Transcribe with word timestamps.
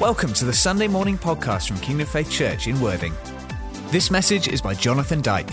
Welcome 0.00 0.34
to 0.34 0.44
the 0.44 0.52
Sunday 0.52 0.88
morning 0.88 1.16
podcast 1.16 1.68
from 1.68 1.78
Kingdom 1.78 2.06
Faith 2.06 2.30
Church 2.30 2.66
in 2.66 2.78
Worthing. 2.82 3.14
This 3.86 4.10
message 4.10 4.46
is 4.46 4.60
by 4.60 4.74
Jonathan 4.74 5.22
Dyke. 5.22 5.48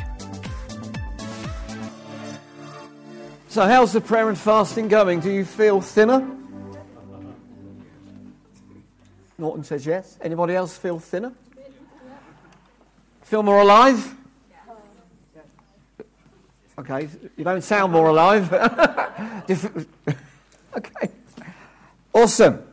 So, 3.47 3.61
how's 3.65 3.93
the 3.93 4.01
prayer 4.01 4.27
and 4.27 4.37
fasting 4.37 4.89
going? 4.89 5.21
Do 5.21 5.31
you 5.31 5.45
feel 5.45 5.79
thinner? 5.79 6.29
Norton 9.37 9.63
says 9.63 9.85
yes. 9.85 10.17
Anybody 10.21 10.55
else 10.55 10.78
feel 10.78 10.99
thinner? 10.99 11.31
Feel 13.21 13.44
more 13.44 13.62
alive? 13.62 14.13
Okay, 16.77 17.07
you 17.38 17.45
don't 17.45 17.63
sound 17.63 17.94
more 17.94 18.07
alive. 18.07 18.52
okay, 20.75 21.09
awesome. 22.13 22.73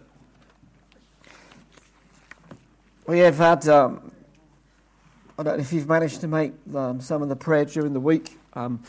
We 3.07 3.21
have 3.21 3.39
had, 3.39 3.67
um, 3.67 4.13
I 5.39 5.43
don't 5.43 5.57
know 5.57 5.63
if 5.63 5.73
you've 5.73 5.89
managed 5.89 6.21
to 6.21 6.29
make 6.29 6.53
um, 6.75 7.01
some 7.01 7.23
of 7.23 7.29
the 7.29 7.35
prayer 7.35 7.65
during 7.65 7.93
the 7.93 8.01
week. 8.01 8.39
Um, 8.53 8.83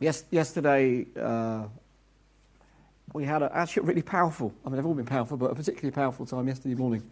yes, 0.00 0.24
yesterday, 0.30 1.06
uh, 1.18 1.64
we 3.14 3.24
had 3.24 3.42
a, 3.42 3.56
actually 3.56 3.84
a 3.84 3.86
really 3.86 4.02
powerful, 4.02 4.52
I 4.64 4.68
mean, 4.68 4.76
they've 4.76 4.84
all 4.84 4.94
been 4.94 5.06
powerful, 5.06 5.36
but 5.36 5.52
a 5.52 5.54
particularly 5.54 5.92
powerful 5.92 6.26
time 6.26 6.48
yesterday 6.48 6.74
morning, 6.74 7.08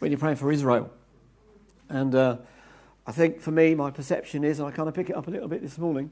when 0.00 0.10
you're 0.10 0.18
praying 0.18 0.36
for 0.36 0.50
Israel. 0.50 0.90
And 1.88 2.14
uh, 2.14 2.36
I 3.06 3.12
think 3.12 3.40
for 3.40 3.52
me, 3.52 3.74
my 3.76 3.90
perception 3.90 4.42
is, 4.44 4.58
and 4.58 4.68
I 4.68 4.72
kind 4.72 4.88
of 4.88 4.94
pick 4.94 5.10
it 5.10 5.16
up 5.16 5.28
a 5.28 5.30
little 5.30 5.48
bit 5.48 5.62
this 5.62 5.78
morning, 5.78 6.10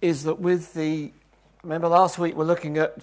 is 0.00 0.24
that 0.24 0.40
with 0.40 0.72
the, 0.74 1.12
remember 1.62 1.86
last 1.86 2.18
week 2.18 2.34
we're 2.34 2.44
looking 2.44 2.78
at 2.78 2.96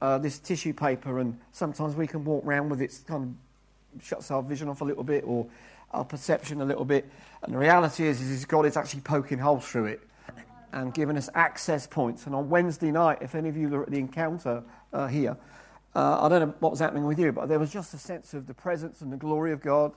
uh, 0.00 0.16
this 0.18 0.38
tissue 0.38 0.72
paper, 0.72 1.18
and 1.18 1.38
sometimes 1.52 1.96
we 1.96 2.06
can 2.06 2.24
walk 2.24 2.46
around 2.46 2.68
with 2.68 2.80
it 2.80 2.98
kind 3.06 3.24
of 3.24 3.43
shuts 4.02 4.30
our 4.30 4.42
vision 4.42 4.68
off 4.68 4.80
a 4.80 4.84
little 4.84 5.04
bit 5.04 5.24
or 5.26 5.46
our 5.92 6.04
perception 6.04 6.60
a 6.60 6.64
little 6.64 6.84
bit. 6.84 7.08
And 7.42 7.54
the 7.54 7.58
reality 7.58 8.06
is, 8.06 8.20
is 8.20 8.44
God 8.44 8.66
is 8.66 8.76
actually 8.76 9.00
poking 9.00 9.38
holes 9.38 9.66
through 9.66 9.86
it 9.86 10.00
and 10.72 10.92
giving 10.92 11.16
us 11.16 11.28
access 11.34 11.86
points. 11.86 12.26
And 12.26 12.34
on 12.34 12.50
Wednesday 12.50 12.90
night, 12.90 13.18
if 13.20 13.34
any 13.34 13.48
of 13.48 13.56
you 13.56 13.68
were 13.68 13.84
at 13.84 13.90
the 13.90 13.98
encounter 13.98 14.62
uh, 14.92 15.06
here, 15.06 15.36
uh, 15.94 16.24
I 16.24 16.28
don't 16.28 16.40
know 16.40 16.54
what 16.58 16.72
was 16.72 16.80
happening 16.80 17.06
with 17.06 17.18
you, 17.18 17.30
but 17.30 17.48
there 17.48 17.60
was 17.60 17.72
just 17.72 17.94
a 17.94 17.98
sense 17.98 18.34
of 18.34 18.48
the 18.48 18.54
presence 18.54 19.00
and 19.00 19.12
the 19.12 19.16
glory 19.16 19.52
of 19.52 19.60
God. 19.60 19.92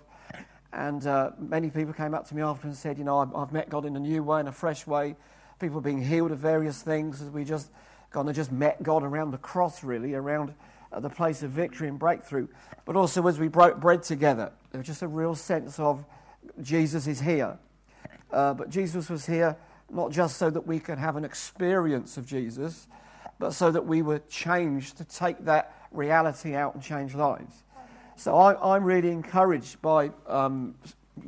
And 0.71 1.05
uh, 1.07 1.31
many 1.39 1.71
people 1.71 1.93
came 1.93 2.13
up 2.13 2.27
to 2.27 2.35
me 2.35 2.43
after 2.43 2.67
and 2.67 2.75
said, 2.75 2.99
You 2.99 3.03
know, 3.03 3.17
I've, 3.17 3.35
I've, 3.35 3.51
met 3.51 3.69
God 3.69 3.85
in 3.85 3.95
a 3.95 3.99
new 3.99 4.21
way, 4.21 4.39
in 4.41 4.47
a 4.47 4.51
fresh 4.51 4.85
way. 4.85 5.15
People 5.59 5.81
being 5.81 6.03
healed 6.03 6.31
of 6.31 6.37
various 6.37 6.81
things 6.83 7.21
as 7.21 7.29
we 7.29 7.43
just 7.43 7.71
kind 8.11 8.29
of 8.29 8.35
just 8.35 8.51
met 8.51 8.83
God 8.83 9.01
around 9.01 9.31
the 9.31 9.39
cross, 9.39 9.83
really, 9.83 10.13
around 10.13 10.53
the 10.99 11.09
place 11.09 11.43
of 11.43 11.51
victory 11.51 11.87
and 11.87 11.99
breakthrough, 11.99 12.47
but 12.85 12.95
also 12.95 13.25
as 13.27 13.39
we 13.39 13.47
broke 13.47 13.79
bread 13.79 14.03
together. 14.03 14.51
There 14.71 14.79
was 14.79 14.87
just 14.87 15.01
a 15.01 15.07
real 15.07 15.35
sense 15.35 15.79
of 15.79 16.05
Jesus 16.61 17.07
is 17.07 17.19
here. 17.19 17.57
Uh, 18.31 18.53
but 18.53 18.69
Jesus 18.69 19.09
was 19.09 19.25
here 19.25 19.55
not 19.89 20.11
just 20.11 20.37
so 20.37 20.49
that 20.49 20.65
we 20.65 20.79
could 20.79 20.97
have 20.97 21.15
an 21.15 21.23
experience 21.23 22.17
of 22.17 22.25
Jesus, 22.25 22.87
but 23.39 23.51
so 23.51 23.71
that 23.71 23.85
we 23.85 24.01
were 24.01 24.19
changed 24.29 24.97
to 24.97 25.05
take 25.05 25.45
that 25.45 25.73
reality 25.91 26.55
out 26.55 26.73
and 26.73 26.83
change 26.83 27.15
lives. 27.15 27.63
So 28.15 28.35
I, 28.35 28.75
am 28.75 28.83
really 28.83 29.11
encouraged 29.11 29.81
by 29.81 30.11
um, 30.27 30.75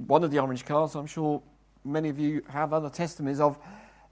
one 0.08 0.24
of 0.24 0.32
the 0.32 0.40
orange 0.40 0.66
cards. 0.66 0.96
I'm 0.96 1.06
sure 1.06 1.42
many 1.86 2.10
of 2.10 2.20
you 2.20 2.44
have 2.50 2.74
other 2.74 2.90
testimonies 2.90 3.40
of 3.40 3.58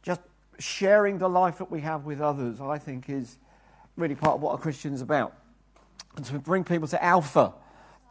just 0.04 0.22
sharing 0.60 1.18
the 1.18 1.28
life 1.28 1.58
that 1.58 1.72
we 1.72 1.82
have 1.82 2.06
with 2.06 2.22
others, 2.22 2.62
I 2.62 2.78
think 2.78 3.10
is 3.10 3.38
really 3.98 4.16
part 4.16 4.36
of 4.36 4.42
what 4.42 4.54
a 4.54 4.58
Christian 4.58 4.94
is 4.94 5.02
about. 5.02 5.34
And 6.16 6.26
to 6.26 6.40
bring 6.40 6.64
people 6.64 6.88
to 6.88 7.04
Alpha, 7.04 7.54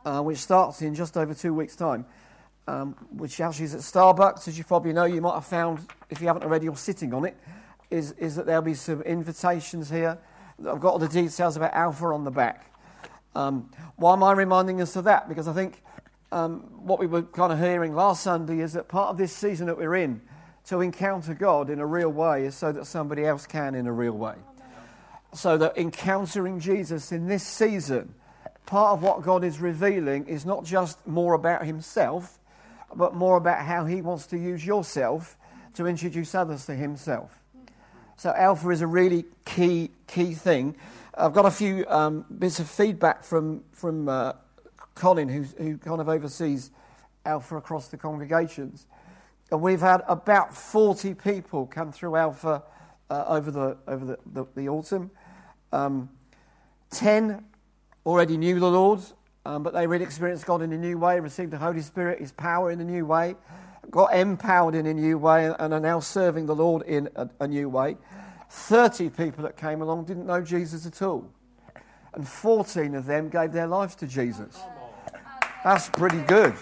uh, 0.05 0.21
which 0.21 0.39
starts 0.39 0.83
in 0.83 0.95
just 0.95 1.17
over 1.17 1.33
two 1.33 1.55
weeks' 1.55 1.77
time, 1.77 2.05
um, 2.69 2.95
which 3.11 3.41
actually 3.41 3.65
is 3.67 3.75
at 3.75 3.81
Starbucks, 3.81 4.49
as 4.49 4.59
you 4.59 4.65
probably 4.65 4.93
know, 4.93 5.05
you 5.05 5.21
might 5.21 5.35
have 5.35 5.47
found, 5.47 5.87
if 6.11 6.21
you 6.21 6.27
haven't 6.27 6.43
already, 6.43 6.65
you're 6.65 6.77
sitting 6.77 7.15
on 7.15 7.25
it, 7.25 7.37
is, 7.91 8.13
is 8.13 8.35
that 8.35 8.47
there'll 8.47 8.63
be 8.63 8.75
some 8.75 9.01
invitations 9.03 9.89
here. 9.89 10.19
I've 10.59 10.81
got 10.81 10.91
all 10.91 10.99
the 10.99 11.09
details 11.09 11.57
about 11.57 11.73
Alpha 11.73 12.07
on 12.07 12.25
the 12.25 12.31
back. 12.31 12.73
Um, 13.35 13.71
why 13.97 14.15
am 14.15 14.23
I 14.23 14.33
reminding 14.33 14.81
us 14.81 14.97
of 14.97 15.05
that? 15.05 15.29
Because 15.29 15.47
I 15.47 15.53
think 15.53 15.83
um, 16.33 16.61
what 16.85 16.99
we 16.99 17.07
were 17.07 17.23
kind 17.23 17.53
of 17.53 17.61
hearing 17.61 17.95
last 17.95 18.23
Sunday 18.23 18.61
is 18.61 18.73
that 18.73 18.89
part 18.89 19.11
of 19.11 19.19
this 19.19 19.33
season 19.33 19.67
that 19.67 19.77
we're 19.77 19.95
in, 19.95 20.21
to 20.65 20.81
encounter 20.81 21.35
God 21.35 21.71
in 21.71 21.79
a 21.79 21.87
real 21.87 22.11
way, 22.11 22.47
is 22.47 22.57
so 22.57 22.73
that 22.73 22.87
somebody 22.87 23.25
else 23.25 23.47
can 23.47 23.77
in 23.77 23.87
a 23.87 23.93
real 23.93 24.17
way 24.17 24.35
so 25.37 25.57
that 25.59 25.77
encountering 25.77 26.61
Jesus 26.61 27.13
in 27.13 27.27
this 27.27 27.47
season, 27.47 28.15
part 28.65 28.93
of 28.93 29.03
what 29.03 29.23
God 29.23 29.45
is 29.45 29.61
revealing 29.61 30.27
is 30.27 30.47
not 30.47 30.65
just 30.65 31.07
more 31.07 31.35
about 31.35 31.65
Himself, 31.65 32.39
but 32.95 33.15
more 33.15 33.37
about 33.37 33.65
how 33.65 33.85
He 33.85 34.01
wants 34.01 34.27
to 34.29 34.39
use 34.39 34.65
yourself 34.65 35.37
to 35.75 35.87
introduce 35.87 36.35
others 36.35 36.67
to 36.67 36.75
Himself. 36.75 37.39
So, 38.17 38.33
Alpha 38.35 38.71
is 38.71 38.81
a 38.81 38.87
really 38.87 39.27
key, 39.45 39.91
key 40.07 40.33
thing. 40.33 40.75
I've 41.15 41.35
got 41.35 41.45
a 41.45 41.51
few 41.51 41.87
um, 41.89 42.25
bits 42.39 42.61
of 42.61 42.69
feedback 42.69 43.25
from, 43.25 43.63
from 43.73 44.09
uh, 44.09 44.33
Colin, 44.95 45.29
who 45.29 45.77
kind 45.79 46.01
of 46.01 46.09
oversees 46.09 46.71
Alpha 47.27 47.57
across 47.57 47.89
the 47.89 47.99
congregations. 47.99 48.87
And 49.51 49.61
we've 49.61 49.81
had 49.81 50.03
about 50.09 50.57
40 50.57 51.15
people 51.15 51.67
come 51.67 51.93
through 51.93 52.17
Alpha 52.17 52.63
uh, 53.11 53.25
over, 53.29 53.51
the, 53.51 53.77
over 53.87 54.05
the, 54.05 54.19
the, 54.27 54.47
the 54.55 54.69
autumn. 54.69 55.11
Um, 55.77 56.09
ten 56.89 57.45
already 58.07 58.39
knew 58.39 58.59
the 58.59 58.71
Lord, 58.71 59.01
um, 59.45 59.63
but 59.63 59.75
they 59.75 59.87
really 59.87 60.05
experienced 60.05 60.47
God 60.47 60.63
in 60.63 60.73
a 60.73 60.79
new 60.79 60.97
way, 60.97 61.21
received 61.21 61.51
the 61.51 61.59
Holy 61.59 61.83
Spirit, 61.83 62.19
His 62.19 62.33
power 62.33 62.71
in 62.71 62.81
a 62.81 62.85
new 62.85 63.05
way, 63.05 63.37
got 63.91 64.17
empowered 64.17 64.75
in 64.75 64.87
a 64.87 64.95
new 64.95 65.19
way, 65.19 65.53
and 65.59 65.75
are 65.75 65.81
now 65.81 66.01
serving 66.01 66.47
the 66.47 66.55
Lord 66.55 66.83
in 66.85 67.11
a, 67.15 67.29
a 67.41 67.47
new 67.47 67.69
way. 67.69 67.99
30 68.49 69.11
people 69.11 69.45
that 69.45 69.59
came 69.59 69.83
along 69.83 70.07
didn't 70.07 70.25
know 70.25 70.41
Jesus 70.41 70.87
at 70.87 71.03
all. 71.03 71.29
And 72.15 72.27
14 72.27 72.95
of 72.95 73.05
them 73.05 73.29
gave 73.29 73.53
their 73.53 73.67
lives 73.67 73.97
to 73.97 74.07
Jesus. 74.07 74.59
That's 75.63 75.91
pretty 75.91 76.23
good. 76.23 76.55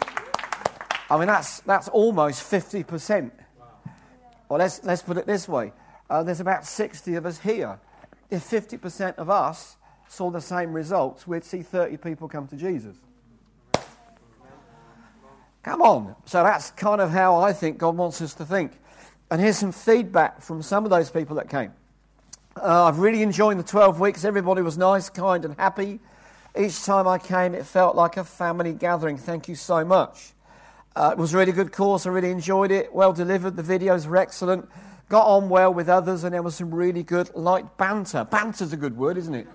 I 1.08 1.18
mean, 1.18 1.28
that's, 1.28 1.60
that's 1.60 1.86
almost 1.88 2.50
50%. 2.50 3.30
Well, 4.48 4.58
let's, 4.58 4.82
let's 4.82 5.02
put 5.02 5.18
it 5.18 5.26
this 5.26 5.46
way 5.48 5.72
uh, 6.10 6.24
there's 6.24 6.40
about 6.40 6.66
60 6.66 7.14
of 7.14 7.26
us 7.26 7.38
here 7.38 7.78
if 8.30 8.48
50% 8.48 9.16
of 9.16 9.30
us 9.30 9.76
saw 10.08 10.30
the 10.30 10.40
same 10.40 10.72
results, 10.72 11.26
we'd 11.26 11.44
see 11.44 11.62
30 11.62 11.96
people 11.98 12.28
come 12.28 12.46
to 12.48 12.56
Jesus. 12.56 12.96
Come 15.62 15.80
on. 15.80 16.14
So 16.26 16.42
that's 16.42 16.70
kind 16.72 17.00
of 17.00 17.10
how 17.10 17.36
I 17.36 17.52
think 17.52 17.78
God 17.78 17.96
wants 17.96 18.20
us 18.20 18.34
to 18.34 18.44
think. 18.44 18.72
And 19.30 19.40
here's 19.40 19.56
some 19.56 19.72
feedback 19.72 20.42
from 20.42 20.62
some 20.62 20.84
of 20.84 20.90
those 20.90 21.10
people 21.10 21.36
that 21.36 21.48
came. 21.48 21.72
Uh, 22.56 22.84
I've 22.84 22.98
really 22.98 23.22
enjoyed 23.22 23.58
the 23.58 23.62
12 23.62 23.98
weeks. 23.98 24.24
Everybody 24.24 24.62
was 24.62 24.78
nice, 24.78 25.08
kind, 25.08 25.44
and 25.44 25.56
happy. 25.58 26.00
Each 26.56 26.84
time 26.84 27.08
I 27.08 27.18
came, 27.18 27.54
it 27.54 27.66
felt 27.66 27.96
like 27.96 28.16
a 28.16 28.24
family 28.24 28.74
gathering. 28.74 29.16
Thank 29.16 29.48
you 29.48 29.56
so 29.56 29.84
much. 29.84 30.34
Uh, 30.94 31.10
it 31.12 31.18
was 31.18 31.34
a 31.34 31.38
really 31.38 31.50
good 31.50 31.72
course. 31.72 32.06
I 32.06 32.10
really 32.10 32.30
enjoyed 32.30 32.70
it. 32.70 32.94
Well 32.94 33.12
delivered. 33.12 33.56
The 33.56 33.62
videos 33.62 34.06
were 34.06 34.18
excellent 34.18 34.68
got 35.14 35.28
on 35.28 35.48
well 35.48 35.72
with 35.72 35.88
others, 35.88 36.24
and 36.24 36.34
there 36.34 36.42
was 36.42 36.56
some 36.56 36.74
really 36.74 37.04
good 37.04 37.32
light 37.36 37.76
banter. 37.76 38.24
Banter's 38.24 38.72
a 38.72 38.76
good 38.76 38.96
word, 38.96 39.16
isn't 39.16 39.36
it? 39.36 39.46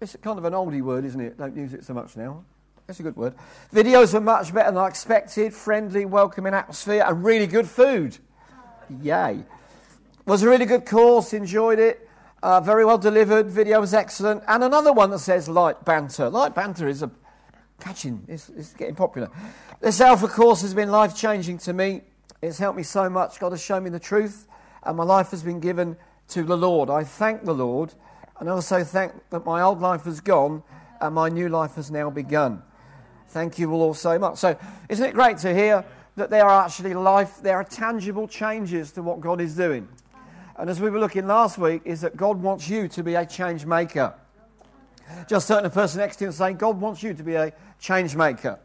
It's 0.00 0.16
kind 0.22 0.38
of 0.38 0.46
an 0.46 0.54
oldie 0.54 0.80
word, 0.80 1.04
isn't 1.04 1.20
it? 1.20 1.36
Don't 1.36 1.54
use 1.54 1.74
it 1.74 1.84
so 1.84 1.92
much 1.92 2.16
now. 2.16 2.42
That's 2.86 3.00
a 3.00 3.02
good 3.02 3.16
word. 3.16 3.34
Videos 3.70 4.14
were 4.14 4.22
much 4.22 4.54
better 4.54 4.70
than 4.70 4.78
I 4.78 4.88
expected. 4.88 5.52
Friendly, 5.52 6.06
welcoming 6.06 6.54
atmosphere, 6.54 7.04
and 7.06 7.22
really 7.22 7.46
good 7.46 7.68
food. 7.68 8.16
Yay. 9.02 9.44
Was 10.24 10.42
a 10.42 10.48
really 10.48 10.64
good 10.64 10.86
course, 10.86 11.34
enjoyed 11.34 11.78
it. 11.78 12.08
Uh, 12.42 12.62
very 12.62 12.86
well 12.86 12.96
delivered. 12.96 13.50
Video 13.50 13.78
was 13.78 13.92
excellent. 13.92 14.42
And 14.48 14.64
another 14.64 14.94
one 14.94 15.10
that 15.10 15.18
says 15.18 15.50
light 15.50 15.84
banter. 15.84 16.30
Light 16.30 16.54
banter 16.54 16.88
is 16.88 17.02
a 17.02 17.10
catching, 17.78 18.24
it's, 18.26 18.48
it's 18.56 18.72
getting 18.72 18.94
popular. 18.94 19.28
This 19.82 20.00
Alpha 20.00 20.28
course 20.28 20.62
has 20.62 20.72
been 20.72 20.90
life 20.90 21.14
changing 21.14 21.58
to 21.58 21.74
me. 21.74 22.04
It's 22.40 22.58
helped 22.58 22.76
me 22.76 22.84
so 22.84 23.10
much. 23.10 23.40
God 23.40 23.52
has 23.52 23.62
shown 23.62 23.82
me 23.82 23.90
the 23.90 23.98
truth, 23.98 24.46
and 24.84 24.96
my 24.96 25.04
life 25.04 25.30
has 25.32 25.42
been 25.42 25.60
given 25.60 25.96
to 26.28 26.42
the 26.42 26.56
Lord. 26.56 26.88
I 26.88 27.04
thank 27.04 27.44
the 27.44 27.54
Lord, 27.54 27.94
and 28.38 28.48
also 28.48 28.84
thank 28.84 29.12
that 29.30 29.44
my 29.44 29.60
old 29.62 29.80
life 29.80 30.04
has 30.04 30.20
gone 30.20 30.62
and 31.00 31.14
my 31.14 31.28
new 31.28 31.48
life 31.48 31.74
has 31.74 31.90
now 31.90 32.10
begun. 32.10 32.62
Thank 33.28 33.58
you 33.58 33.72
all 33.72 33.94
so 33.94 34.18
much. 34.18 34.38
So, 34.38 34.56
isn't 34.88 35.04
it 35.04 35.14
great 35.14 35.38
to 35.38 35.54
hear 35.54 35.84
that 36.16 36.30
there 36.30 36.44
are 36.44 36.64
actually 36.64 36.94
life, 36.94 37.40
there 37.42 37.56
are 37.56 37.64
tangible 37.64 38.26
changes 38.26 38.92
to 38.92 39.02
what 39.02 39.20
God 39.20 39.40
is 39.40 39.54
doing? 39.54 39.88
And 40.56 40.70
as 40.70 40.80
we 40.80 40.90
were 40.90 40.98
looking 40.98 41.26
last 41.26 41.58
week, 41.58 41.82
is 41.84 42.00
that 42.00 42.16
God 42.16 42.40
wants 42.42 42.68
you 42.68 42.88
to 42.88 43.02
be 43.02 43.14
a 43.14 43.26
change 43.26 43.64
maker. 43.66 44.14
Just 45.28 45.48
turn 45.48 45.62
to 45.62 45.68
the 45.68 45.74
person 45.74 46.00
next 46.00 46.16
to 46.16 46.24
you 46.24 46.28
and 46.28 46.34
say, 46.34 46.52
God 46.52 46.80
wants 46.80 47.02
you 47.02 47.14
to 47.14 47.22
be 47.22 47.34
a 47.34 47.52
change 47.78 48.16
maker. 48.16 48.58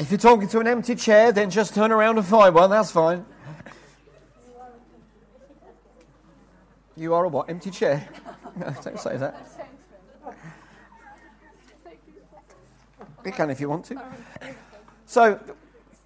If 0.00 0.10
you're 0.10 0.16
talking 0.16 0.48
to 0.48 0.60
an 0.60 0.66
empty 0.66 0.94
chair, 0.94 1.30
then 1.30 1.50
just 1.50 1.74
turn 1.74 1.92
around 1.92 2.16
and 2.16 2.26
find 2.26 2.54
one. 2.54 2.70
That's 2.70 2.90
fine. 2.90 3.26
You 6.96 7.12
are 7.12 7.26
a 7.26 7.28
what? 7.28 7.50
Empty 7.50 7.70
chair? 7.70 8.08
Don't 8.82 8.98
say 8.98 9.18
that. 9.18 9.36
You 13.26 13.32
can 13.32 13.50
if 13.50 13.60
you 13.60 13.68
want 13.68 13.84
to. 13.86 14.02
So, 15.04 15.38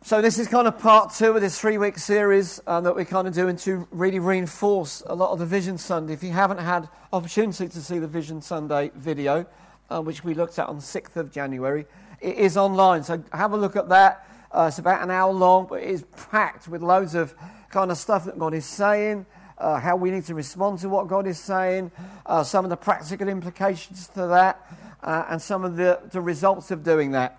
so 0.02 0.20
this 0.20 0.40
is 0.40 0.48
kind 0.48 0.66
of 0.66 0.76
part 0.76 1.14
two 1.14 1.30
of 1.30 1.40
this 1.40 1.60
three-week 1.60 1.96
series 1.96 2.60
uh, 2.66 2.80
that 2.80 2.96
we're 2.96 3.04
kind 3.04 3.28
of 3.28 3.34
doing 3.34 3.54
to 3.58 3.86
really 3.92 4.18
reinforce 4.18 5.04
a 5.06 5.14
lot 5.14 5.30
of 5.30 5.38
the 5.38 5.46
Vision 5.46 5.78
Sunday. 5.78 6.14
If 6.14 6.24
you 6.24 6.32
haven't 6.32 6.58
had 6.58 6.88
opportunity 7.12 7.68
to 7.68 7.80
see 7.80 8.00
the 8.00 8.08
Vision 8.08 8.42
Sunday 8.42 8.90
video, 8.96 9.46
uh, 9.88 10.02
which 10.02 10.24
we 10.24 10.34
looked 10.34 10.58
at 10.58 10.68
on 10.68 10.78
6th 10.78 11.14
of 11.14 11.30
January, 11.30 11.86
it 12.20 12.36
is 12.36 12.56
online. 12.56 13.02
So 13.04 13.22
have 13.32 13.52
a 13.52 13.56
look 13.56 13.76
at 13.76 13.88
that. 13.88 14.28
Uh, 14.50 14.66
it's 14.68 14.78
about 14.78 15.02
an 15.02 15.10
hour 15.10 15.32
long, 15.32 15.66
but 15.68 15.82
it 15.82 15.90
is 15.90 16.04
packed 16.30 16.68
with 16.68 16.82
loads 16.82 17.14
of 17.14 17.34
kind 17.70 17.90
of 17.90 17.96
stuff 17.96 18.24
that 18.24 18.38
God 18.38 18.54
is 18.54 18.64
saying, 18.64 19.26
uh, 19.58 19.80
how 19.80 19.96
we 19.96 20.10
need 20.10 20.24
to 20.26 20.34
respond 20.34 20.78
to 20.80 20.88
what 20.88 21.08
God 21.08 21.26
is 21.26 21.38
saying, 21.38 21.90
uh, 22.26 22.44
some 22.44 22.64
of 22.64 22.70
the 22.70 22.76
practical 22.76 23.28
implications 23.28 24.06
to 24.08 24.28
that, 24.28 24.60
uh, 25.02 25.24
and 25.28 25.42
some 25.42 25.64
of 25.64 25.76
the, 25.76 26.00
the 26.12 26.20
results 26.20 26.70
of 26.70 26.84
doing 26.84 27.12
that. 27.12 27.38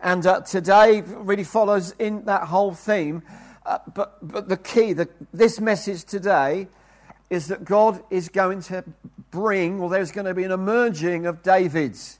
And 0.00 0.26
uh, 0.26 0.40
today 0.40 1.02
really 1.02 1.44
follows 1.44 1.94
in 1.98 2.24
that 2.24 2.44
whole 2.44 2.74
theme. 2.74 3.22
Uh, 3.64 3.78
but, 3.94 4.16
but 4.22 4.48
the 4.48 4.56
key, 4.56 4.94
the, 4.94 5.08
this 5.32 5.60
message 5.60 6.04
today, 6.04 6.68
is 7.28 7.48
that 7.48 7.64
God 7.64 8.02
is 8.08 8.30
going 8.30 8.62
to 8.62 8.82
bring, 9.30 9.80
or 9.80 9.90
there's 9.90 10.10
going 10.10 10.26
to 10.26 10.34
be 10.34 10.44
an 10.44 10.52
emerging 10.52 11.26
of 11.26 11.42
Davids. 11.42 12.18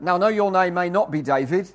Now, 0.00 0.16
I 0.16 0.18
know 0.18 0.28
your 0.28 0.50
name 0.50 0.74
may 0.74 0.90
not 0.90 1.10
be 1.10 1.22
David, 1.22 1.70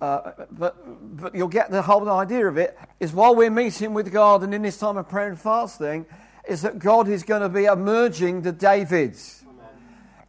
uh, 0.00 0.32
but, 0.50 0.76
but 1.16 1.34
you'll 1.34 1.48
get 1.48 1.70
the 1.70 1.82
whole 1.82 2.08
idea 2.10 2.46
of 2.46 2.58
it. 2.58 2.78
Is 3.00 3.12
while 3.12 3.34
we're 3.34 3.50
meeting 3.50 3.94
with 3.94 4.12
God 4.12 4.42
and 4.42 4.54
in 4.54 4.62
this 4.62 4.78
time 4.78 4.96
of 4.96 5.08
prayer 5.08 5.28
and 5.28 5.40
fasting, 5.40 6.06
is 6.46 6.62
that 6.62 6.78
God 6.78 7.08
is 7.08 7.22
going 7.22 7.42
to 7.42 7.48
be 7.48 7.64
emerging 7.64 8.42
the 8.42 8.52
Davids. 8.52 9.44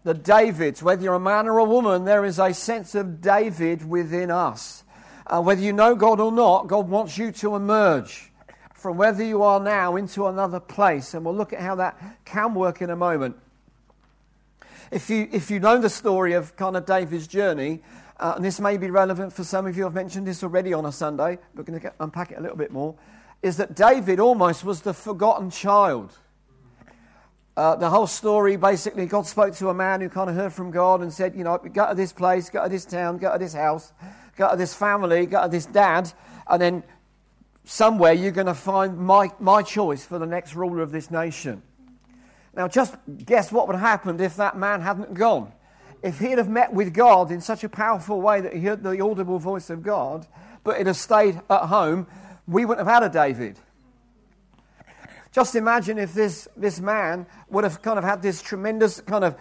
The 0.04 0.14
Davids, 0.14 0.82
whether 0.82 1.04
you're 1.04 1.16
a 1.16 1.20
man 1.20 1.48
or 1.48 1.58
a 1.58 1.66
woman, 1.66 2.06
there 2.06 2.24
is 2.24 2.40
a 2.40 2.54
sense 2.54 2.96
of 2.96 3.22
David 3.22 3.88
within 3.88 4.32
us. 4.32 4.84
Uh, 5.28 5.42
whether 5.42 5.62
you 5.62 5.74
know 5.74 5.96
God 5.96 6.20
or 6.20 6.32
not, 6.32 6.68
God 6.68 6.90
wants 6.90 7.18
you 7.18 7.32
to 7.34 7.56
emerge 7.56 8.32
from 8.74 8.98
whether 8.98 9.24
you 9.24 9.44
are 9.44 9.60
now 9.60 9.98
into 9.98 10.28
another 10.28 10.60
place. 10.60 11.14
And 11.14 11.26
we'll 11.26 11.36
look 11.36 11.54
at 11.54 11.60
how 11.60 11.76
that 11.76 12.02
can 12.26 12.54
work 12.54 12.82
in 12.82 12.90
a 12.90 12.96
moment. 12.96 13.36
If 14.92 15.10
you, 15.10 15.30
if 15.32 15.52
you 15.52 15.60
know 15.60 15.80
the 15.80 15.90
story 15.90 16.34
of 16.34 16.56
kind 16.56 16.76
of 16.76 16.86
David's 16.86 17.28
journey, 17.28 17.84
uh, 18.20 18.34
and 18.36 18.44
this 18.44 18.60
may 18.60 18.78
be 18.78 18.90
relevant 18.90 19.32
for 19.32 19.44
some 19.44 19.68
of 19.68 19.78
you, 19.78 19.86
I've 19.86 19.94
mentioned 19.94 20.26
this 20.26 20.42
already 20.42 20.74
on 20.74 20.86
a 20.86 20.92
Sunday, 20.92 21.38
we're 21.54 21.64
going 21.64 21.80
to 21.80 21.94
unpack 22.00 22.32
it 22.32 22.40
a 22.40 22.42
little 22.42 22.58
bit 22.58 22.72
more, 22.72 22.96
is 23.44 23.58
that 23.58 23.76
David 23.76 24.20
almost 24.20 24.64
was 24.64 24.82
the 24.82 24.94
forgotten 24.94 25.52
child. 25.52 26.18
Uh, 27.56 27.76
the 27.76 27.90
whole 27.90 28.08
story 28.08 28.56
basically, 28.56 29.06
God 29.06 29.28
spoke 29.28 29.54
to 29.56 29.70
a 29.70 29.74
man 29.76 30.02
who 30.02 30.10
kind 30.10 30.30
of 30.30 30.36
heard 30.36 30.54
from 30.54 30.72
God 30.72 31.02
and 31.02 31.14
said, 31.14 31.36
You 31.36 31.44
know, 31.44 31.58
go 31.58 31.90
to 31.90 31.96
this 31.96 32.12
place, 32.12 32.50
go 32.50 32.64
to 32.64 32.70
this 32.70 32.86
town, 32.86 33.18
go 33.20 33.34
to 33.34 33.38
this 33.38 33.54
house, 33.54 33.94
go 34.38 34.50
to 34.50 34.58
this 34.58 34.74
family, 34.74 35.28
go 35.28 35.44
to 35.44 35.50
this 35.50 35.66
dad, 35.68 36.12
and 36.48 36.62
then 36.62 36.84
somewhere 37.64 38.14
you're 38.14 38.32
going 38.32 38.48
to 38.48 38.56
find 38.56 38.98
my, 38.98 39.30
my 39.40 39.62
choice 39.62 40.04
for 40.04 40.18
the 40.18 40.26
next 40.26 40.56
ruler 40.56 40.82
of 40.82 40.92
this 40.92 41.12
nation. 41.12 41.62
Now, 42.56 42.68
just 42.68 42.96
guess 43.26 43.52
what 43.52 43.68
would 43.68 43.76
have 43.76 43.88
happened 43.88 44.22
if 44.22 44.36
that 44.38 44.58
man 44.58 44.82
hadn't 44.82 45.14
gone. 45.14 45.52
If 46.02 46.20
he'd 46.20 46.38
have 46.38 46.50
met 46.50 46.74
with 46.74 46.94
God 46.94 47.32
in 47.32 47.42
such 47.42 47.64
a 47.64 47.70
powerful 47.70 48.22
way 48.22 48.42
that 48.42 48.54
he 48.54 48.62
heard 48.62 48.84
the 48.84 49.02
audible 49.02 49.40
voice 49.40 49.70
of 49.70 49.84
God, 49.84 50.26
but 50.64 50.78
he'd 50.78 50.88
have 50.88 50.96
stayed 50.96 51.42
at 51.50 51.64
home, 51.64 52.08
we 52.48 52.66
wouldn't 52.66 52.88
have 52.88 53.02
had 53.02 53.10
a 53.10 53.14
David. 53.14 53.60
Just 55.32 55.56
imagine 55.56 56.00
if 56.00 56.14
this, 56.14 56.48
this 56.58 56.80
man 56.80 57.28
would 57.50 57.64
have 57.64 57.82
kind 57.82 58.00
of 58.00 58.04
had 58.04 58.22
this 58.22 58.42
tremendous 58.42 59.00
kind 59.02 59.24
of 59.24 59.38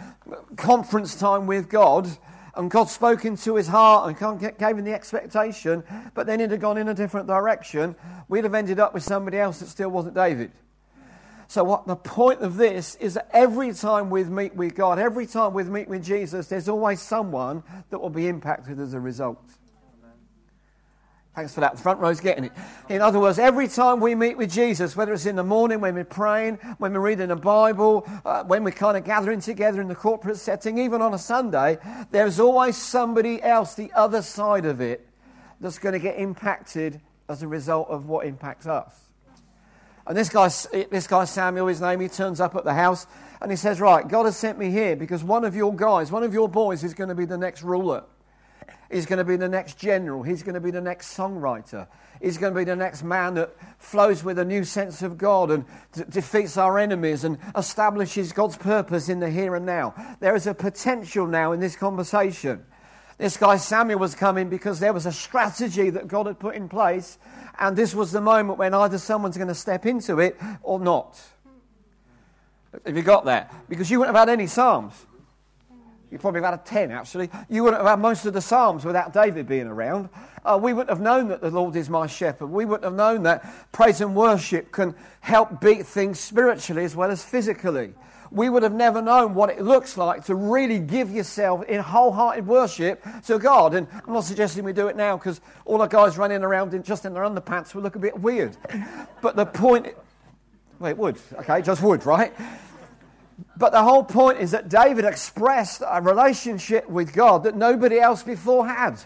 conference 0.56 1.14
time 1.14 1.46
with 1.46 1.68
God, 1.70 2.08
and 2.54 2.70
God 2.70 2.90
spoke 2.90 3.24
into 3.24 3.54
his 3.54 3.68
heart 3.68 4.08
and 4.20 4.58
gave 4.58 4.76
him 4.76 4.84
the 4.84 4.92
expectation, 4.92 5.84
but 6.14 6.26
then 6.26 6.40
he'd 6.40 6.50
have 6.50 6.60
gone 6.60 6.76
in 6.76 6.88
a 6.88 6.94
different 6.94 7.26
direction. 7.26 7.94
We'd 8.28 8.44
have 8.44 8.54
ended 8.54 8.80
up 8.80 8.92
with 8.92 9.02
somebody 9.02 9.38
else 9.38 9.60
that 9.60 9.68
still 9.68 9.90
wasn't 9.90 10.14
David. 10.14 10.50
So, 11.50 11.64
what 11.64 11.86
the 11.86 11.96
point 11.96 12.42
of 12.42 12.58
this 12.58 12.94
is 12.96 13.14
that 13.14 13.30
every 13.32 13.72
time 13.72 14.10
we 14.10 14.22
meet 14.24 14.54
with 14.54 14.74
God, 14.74 14.98
every 14.98 15.26
time 15.26 15.54
we 15.54 15.64
meet 15.64 15.88
with 15.88 16.04
Jesus, 16.04 16.46
there's 16.46 16.68
always 16.68 17.00
someone 17.00 17.62
that 17.88 17.98
will 17.98 18.10
be 18.10 18.28
impacted 18.28 18.78
as 18.78 18.92
a 18.92 19.00
result. 19.00 19.42
Thanks 21.34 21.54
for 21.54 21.60
that. 21.60 21.76
The 21.76 21.82
front 21.82 22.00
row's 22.00 22.20
getting 22.20 22.44
it. 22.44 22.52
In 22.90 23.00
other 23.00 23.18
words, 23.18 23.38
every 23.38 23.66
time 23.66 23.98
we 24.00 24.14
meet 24.14 24.36
with 24.36 24.52
Jesus, 24.52 24.94
whether 24.94 25.14
it's 25.14 25.24
in 25.24 25.36
the 25.36 25.44
morning 25.44 25.80
when 25.80 25.94
we're 25.94 26.04
praying, 26.04 26.56
when 26.76 26.92
we're 26.92 27.00
reading 27.00 27.28
the 27.28 27.36
Bible, 27.36 28.06
uh, 28.26 28.44
when 28.44 28.62
we're 28.62 28.70
kind 28.70 28.98
of 28.98 29.04
gathering 29.04 29.40
together 29.40 29.80
in 29.80 29.88
the 29.88 29.94
corporate 29.94 30.36
setting, 30.36 30.76
even 30.76 31.00
on 31.00 31.14
a 31.14 31.18
Sunday, 31.18 31.78
there's 32.10 32.40
always 32.40 32.76
somebody 32.76 33.42
else, 33.42 33.74
the 33.74 33.90
other 33.92 34.20
side 34.20 34.66
of 34.66 34.82
it, 34.82 35.08
that's 35.60 35.78
going 35.78 35.94
to 35.94 35.98
get 35.98 36.18
impacted 36.18 37.00
as 37.30 37.42
a 37.42 37.48
result 37.48 37.88
of 37.88 38.06
what 38.06 38.26
impacts 38.26 38.66
us. 38.66 39.07
And 40.08 40.16
this 40.16 40.30
guy, 40.30 40.48
this 40.90 41.06
guy 41.06 41.24
Samuel, 41.26 41.66
his 41.66 41.82
name, 41.82 42.00
he 42.00 42.08
turns 42.08 42.40
up 42.40 42.56
at 42.56 42.64
the 42.64 42.72
house 42.72 43.06
and 43.42 43.50
he 43.50 43.56
says, 43.56 43.78
Right, 43.78 44.08
God 44.08 44.24
has 44.24 44.38
sent 44.38 44.58
me 44.58 44.70
here 44.70 44.96
because 44.96 45.22
one 45.22 45.44
of 45.44 45.54
your 45.54 45.74
guys, 45.76 46.10
one 46.10 46.22
of 46.22 46.32
your 46.32 46.48
boys 46.48 46.82
is 46.82 46.94
going 46.94 47.10
to 47.10 47.14
be 47.14 47.26
the 47.26 47.36
next 47.36 47.62
ruler. 47.62 48.04
He's 48.90 49.04
going 49.04 49.18
to 49.18 49.24
be 49.24 49.36
the 49.36 49.50
next 49.50 49.78
general. 49.78 50.22
He's 50.22 50.42
going 50.42 50.54
to 50.54 50.62
be 50.62 50.70
the 50.70 50.80
next 50.80 51.14
songwriter. 51.14 51.86
He's 52.22 52.38
going 52.38 52.54
to 52.54 52.58
be 52.58 52.64
the 52.64 52.74
next 52.74 53.02
man 53.04 53.34
that 53.34 53.54
flows 53.78 54.24
with 54.24 54.38
a 54.38 54.46
new 54.46 54.64
sense 54.64 55.02
of 55.02 55.18
God 55.18 55.50
and 55.50 55.66
d- 55.92 56.04
defeats 56.08 56.56
our 56.56 56.78
enemies 56.78 57.24
and 57.24 57.36
establishes 57.54 58.32
God's 58.32 58.56
purpose 58.56 59.10
in 59.10 59.20
the 59.20 59.28
here 59.28 59.54
and 59.54 59.66
now. 59.66 59.94
There 60.20 60.34
is 60.34 60.46
a 60.46 60.54
potential 60.54 61.26
now 61.26 61.52
in 61.52 61.60
this 61.60 61.76
conversation. 61.76 62.64
This 63.18 63.36
guy 63.36 63.56
Samuel 63.56 63.98
was 63.98 64.14
coming 64.14 64.48
because 64.48 64.78
there 64.78 64.92
was 64.92 65.04
a 65.04 65.12
strategy 65.12 65.90
that 65.90 66.06
God 66.06 66.26
had 66.26 66.38
put 66.38 66.54
in 66.54 66.68
place 66.68 67.18
and 67.58 67.76
this 67.76 67.92
was 67.94 68.12
the 68.12 68.20
moment 68.20 68.58
when 68.58 68.72
either 68.72 68.98
someone's 68.98 69.36
going 69.36 69.48
to 69.48 69.54
step 69.54 69.86
into 69.86 70.20
it 70.20 70.38
or 70.62 70.78
not. 70.78 71.20
Have 72.86 72.96
you 72.96 73.02
got 73.02 73.24
that? 73.24 73.52
Because 73.68 73.90
you 73.90 73.98
wouldn't 73.98 74.16
have 74.16 74.28
had 74.28 74.32
any 74.32 74.46
Psalms. 74.46 74.94
You 76.10 76.18
probably 76.18 76.40
have 76.40 76.52
had 76.52 76.60
a 76.60 76.62
10, 76.62 76.90
actually. 76.90 77.28
You 77.50 77.64
wouldn't 77.64 77.82
have 77.82 77.90
had 77.90 77.98
most 77.98 78.24
of 78.24 78.32
the 78.32 78.40
Psalms 78.40 78.84
without 78.84 79.12
David 79.12 79.46
being 79.46 79.66
around. 79.66 80.08
Uh, 80.44 80.58
we 80.62 80.72
wouldn't 80.72 80.88
have 80.88 81.00
known 81.00 81.28
that 81.28 81.40
the 81.40 81.50
Lord 81.50 81.76
is 81.76 81.90
my 81.90 82.06
shepherd. 82.06 82.46
We 82.46 82.64
wouldn't 82.64 82.84
have 82.84 82.94
known 82.94 83.24
that 83.24 83.72
praise 83.72 84.00
and 84.00 84.14
worship 84.14 84.70
can 84.70 84.94
help 85.20 85.60
beat 85.60 85.86
things 85.86 86.20
spiritually 86.20 86.84
as 86.84 86.94
well 86.94 87.10
as 87.10 87.22
physically 87.24 87.94
we 88.30 88.48
would 88.48 88.62
have 88.62 88.74
never 88.74 89.00
known 89.00 89.34
what 89.34 89.50
it 89.50 89.62
looks 89.62 89.96
like 89.96 90.24
to 90.26 90.34
really 90.34 90.78
give 90.78 91.10
yourself 91.10 91.64
in 91.64 91.80
wholehearted 91.80 92.46
worship 92.46 93.02
to 93.26 93.38
God. 93.38 93.74
And 93.74 93.86
I'm 94.06 94.12
not 94.12 94.24
suggesting 94.24 94.64
we 94.64 94.72
do 94.72 94.88
it 94.88 94.96
now 94.96 95.16
because 95.16 95.40
all 95.64 95.78
the 95.78 95.86
guys 95.86 96.18
running 96.18 96.42
around 96.42 96.74
in, 96.74 96.82
just 96.82 97.04
in 97.04 97.14
their 97.14 97.22
underpants 97.22 97.74
would 97.74 97.84
look 97.84 97.96
a 97.96 98.00
bit 98.00 98.18
weird. 98.18 98.56
But 99.22 99.36
the 99.36 99.46
point, 99.46 99.94
well, 100.78 100.90
it 100.90 100.98
would, 100.98 101.18
okay, 101.40 101.62
just 101.62 101.82
would, 101.82 102.04
right? 102.06 102.32
But 103.56 103.72
the 103.72 103.82
whole 103.82 104.04
point 104.04 104.38
is 104.38 104.50
that 104.50 104.68
David 104.68 105.04
expressed 105.04 105.82
a 105.86 106.02
relationship 106.02 106.88
with 106.88 107.12
God 107.12 107.44
that 107.44 107.56
nobody 107.56 107.98
else 107.98 108.22
before 108.22 108.66
had 108.66 108.98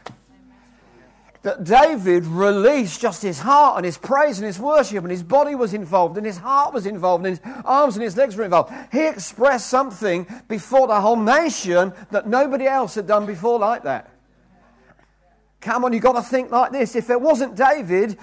that 1.43 1.65
David 1.65 2.25
released 2.25 3.01
just 3.01 3.23
his 3.23 3.41
heart 3.41 3.77
and 3.77 3.85
his 3.85 3.99
praise 3.99 4.39
and 4.39 4.47
his 4.47 4.61
worship, 4.61 5.03
and 5.03 5.11
his 5.11 5.25
body 5.25 5.55
was 5.55 5.75
involved, 5.75 6.17
and 6.17 6.25
his 6.25 6.39
heart 6.39 6.73
was 6.73 6.87
involved, 6.87 7.27
and 7.27 7.37
his 7.37 7.55
arms 7.65 7.97
and 7.97 8.05
his 8.05 8.17
legs 8.17 8.37
were 8.37 8.45
involved. 8.45 8.73
He 8.93 9.07
expressed 9.07 9.69
something 9.69 10.27
before 10.49 10.87
the 10.87 11.01
whole 11.01 11.17
nation 11.17 11.93
that 12.13 12.29
nobody 12.29 12.67
else 12.67 12.95
had 12.95 13.09
done 13.09 13.27
before 13.27 13.59
like 13.59 13.83
that. 13.83 14.11
Come 15.61 15.85
on, 15.85 15.93
you've 15.93 16.03
got 16.03 16.15
to 16.15 16.23
think 16.23 16.51
like 16.51 16.73
this. 16.73 16.97
If 16.97 17.09
it 17.09 17.21
wasn't 17.21 17.55
David, 17.57 18.19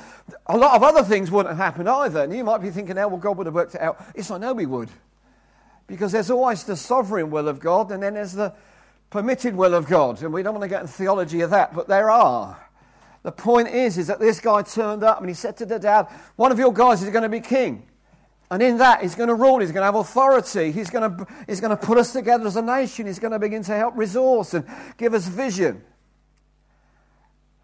a 0.46 0.58
lot 0.58 0.76
of 0.76 0.84
other 0.84 1.04
things 1.04 1.32
wouldn't 1.32 1.56
have 1.56 1.66
happened 1.66 1.90
either. 1.90 2.24
And 2.24 2.36
you 2.36 2.44
might 2.44 2.62
be 2.62 2.70
thinking, 2.70 2.98
oh, 2.98 3.08
well, 3.08 3.18
God 3.18 3.38
would 3.38 3.48
have 3.48 3.56
worked 3.56 3.76
it 3.76 3.82
out. 3.82 4.06
Yes, 4.14 4.30
I 4.30 4.38
know 4.38 4.56
He 4.58 4.66
would. 4.66 4.90
Because 5.88 6.12
there's 6.12 6.30
always 6.30 6.66
the 6.66 6.76
sovereign 6.76 7.32
will 7.32 7.48
of 7.48 7.60
God, 7.60 7.92
and 7.92 8.04
then 8.04 8.16
there's 8.16 8.34
the 8.34 8.54
permitted 9.10 9.56
will 9.56 9.74
of 9.74 9.88
God. 9.88 10.22
And 10.22 10.34
we 10.34 10.44
don't 10.44 10.54
want 10.54 10.64
to 10.64 10.70
get 10.70 10.82
into 10.82 10.94
theology 10.94 11.42
of 11.42 11.50
that, 11.52 11.74
but 11.74 11.88
there 11.88 12.10
are. 12.10 12.69
The 13.24 13.32
point 13.32 13.68
is, 13.68 13.98
is 13.98 14.08
that 14.08 14.20
this 14.20 14.40
guy 14.40 14.62
turned 14.62 15.04
up 15.04 15.20
and 15.20 15.28
he 15.28 15.36
said 15.36 15.58
to 15.58 15.66
the 15.66 15.78
dad, 15.78 16.08
one 16.36 16.52
of 16.52 16.60
your 16.60 16.74
guys 16.74 17.04
is 17.04 17.10
going 17.10 17.24
to 17.24 17.30
be 17.30 17.42
king. 17.42 17.86
And 18.52 18.64
in 18.64 18.78
that, 18.78 19.02
he's 19.02 19.16
going 19.16 19.28
to 19.28 19.36
rule, 19.36 19.60
he's 19.60 19.72
going 19.72 19.82
to 19.82 19.86
have 19.86 19.96
authority, 19.96 20.72
he's 20.72 20.90
going 20.90 21.18
to, 21.18 21.28
he's 21.46 21.62
going 21.62 21.76
to 21.76 21.78
put 21.78 21.98
us 21.98 22.14
together 22.14 22.48
as 22.48 22.56
a 22.56 22.62
nation, 22.62 23.06
he's 23.06 23.20
going 23.20 23.34
to 23.34 23.40
begin 23.40 23.62
to 23.64 23.76
help 23.76 23.96
resource 23.96 24.54
and 24.54 24.66
give 24.98 25.14
us 25.14 25.28
vision. 25.28 25.84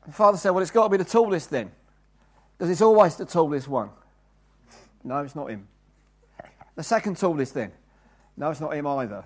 And 0.04 0.14
father 0.14 0.38
said, 0.38 0.52
Well, 0.52 0.62
it's 0.62 0.72
got 0.72 0.84
to 0.84 0.90
be 0.90 0.98
the 0.98 1.10
tallest 1.10 1.50
then. 1.50 1.72
Because 2.58 2.70
it's 2.70 2.82
always 2.82 3.16
the 3.16 3.26
tallest 3.26 3.68
one. 3.68 3.90
No, 5.04 5.20
it's 5.20 5.36
not 5.36 5.50
him. 5.50 5.68
The 6.76 6.84
second 6.84 7.18
tallest 7.18 7.54
then. 7.54 7.72
No, 8.38 8.52
it's 8.52 8.62
not 8.62 8.76
him 8.76 8.86
either. 8.88 9.26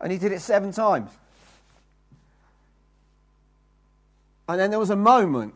And 0.00 0.12
he 0.12 0.18
did 0.18 0.32
it 0.32 0.40
seven 0.40 0.72
times. 0.72 1.10
And 4.50 4.58
then 4.58 4.70
there 4.70 4.80
was 4.80 4.90
a 4.90 4.96
moment 4.96 5.54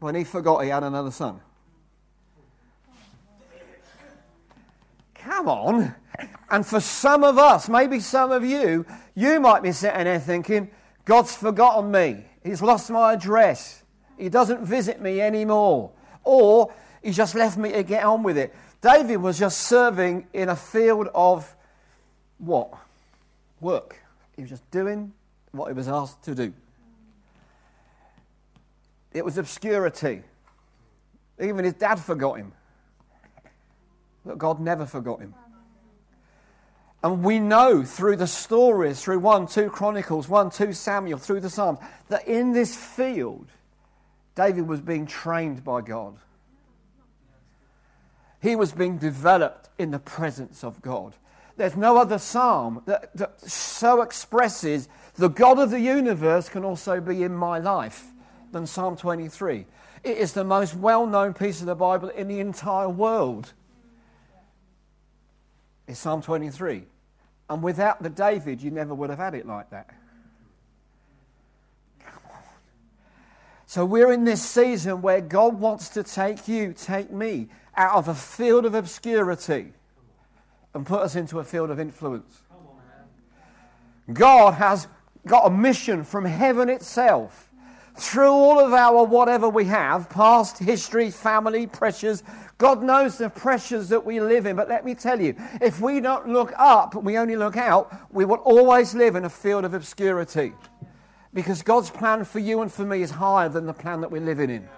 when 0.00 0.16
he 0.16 0.24
forgot 0.24 0.64
he 0.64 0.70
had 0.70 0.82
another 0.82 1.12
son. 1.12 1.40
Come 5.14 5.48
on. 5.48 5.94
And 6.50 6.66
for 6.66 6.80
some 6.80 7.22
of 7.22 7.38
us, 7.38 7.68
maybe 7.68 8.00
some 8.00 8.32
of 8.32 8.44
you, 8.44 8.84
you 9.14 9.38
might 9.38 9.62
be 9.62 9.70
sitting 9.70 10.02
there 10.02 10.18
thinking, 10.18 10.72
God's 11.04 11.36
forgotten 11.36 11.92
me. 11.92 12.24
He's 12.42 12.60
lost 12.60 12.90
my 12.90 13.12
address. 13.12 13.84
He 14.18 14.28
doesn't 14.28 14.64
visit 14.64 15.00
me 15.00 15.20
anymore. 15.20 15.92
Or 16.24 16.74
he 17.00 17.12
just 17.12 17.36
left 17.36 17.56
me 17.56 17.70
to 17.70 17.84
get 17.84 18.02
on 18.02 18.24
with 18.24 18.38
it. 18.38 18.52
David 18.80 19.18
was 19.18 19.38
just 19.38 19.60
serving 19.60 20.26
in 20.32 20.48
a 20.48 20.56
field 20.56 21.06
of 21.14 21.54
what? 22.38 22.74
Work. 23.60 24.02
He 24.34 24.42
was 24.42 24.50
just 24.50 24.68
doing 24.72 25.12
what 25.52 25.68
he 25.68 25.74
was 25.74 25.88
asked 25.88 26.22
to 26.24 26.34
do. 26.34 26.52
It 29.12 29.24
was 29.24 29.38
obscurity. 29.38 30.22
Even 31.40 31.64
his 31.64 31.74
dad 31.74 31.96
forgot 31.96 32.38
him. 32.38 32.52
But 34.24 34.38
God 34.38 34.60
never 34.60 34.86
forgot 34.86 35.20
him. 35.20 35.34
And 37.04 37.24
we 37.24 37.40
know 37.40 37.82
through 37.82 38.16
the 38.16 38.28
stories, 38.28 39.02
through 39.02 39.18
1, 39.18 39.48
2 39.48 39.70
Chronicles, 39.70 40.28
1, 40.28 40.50
2 40.50 40.72
Samuel, 40.72 41.18
through 41.18 41.40
the 41.40 41.50
Psalms, 41.50 41.80
that 42.08 42.28
in 42.28 42.52
this 42.52 42.76
field, 42.76 43.48
David 44.36 44.68
was 44.68 44.80
being 44.80 45.06
trained 45.06 45.64
by 45.64 45.80
God. 45.80 46.16
He 48.40 48.56
was 48.56 48.72
being 48.72 48.98
developed 48.98 49.68
in 49.78 49.90
the 49.90 49.98
presence 49.98 50.62
of 50.62 50.80
God. 50.80 51.14
There's 51.56 51.76
no 51.76 51.96
other 51.96 52.18
psalm 52.18 52.82
that, 52.86 53.14
that 53.16 53.40
so 53.40 54.02
expresses 54.02 54.88
the 55.16 55.28
God 55.28 55.58
of 55.58 55.70
the 55.70 55.80
universe 55.80 56.48
can 56.48 56.64
also 56.64 57.00
be 57.00 57.22
in 57.22 57.34
my 57.34 57.58
life 57.58 58.04
than 58.50 58.66
Psalm 58.66 58.96
23. 58.96 59.66
It 60.04 60.16
is 60.16 60.32
the 60.32 60.44
most 60.44 60.74
well 60.74 61.06
known 61.06 61.34
piece 61.34 61.60
of 61.60 61.66
the 61.66 61.74
Bible 61.74 62.08
in 62.08 62.28
the 62.28 62.40
entire 62.40 62.88
world. 62.88 63.52
It's 65.86 65.98
Psalm 65.98 66.22
23. 66.22 66.84
And 67.50 67.62
without 67.62 68.02
the 68.02 68.08
David, 68.08 68.62
you 68.62 68.70
never 68.70 68.94
would 68.94 69.10
have 69.10 69.18
had 69.18 69.34
it 69.34 69.46
like 69.46 69.70
that. 69.70 69.90
So 73.66 73.84
we're 73.84 74.12
in 74.12 74.24
this 74.24 74.42
season 74.42 75.00
where 75.02 75.20
God 75.20 75.58
wants 75.58 75.88
to 75.90 76.02
take 76.02 76.46
you, 76.46 76.74
take 76.74 77.10
me, 77.10 77.48
out 77.76 77.96
of 77.96 78.08
a 78.08 78.14
field 78.14 78.66
of 78.66 78.74
obscurity 78.74 79.72
and 80.74 80.86
put 80.86 81.00
us 81.00 81.16
into 81.16 81.38
a 81.38 81.44
field 81.44 81.70
of 81.70 81.80
influence. 81.80 82.42
God 84.12 84.54
has 84.54 84.88
got 85.26 85.46
a 85.46 85.50
mission 85.50 86.04
from 86.04 86.24
heaven 86.24 86.68
itself 86.68 87.50
through 87.96 88.30
all 88.30 88.58
of 88.58 88.72
our 88.72 89.04
whatever 89.04 89.48
we 89.48 89.64
have 89.66 90.08
past, 90.08 90.58
history, 90.58 91.10
family, 91.10 91.66
pressures. 91.66 92.22
God 92.58 92.82
knows 92.82 93.18
the 93.18 93.28
pressures 93.28 93.88
that 93.90 94.04
we 94.04 94.20
live 94.20 94.46
in. 94.46 94.56
But 94.56 94.68
let 94.68 94.84
me 94.84 94.94
tell 94.94 95.20
you, 95.20 95.34
if 95.60 95.80
we 95.80 96.00
don't 96.00 96.28
look 96.28 96.52
up, 96.56 96.94
we 96.94 97.18
only 97.18 97.36
look 97.36 97.56
out, 97.56 97.94
we 98.12 98.24
will 98.24 98.38
always 98.38 98.94
live 98.94 99.14
in 99.14 99.24
a 99.24 99.30
field 99.30 99.64
of 99.64 99.74
obscurity. 99.74 100.52
Because 101.34 101.62
God's 101.62 101.90
plan 101.90 102.24
for 102.24 102.38
you 102.38 102.62
and 102.62 102.72
for 102.72 102.84
me 102.84 103.02
is 103.02 103.10
higher 103.10 103.48
than 103.48 103.66
the 103.66 103.72
plan 103.72 104.00
that 104.02 104.10
we're 104.10 104.22
living 104.22 104.50
in. 104.50 104.68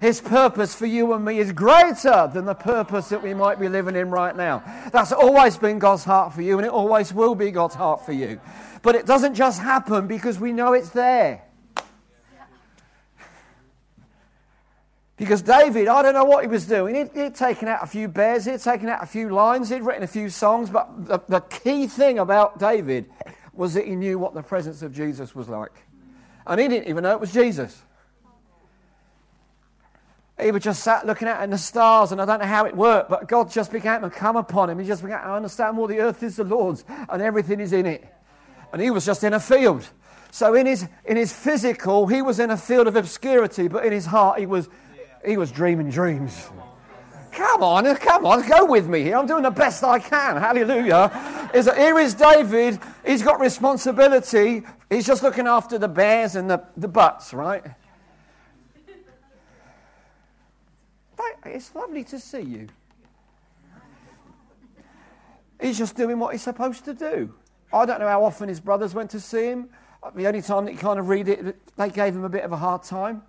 His 0.00 0.20
purpose 0.20 0.74
for 0.74 0.86
you 0.86 1.12
and 1.12 1.24
me 1.24 1.38
is 1.38 1.52
greater 1.52 2.28
than 2.34 2.44
the 2.44 2.54
purpose 2.54 3.08
that 3.10 3.22
we 3.22 3.34
might 3.34 3.60
be 3.60 3.68
living 3.68 3.94
in 3.94 4.10
right 4.10 4.36
now. 4.36 4.64
That's 4.90 5.12
always 5.12 5.56
been 5.56 5.78
God's 5.78 6.02
heart 6.02 6.32
for 6.32 6.42
you, 6.42 6.58
and 6.58 6.66
it 6.66 6.72
always 6.72 7.14
will 7.14 7.36
be 7.36 7.52
God's 7.52 7.76
heart 7.76 8.04
for 8.04 8.10
you. 8.10 8.40
But 8.82 8.96
it 8.96 9.06
doesn't 9.06 9.34
just 9.34 9.60
happen 9.60 10.06
because 10.06 10.38
we 10.38 10.52
know 10.52 10.72
it's 10.72 10.90
there. 10.90 11.44
Because 15.16 15.40
David, 15.40 15.86
I 15.86 16.02
don't 16.02 16.14
know 16.14 16.24
what 16.24 16.42
he 16.42 16.48
was 16.48 16.66
doing. 16.66 16.96
He'd, 16.96 17.10
he'd, 17.14 17.34
taken 17.36 17.68
out 17.68 17.80
a 17.82 17.86
few 17.86 18.08
bears, 18.08 18.44
he'd 18.44 18.58
taken 18.58 18.88
out 18.88 19.04
a 19.04 19.06
few 19.06 19.28
lines, 19.28 19.68
he'd 19.68 19.82
written 19.82 20.02
a 20.02 20.08
few 20.08 20.28
songs, 20.28 20.68
but 20.68 21.06
the, 21.06 21.20
the 21.28 21.40
key 21.40 21.86
thing 21.86 22.18
about 22.18 22.58
David 22.58 23.08
was 23.52 23.74
that 23.74 23.86
he 23.86 23.94
knew 23.94 24.18
what 24.18 24.34
the 24.34 24.42
presence 24.42 24.82
of 24.82 24.92
Jesus 24.92 25.32
was 25.32 25.48
like. 25.48 25.84
And 26.44 26.60
he 26.60 26.66
didn't 26.66 26.88
even 26.88 27.04
know 27.04 27.12
it 27.12 27.20
was 27.20 27.32
Jesus. 27.32 27.82
He 30.40 30.50
was 30.50 30.62
just 30.62 30.82
sat 30.82 31.06
looking 31.06 31.28
at 31.28 31.40
in 31.44 31.50
the 31.50 31.58
stars, 31.58 32.10
and 32.10 32.20
I 32.20 32.24
don't 32.24 32.40
know 32.40 32.46
how 32.46 32.64
it 32.64 32.76
worked, 32.76 33.08
but 33.08 33.28
God 33.28 33.48
just 33.48 33.70
began 33.70 34.00
to 34.00 34.10
come 34.10 34.36
upon 34.36 34.70
him. 34.70 34.78
He 34.80 34.86
just 34.86 35.02
began 35.02 35.22
to 35.22 35.32
understand 35.34 35.78
well, 35.78 35.86
the 35.86 36.00
earth 36.00 36.22
is 36.24 36.36
the 36.36 36.44
Lord's, 36.44 36.84
and 37.08 37.22
everything 37.22 37.60
is 37.60 37.72
in 37.72 37.86
it. 37.86 38.11
And 38.72 38.80
he 38.80 38.90
was 38.90 39.04
just 39.04 39.22
in 39.24 39.34
a 39.34 39.40
field. 39.40 39.88
So 40.30 40.54
in 40.54 40.66
his, 40.66 40.88
in 41.04 41.16
his 41.16 41.32
physical, 41.32 42.06
he 42.06 42.22
was 42.22 42.40
in 42.40 42.50
a 42.50 42.56
field 42.56 42.86
of 42.86 42.96
obscurity, 42.96 43.68
but 43.68 43.84
in 43.84 43.92
his 43.92 44.06
heart, 44.06 44.38
he 44.38 44.46
was, 44.46 44.68
he 45.24 45.36
was 45.36 45.52
dreaming 45.52 45.90
dreams. 45.90 46.48
Come 47.32 47.62
on, 47.62 47.94
come 47.96 48.26
on, 48.26 48.46
go 48.48 48.64
with 48.66 48.88
me 48.88 49.02
here. 49.02 49.16
I'm 49.16 49.26
doing 49.26 49.42
the 49.42 49.50
best 49.50 49.82
I 49.84 49.98
can. 49.98 50.36
Hallelujah. 50.36 51.50
Is 51.54 51.66
that 51.66 51.78
here 51.78 51.98
is 51.98 52.14
David. 52.14 52.78
He's 53.06 53.22
got 53.22 53.40
responsibility. 53.40 54.62
He's 54.90 55.06
just 55.06 55.22
looking 55.22 55.46
after 55.46 55.78
the 55.78 55.88
bears 55.88 56.36
and 56.36 56.50
the, 56.50 56.62
the 56.76 56.88
butts, 56.88 57.32
right? 57.32 57.64
It's 61.44 61.74
lovely 61.74 62.04
to 62.04 62.20
see 62.20 62.40
you. 62.40 62.68
He's 65.60 65.78
just 65.78 65.96
doing 65.96 66.18
what 66.18 66.32
he's 66.32 66.42
supposed 66.42 66.84
to 66.86 66.94
do. 66.94 67.34
I 67.72 67.86
don't 67.86 68.00
know 68.00 68.08
how 68.08 68.24
often 68.24 68.48
his 68.48 68.60
brothers 68.60 68.94
went 68.94 69.10
to 69.10 69.20
see 69.20 69.46
him. 69.46 69.68
The 70.14 70.26
only 70.26 70.42
time 70.42 70.64
that 70.64 70.72
you 70.72 70.78
kind 70.78 70.98
of 70.98 71.08
read 71.08 71.28
it, 71.28 71.76
they 71.76 71.90
gave 71.90 72.14
him 72.14 72.24
a 72.24 72.28
bit 72.28 72.44
of 72.44 72.52
a 72.52 72.56
hard 72.56 72.82
time. 72.82 73.22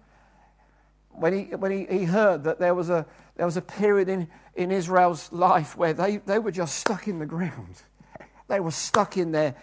When 1.12 1.34
he, 1.34 1.56
when 1.56 1.72
he, 1.72 1.86
he 1.86 2.06
heard 2.06 2.44
that 2.46 2.60
there 2.60 2.74
was 2.74 2.90
a, 2.90 3.06
there 3.36 3.46
was 3.46 3.58
a 3.58 3.62
period 3.62 4.10
in, 4.10 4.28
in 4.56 4.72
Israel's 4.72 5.32
life 5.32 5.78
where 5.78 5.94
they, 5.94 6.18
they 6.18 6.40
were 6.40 6.52
just 6.52 6.78
stuck 6.78 7.08
in 7.08 7.20
the 7.20 7.26
ground. 7.26 7.82
They 8.50 8.60
were 8.60 8.72
stuck 8.72 9.16
in 9.16 9.32
their 9.32 9.56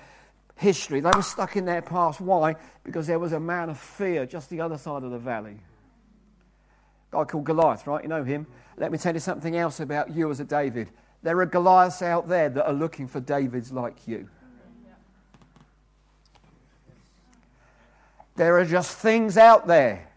history. 0.57 1.01
They 1.01 1.11
were 1.15 1.23
stuck 1.23 1.55
in 1.55 1.67
their 1.67 1.83
past. 1.83 2.19
Why? 2.19 2.57
Because 2.83 3.07
there 3.07 3.19
was 3.19 3.33
a 3.33 3.39
man 3.39 3.69
of 3.69 3.79
fear 3.79 4.25
just 4.25 4.49
the 4.49 4.63
other 4.63 4.79
side 4.79 5.03
of 5.03 5.11
the 5.11 5.19
valley 5.19 5.59
guy 7.11 7.25
called 7.25 7.45
Goliath, 7.45 7.87
right? 7.87 8.03
You 8.03 8.09
know 8.09 8.25
him. 8.25 8.47
Let 8.77 8.93
me 8.93 8.99
tell 8.99 9.15
you 9.15 9.21
something 9.21 9.57
else 9.57 9.81
about 9.81 10.15
you 10.15 10.31
as 10.31 10.41
a 10.41 10.45
David. 10.45 10.91
There 11.23 11.39
are 11.41 11.47
Goliaths 11.47 12.03
out 12.03 12.29
there 12.29 12.49
that 12.49 12.67
are 12.67 12.73
looking 12.73 13.09
for 13.09 13.21
Davids 13.21 13.73
like 13.73 14.07
you. 14.07 14.29
There 18.41 18.57
are 18.57 18.65
just 18.65 18.97
things 18.97 19.37
out 19.37 19.67
there. 19.67 20.09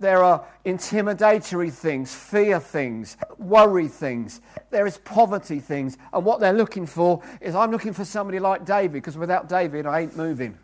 There 0.00 0.24
are 0.24 0.44
intimidatory 0.66 1.72
things, 1.72 2.12
fear 2.12 2.58
things, 2.58 3.16
worry 3.38 3.86
things. 3.86 4.40
There 4.70 4.84
is 4.84 4.98
poverty 4.98 5.60
things. 5.60 5.96
And 6.12 6.24
what 6.24 6.40
they're 6.40 6.52
looking 6.52 6.86
for 6.86 7.22
is 7.40 7.54
I'm 7.54 7.70
looking 7.70 7.92
for 7.92 8.04
somebody 8.04 8.40
like 8.40 8.64
David, 8.64 8.94
because 8.94 9.16
without 9.16 9.48
David, 9.48 9.86
I 9.86 10.00
ain't 10.00 10.16
moving. 10.16 10.58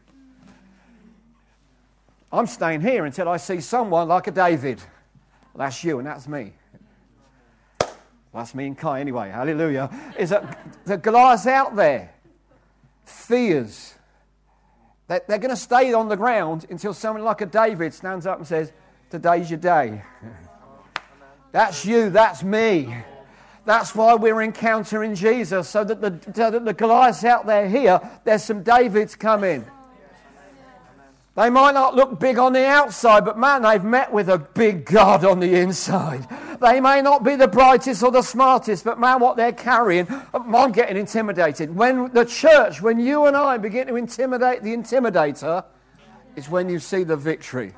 I'm 2.33 2.49
staying 2.49 2.81
here 2.81 3.05
until 3.05 3.29
I 3.29 3.37
see 3.37 3.61
someone 3.61 4.09
like 4.09 4.27
a 4.27 4.33
David. 4.33 4.83
That's 5.55 5.85
you 5.85 5.99
and 5.99 6.09
that's 6.09 6.27
me. 6.27 6.53
That's 8.35 8.57
me 8.57 8.67
and 8.67 8.77
Kai 8.77 9.03
anyway. 9.03 9.31
Hallelujah. 9.31 9.89
Is 10.19 10.31
that 10.31 10.59
the 10.85 10.97
Goliath's 10.97 11.47
out 11.47 11.77
there? 11.77 12.13
Fears. 13.05 13.95
They're, 15.09 15.21
going 15.27 15.49
to 15.49 15.57
stay 15.57 15.93
on 15.95 16.09
the 16.09 16.17
ground 16.17 16.67
until 16.69 16.93
someone 16.93 17.25
like 17.25 17.41
a 17.41 17.47
David 17.47 17.95
stands 17.95 18.27
up 18.27 18.39
and 18.39 18.47
says, 18.47 18.73
Today's 19.11 19.51
your 19.51 19.59
day. 19.59 20.03
That's 21.53 21.87
you, 21.87 22.11
that's 22.11 22.43
me. 22.43 22.95
That's 23.65 23.95
why 23.95 24.15
we're 24.17 24.43
encountering 24.43 25.15
Jesus, 25.15 25.67
so 25.67 25.83
that 25.83 26.03
the, 26.03 26.33
so 26.35 26.51
that 26.51 26.63
the 26.63 26.75
Goliath's 26.75 27.25
out 27.25 27.47
there 27.47 27.67
here, 27.67 27.99
there's 28.25 28.45
some 28.45 28.63
Davids 28.63 29.15
coming. 29.15 29.65
They 31.39 31.51
might 31.51 31.75
not 31.75 31.95
look 31.95 32.19
big 32.19 32.37
on 32.37 32.53
the 32.53 32.67
outside, 32.67 33.25
but 33.25 33.39
man, 33.39 33.63
they've 33.63 33.85
met 33.85 34.13
with 34.13 34.29
a 34.29 34.39
big 34.39 34.85
God 34.85 35.25
on 35.25 35.39
the 35.39 35.55
inside. 35.55 36.27
They 36.61 36.81
may 36.81 37.01
not 37.01 37.23
be 37.23 37.37
the 37.37 37.47
brightest 37.47 38.03
or 38.03 38.11
the 38.11 38.23
smartest, 38.23 38.85
but 38.85 38.99
man, 38.99 39.21
what 39.21 39.37
they're 39.37 39.53
carrying, 39.53 40.09
oh, 40.11 40.57
I'm 40.57 40.73
getting 40.73 40.97
intimidated. 40.97 41.73
When 41.73 42.13
the 42.13 42.25
church, 42.25 42.83
when 42.83 42.99
you 42.99 43.27
and 43.27 43.37
I 43.37 43.57
begin 43.57 43.87
to 43.87 43.95
intimidate 43.95 44.65
the 44.65 44.75
intimidator, 44.75 45.65
is 46.35 46.49
when 46.49 46.69
you 46.69 46.81
see 46.81 47.05
the 47.05 47.17
victory. 47.17 47.73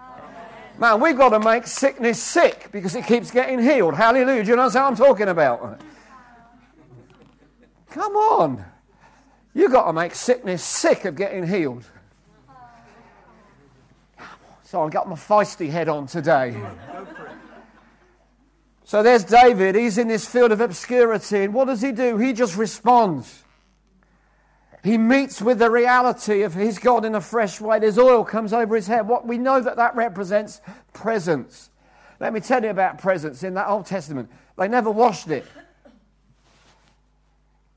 Man, 0.78 0.98
we've 0.98 1.18
got 1.18 1.28
to 1.28 1.40
make 1.40 1.66
sickness 1.66 2.22
sick 2.22 2.70
because 2.72 2.94
it 2.94 3.04
keeps 3.04 3.30
getting 3.30 3.60
healed. 3.60 3.92
Hallelujah. 3.92 4.42
Do 4.42 4.48
you 4.48 4.56
know 4.56 4.68
what 4.68 4.76
I'm 4.76 4.96
talking 4.96 5.28
about? 5.28 5.82
Come 7.90 8.16
on. 8.16 8.64
You've 9.52 9.72
got 9.72 9.84
to 9.84 9.92
make 9.92 10.14
sickness 10.14 10.64
sick 10.64 11.04
of 11.04 11.14
getting 11.14 11.46
healed. 11.46 11.84
So 14.70 14.84
I've 14.84 14.92
got 14.92 15.08
my 15.08 15.16
feisty 15.16 15.68
head 15.68 15.88
on 15.88 16.06
today. 16.06 16.56
So 18.84 19.02
there's 19.02 19.24
David. 19.24 19.74
He's 19.74 19.98
in 19.98 20.06
this 20.06 20.24
field 20.24 20.52
of 20.52 20.60
obscurity. 20.60 21.42
And 21.42 21.52
what 21.52 21.64
does 21.64 21.82
he 21.82 21.90
do? 21.90 22.18
He 22.18 22.32
just 22.32 22.56
responds. 22.56 23.42
He 24.84 24.96
meets 24.96 25.42
with 25.42 25.58
the 25.58 25.72
reality 25.72 26.42
of 26.42 26.54
his 26.54 26.78
God 26.78 27.04
in 27.04 27.16
a 27.16 27.20
fresh 27.20 27.60
way. 27.60 27.80
There's 27.80 27.98
oil 27.98 28.22
comes 28.24 28.52
over 28.52 28.76
his 28.76 28.86
head. 28.86 29.08
What 29.08 29.26
we 29.26 29.38
know 29.38 29.60
that 29.60 29.74
that 29.74 29.96
represents 29.96 30.60
presence. 30.92 31.68
Let 32.20 32.32
me 32.32 32.38
tell 32.38 32.62
you 32.62 32.70
about 32.70 32.98
presence 32.98 33.42
in 33.42 33.54
that 33.54 33.66
Old 33.66 33.86
Testament. 33.86 34.30
They 34.56 34.68
never 34.68 34.92
washed 34.92 35.30
it. 35.30 35.46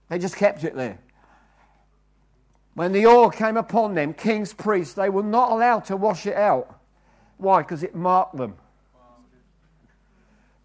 They 0.10 0.20
just 0.20 0.36
kept 0.36 0.64
it 0.64 0.76
there. 0.76 1.00
When 2.76 2.92
the 2.92 3.08
oil 3.08 3.32
came 3.32 3.58
upon 3.58 3.96
them, 3.96 4.14
kings, 4.14 4.54
priests, 4.54 4.94
they 4.94 5.10
were 5.10 5.24
not 5.24 5.52
allowed 5.52 5.86
to 5.86 5.98
wash 5.98 6.28
it 6.28 6.36
out. 6.36 6.82
Why? 7.38 7.62
Because 7.62 7.84
it 7.84 7.96
marked 7.96 8.38
them. 8.38 8.56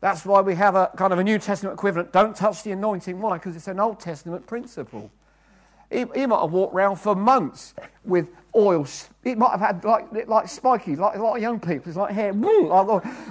That's 0.01 0.25
why 0.25 0.41
we 0.43 0.55
have 0.55 0.77
a 0.77 0.91
kind 0.97 1.13
of 1.13 1.19
a 1.19 1.25
New 1.25 1.39
Testament 1.39 1.75
equivalent. 1.75 2.13
Don't 2.13 2.37
touch 2.37 2.63
the 2.63 2.71
anointing. 2.71 3.21
Why? 3.21 3.37
Because 3.37 3.57
it's 3.57 3.67
an 3.67 3.81
Old 3.81 3.99
Testament 3.99 4.47
principle. 4.47 5.11
He, 5.91 6.05
he, 6.15 6.27
might 6.27 6.41
have 6.41 6.53
walked 6.53 6.75
around 6.75 6.97
for 6.97 7.17
months 7.17 7.75
with 8.05 8.29
oil. 8.55 8.87
He 9.25 9.35
might 9.35 9.51
have 9.53 9.61
had 9.61 9.85
like, 9.85 10.29
like 10.29 10.49
spiky, 10.49 10.97
like 10.97 11.17
a 11.17 11.23
lot 11.23 11.37
of 11.37 11.43
young 11.43 11.59
people. 11.59 11.89
It's 11.89 11.97
like 11.97 12.13
hair. 12.13 12.33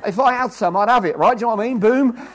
If 0.06 0.20
I 0.20 0.34
had 0.34 0.52
some, 0.52 0.76
I'd 0.76 0.90
have 0.90 1.06
it, 1.06 1.18
right? 1.18 1.38
Do 1.38 1.42
you 1.42 1.48
know 1.48 1.56
what 1.56 1.66
I 1.66 1.68
mean? 1.68 1.80
Boom. 1.80 2.28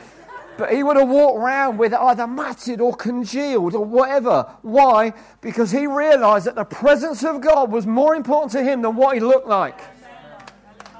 But 0.56 0.72
he 0.72 0.82
would 0.82 0.96
have 0.96 1.08
walked 1.08 1.38
around 1.38 1.78
with 1.78 1.92
it 1.92 1.98
either 1.98 2.26
matted 2.26 2.80
or 2.80 2.94
congealed 2.94 3.74
or 3.74 3.84
whatever. 3.84 4.48
Why? 4.62 5.12
Because 5.40 5.70
he 5.70 5.86
realized 5.86 6.46
that 6.46 6.54
the 6.54 6.64
presence 6.64 7.24
of 7.24 7.40
God 7.40 7.72
was 7.72 7.86
more 7.86 8.14
important 8.14 8.52
to 8.52 8.62
him 8.62 8.82
than 8.82 8.94
what 8.94 9.14
he 9.14 9.20
looked 9.20 9.48
like. 9.48 9.80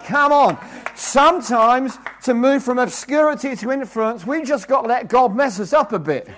Come 0.07 0.33
on. 0.33 0.59
Sometimes 0.95 1.99
to 2.25 2.35
move 2.35 2.63
from 2.63 2.79
obscurity 2.79 3.57
to 3.57 3.71
influence, 3.71 4.27
we 4.27 4.45
just 4.45 4.69
got 4.69 4.83
to 4.83 4.89
let 4.89 5.09
God 5.09 5.35
mess 5.35 5.61
us 5.61 5.73
up 5.73 5.93
a 5.93 5.99
bit. 5.99 6.29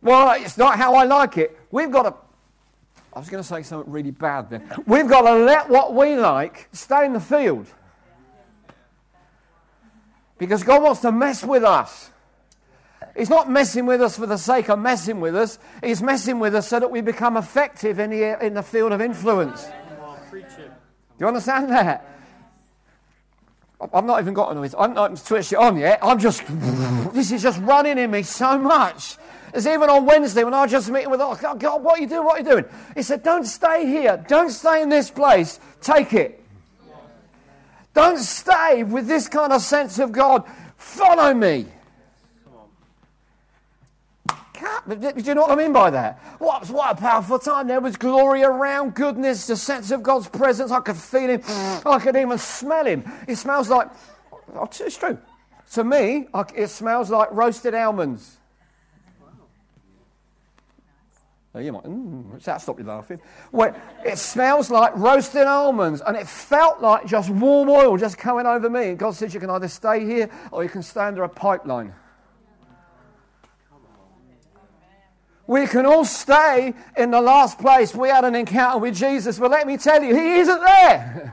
Well, 0.00 0.40
it's 0.40 0.56
not 0.56 0.78
how 0.78 0.94
I 0.94 1.04
like 1.04 1.38
it. 1.38 1.58
We've 1.70 1.90
got 1.90 2.02
to. 2.04 2.14
I 3.12 3.18
was 3.18 3.28
going 3.28 3.42
to 3.42 3.48
say 3.48 3.62
something 3.62 3.92
really 3.92 4.12
bad 4.12 4.48
then. 4.48 4.70
We've 4.86 5.08
got 5.08 5.22
to 5.22 5.34
let 5.34 5.68
what 5.68 5.94
we 5.94 6.16
like 6.16 6.68
stay 6.72 7.04
in 7.04 7.12
the 7.12 7.20
field. 7.20 7.66
Because 10.36 10.62
God 10.62 10.82
wants 10.82 11.00
to 11.00 11.10
mess 11.10 11.42
with 11.42 11.64
us. 11.64 12.10
He's 13.16 13.28
not 13.28 13.50
messing 13.50 13.86
with 13.86 14.00
us 14.00 14.16
for 14.16 14.26
the 14.26 14.36
sake 14.36 14.70
of 14.70 14.78
messing 14.78 15.20
with 15.20 15.34
us. 15.34 15.58
He's 15.82 16.00
messing 16.00 16.38
with 16.38 16.54
us 16.54 16.68
so 16.68 16.78
that 16.78 16.90
we 16.92 17.00
become 17.00 17.36
effective 17.36 17.98
in 17.98 18.10
the, 18.10 18.44
in 18.44 18.54
the 18.54 18.62
field 18.62 18.92
of 18.92 19.00
influence. 19.00 19.66
Do 21.18 21.24
you 21.24 21.28
understand 21.28 21.70
that? 21.70 22.06
I've 23.92 24.04
not 24.04 24.20
even 24.20 24.34
gotten 24.34 24.62
it. 24.62 24.74
I'm 24.78 24.94
not 24.94 25.18
switched 25.18 25.52
it 25.52 25.58
on 25.58 25.76
yet. 25.76 25.98
I'm 26.02 26.18
just, 26.18 26.42
this 27.12 27.32
is 27.32 27.42
just 27.42 27.60
running 27.60 27.98
in 27.98 28.10
me 28.10 28.22
so 28.22 28.58
much. 28.58 29.16
It's 29.54 29.66
even 29.66 29.88
on 29.88 30.04
Wednesday 30.04 30.44
when 30.44 30.54
I 30.54 30.62
was 30.62 30.70
just 30.70 30.90
meeting 30.90 31.10
with, 31.10 31.20
oh, 31.20 31.34
God, 31.34 31.82
what 31.82 31.98
are 31.98 32.00
you 32.00 32.08
doing? 32.08 32.24
What 32.24 32.36
are 32.36 32.38
you 32.38 32.50
doing? 32.50 32.64
He 32.94 33.02
said, 33.02 33.22
don't 33.22 33.44
stay 33.44 33.86
here. 33.86 34.22
Don't 34.28 34.50
stay 34.50 34.82
in 34.82 34.88
this 34.88 35.10
place. 35.10 35.58
Take 35.80 36.12
it. 36.12 36.44
Don't 37.94 38.18
stay 38.18 38.84
with 38.84 39.06
this 39.06 39.28
kind 39.28 39.52
of 39.52 39.62
sense 39.62 39.98
of 39.98 40.12
God. 40.12 40.44
Follow 40.76 41.34
me. 41.34 41.66
Do 44.88 45.12
you 45.16 45.34
know 45.34 45.42
what 45.42 45.50
I 45.50 45.56
mean 45.56 45.72
by 45.72 45.90
that? 45.90 46.18
What, 46.38 46.68
what 46.70 46.92
a 46.92 47.00
powerful 47.00 47.38
time. 47.38 47.68
There 47.68 47.80
was 47.80 47.96
glory 47.96 48.42
around, 48.42 48.94
goodness, 48.94 49.46
the 49.46 49.56
sense 49.56 49.90
of 49.90 50.02
God's 50.02 50.28
presence. 50.28 50.70
I 50.70 50.80
could 50.80 50.96
feel 50.96 51.28
him. 51.28 51.42
I 51.86 51.98
could 51.98 52.16
even 52.16 52.38
smell 52.38 52.86
him. 52.86 53.04
It 53.26 53.36
smells 53.36 53.68
like, 53.68 53.88
oh, 54.54 54.68
it's 54.80 54.96
true. 54.96 55.18
To 55.72 55.84
me, 55.84 56.26
it 56.56 56.68
smells 56.68 57.10
like 57.10 57.30
roasted 57.32 57.74
almonds. 57.74 58.38
Oh, 61.54 61.60
you 61.60 61.72
might, 61.72 61.84
mm, 61.84 62.42
that 62.44 62.60
stopped 62.60 62.78
you 62.78 62.84
laughing. 62.84 63.20
Well, 63.52 63.74
it 64.04 64.18
smells 64.18 64.70
like 64.70 64.94
roasted 64.96 65.46
almonds, 65.46 66.02
and 66.06 66.16
it 66.16 66.28
felt 66.28 66.80
like 66.80 67.06
just 67.06 67.30
warm 67.30 67.68
oil 67.68 67.96
just 67.96 68.18
coming 68.18 68.46
over 68.46 68.70
me. 68.70 68.90
And 68.90 68.98
God 68.98 69.14
said, 69.14 69.34
You 69.34 69.40
can 69.40 69.50
either 69.50 69.68
stay 69.68 70.04
here 70.04 70.30
or 70.52 70.62
you 70.62 70.68
can 70.68 70.82
stay 70.82 71.00
under 71.00 71.24
a 71.24 71.28
pipeline. 71.28 71.94
We 75.48 75.66
can 75.66 75.86
all 75.86 76.04
stay 76.04 76.74
in 76.94 77.10
the 77.10 77.22
last 77.22 77.58
place. 77.58 77.94
We 77.94 78.10
had 78.10 78.24
an 78.24 78.34
encounter 78.34 78.78
with 78.78 78.94
Jesus, 78.94 79.38
but 79.38 79.50
let 79.50 79.66
me 79.66 79.78
tell 79.78 80.04
you, 80.04 80.14
He 80.14 80.34
isn't 80.40 80.60
there. 80.60 81.32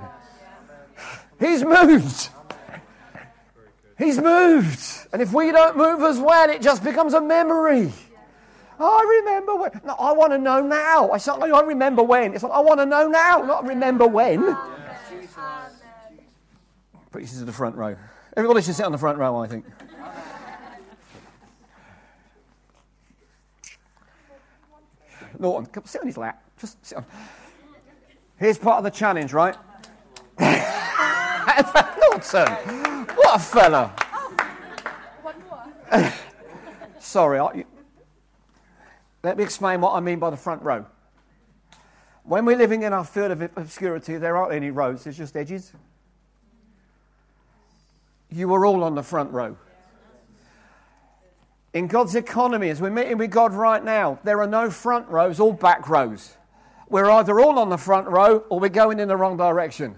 He's 1.40 1.64
moved. 1.64 2.30
He's 3.98 4.18
moved. 4.18 4.82
And 5.12 5.22
if 5.22 5.34
we 5.34 5.52
don't 5.52 5.76
move 5.76 6.02
as 6.02 6.18
well, 6.18 6.50
it 6.50 6.62
just 6.62 6.84
becomes 6.84 7.14
a 7.14 7.20
memory. 7.20 7.92
I 8.80 9.22
remember 9.22 9.56
when. 9.56 9.82
No, 9.86 9.94
I 9.94 10.14
want 10.14 10.32
to 10.32 10.38
know 10.38 10.62
now. 10.62 11.12
I 11.12 11.18
said, 11.18 11.34
I 11.34 11.62
remember 11.62 12.02
when. 12.02 12.34
It's 12.34 12.44
like, 12.44 12.54
I 12.54 12.60
want 12.60 12.80
to 12.80 12.86
know 12.86 13.08
now, 13.08 13.40
not 13.40 13.66
remember 13.66 14.08
when. 14.08 14.58
Put 17.12 17.22
you 17.22 17.28
to 17.28 17.46
the 17.46 17.54
front 17.54 17.76
row. 17.76 17.96
Everybody 18.36 18.62
should 18.62 18.76
sit 18.76 18.86
on 18.86 18.92
the 18.92 18.98
front 18.98 19.18
row, 19.18 19.38
I 19.38 19.48
think. 19.48 19.66
Norton, 25.40 25.72
come 25.72 25.86
sit 25.86 26.02
on 26.02 26.08
his 26.08 26.18
lap. 26.18 26.44
Just 26.60 26.84
sit 26.86 26.98
on. 26.98 27.06
Here's 28.38 28.58
part 28.58 28.80
of 28.80 28.84
the 28.84 28.92
challenge, 28.92 29.34
right? 29.34 29.56
Norton, 30.40 30.62
what 33.16 33.36
a 33.36 33.40
fella. 33.40 33.96
Sorry, 37.00 37.40
I, 37.40 37.66
let 39.24 39.38
me 39.38 39.44
explain 39.44 39.82
what 39.82 39.94
I 39.94 40.00
mean 40.00 40.20
by 40.20 40.30
the 40.30 40.38
front 40.38 40.62
row. 40.62 40.86
When 42.24 42.46
we're 42.46 42.58
living 42.58 42.82
in 42.82 42.94
our 42.94 43.04
field 43.04 43.32
of 43.32 43.42
obscurity, 43.42 44.18
there 44.18 44.36
aren't 44.36 44.54
any 44.54 44.72
roads, 44.72 45.04
there's 45.04 45.18
just 45.18 45.38
edges. 45.38 45.72
You 48.30 48.54
are 48.54 48.66
all 48.66 48.84
on 48.84 48.96
the 48.96 49.04
front 49.04 49.32
row. 49.32 49.56
In 51.76 51.88
God's 51.88 52.16
economy, 52.16 52.70
as 52.70 52.80
we're 52.80 52.90
meeting 52.90 53.18
with 53.18 53.32
God 53.32 53.54
right 53.54 53.84
now, 53.84 54.18
there 54.24 54.40
are 54.40 54.48
no 54.48 54.72
front 54.72 55.10
rows, 55.10 55.42
all 55.42 55.52
back 55.52 55.90
rows. 55.90 56.34
We're 56.88 57.10
either 57.10 57.38
all 57.42 57.60
on 57.60 57.68
the 57.68 57.78
front 57.78 58.08
row 58.08 58.46
or 58.48 58.62
we're 58.62 58.70
going 58.70 59.02
in 59.02 59.10
the 59.10 59.18
wrong 59.18 59.36
direction. 59.36 59.96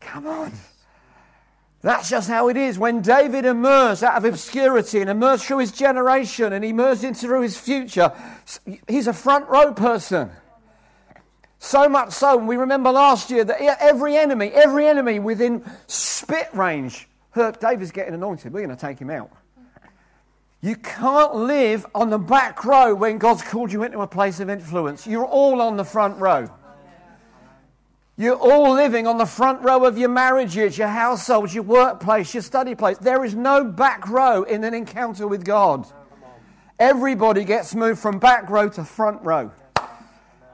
Come 0.00 0.26
on. 0.26 0.52
That's 1.80 2.10
just 2.10 2.28
how 2.28 2.48
it 2.48 2.56
is. 2.56 2.76
When 2.76 3.02
David 3.02 3.44
emerged 3.44 4.02
out 4.02 4.16
of 4.16 4.24
obscurity 4.24 5.00
and 5.00 5.08
emerged 5.08 5.44
through 5.44 5.58
his 5.58 5.70
generation 5.70 6.52
and 6.52 6.64
emerged 6.64 7.04
into 7.04 7.40
his 7.40 7.56
future, 7.56 8.12
he's 8.88 9.06
a 9.06 9.12
front 9.12 9.48
row 9.48 9.72
person. 9.72 10.32
So 11.60 11.88
much 11.88 12.10
so, 12.10 12.36
we 12.36 12.56
remember 12.56 12.90
last 12.90 13.30
year 13.30 13.44
that 13.44 13.60
every 13.80 14.16
enemy, 14.16 14.48
every 14.48 14.88
enemy 14.88 15.20
within 15.20 15.64
spit 15.86 16.48
range, 16.52 17.08
heard 17.30 17.60
David's 17.60 17.92
getting 17.92 18.14
anointed. 18.14 18.52
We're 18.52 18.66
going 18.66 18.76
to 18.76 18.80
take 18.80 18.98
him 18.98 19.10
out. 19.10 19.30
You 20.60 20.74
can't 20.74 21.34
live 21.36 21.86
on 21.94 22.10
the 22.10 22.18
back 22.18 22.64
row 22.64 22.94
when 22.94 23.18
God's 23.18 23.42
called 23.42 23.72
you 23.72 23.84
into 23.84 24.00
a 24.00 24.08
place 24.08 24.40
of 24.40 24.50
influence. 24.50 25.06
You're 25.06 25.24
all 25.24 25.60
on 25.60 25.76
the 25.76 25.84
front 25.84 26.18
row. 26.18 26.50
You're 28.16 28.34
all 28.34 28.74
living 28.74 29.06
on 29.06 29.18
the 29.18 29.26
front 29.26 29.62
row 29.62 29.84
of 29.84 29.96
your 29.96 30.08
marriages, 30.08 30.76
your 30.76 30.88
households, 30.88 31.54
your 31.54 31.62
workplace, 31.62 32.34
your 32.34 32.42
study 32.42 32.74
place. 32.74 32.98
There 32.98 33.24
is 33.24 33.36
no 33.36 33.62
back 33.62 34.08
row 34.08 34.42
in 34.42 34.64
an 34.64 34.74
encounter 34.74 35.28
with 35.28 35.44
God. 35.44 35.86
Everybody 36.80 37.44
gets 37.44 37.76
moved 37.76 38.00
from 38.00 38.18
back 38.18 38.50
row 38.50 38.68
to 38.70 38.84
front 38.84 39.22
row. 39.22 39.52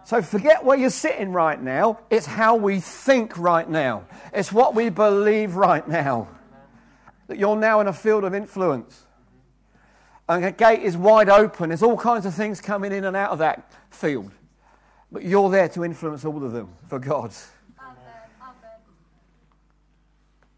So 0.04 0.20
forget 0.20 0.62
where 0.62 0.76
you're 0.76 0.90
sitting 0.90 1.32
right 1.32 1.60
now. 1.60 2.00
It's 2.10 2.26
how 2.26 2.56
we 2.56 2.80
think 2.80 3.38
right 3.38 3.68
now. 3.68 4.04
It's 4.34 4.52
what 4.52 4.74
we 4.74 4.90
believe 4.90 5.56
right 5.56 5.86
now. 5.88 6.28
That 7.28 7.38
you're 7.38 7.56
now 7.56 7.80
in 7.80 7.86
a 7.86 7.94
field 7.94 8.24
of 8.24 8.34
influence. 8.34 9.03
And 10.28 10.44
a 10.44 10.52
gate 10.52 10.82
is 10.82 10.96
wide 10.96 11.28
open. 11.28 11.68
There's 11.68 11.82
all 11.82 11.98
kinds 11.98 12.24
of 12.24 12.34
things 12.34 12.60
coming 12.60 12.92
in 12.92 13.04
and 13.04 13.16
out 13.16 13.30
of 13.30 13.38
that 13.40 13.70
field. 13.90 14.32
But 15.12 15.24
you're 15.24 15.50
there 15.50 15.68
to 15.70 15.84
influence 15.84 16.24
all 16.24 16.42
of 16.42 16.52
them 16.52 16.74
for 16.88 16.98
God. 16.98 17.32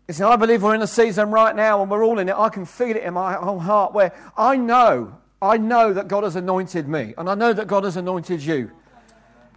You 0.08 0.14
see, 0.14 0.22
I 0.22 0.36
believe 0.36 0.62
we're 0.62 0.76
in 0.76 0.82
a 0.82 0.86
season 0.86 1.32
right 1.32 1.54
now 1.54 1.82
and 1.82 1.90
we're 1.90 2.04
all 2.04 2.20
in 2.20 2.28
it. 2.28 2.36
I 2.36 2.48
can 2.48 2.64
feel 2.64 2.96
it 2.96 3.02
in 3.02 3.14
my 3.14 3.34
whole 3.34 3.58
heart 3.58 3.92
where 3.92 4.12
I 4.36 4.56
know, 4.56 5.18
I 5.42 5.56
know 5.56 5.92
that 5.92 6.06
God 6.06 6.22
has 6.22 6.36
anointed 6.36 6.88
me 6.88 7.14
and 7.18 7.28
I 7.28 7.34
know 7.34 7.52
that 7.52 7.66
God 7.66 7.82
has 7.82 7.96
anointed 7.96 8.40
you. 8.40 8.70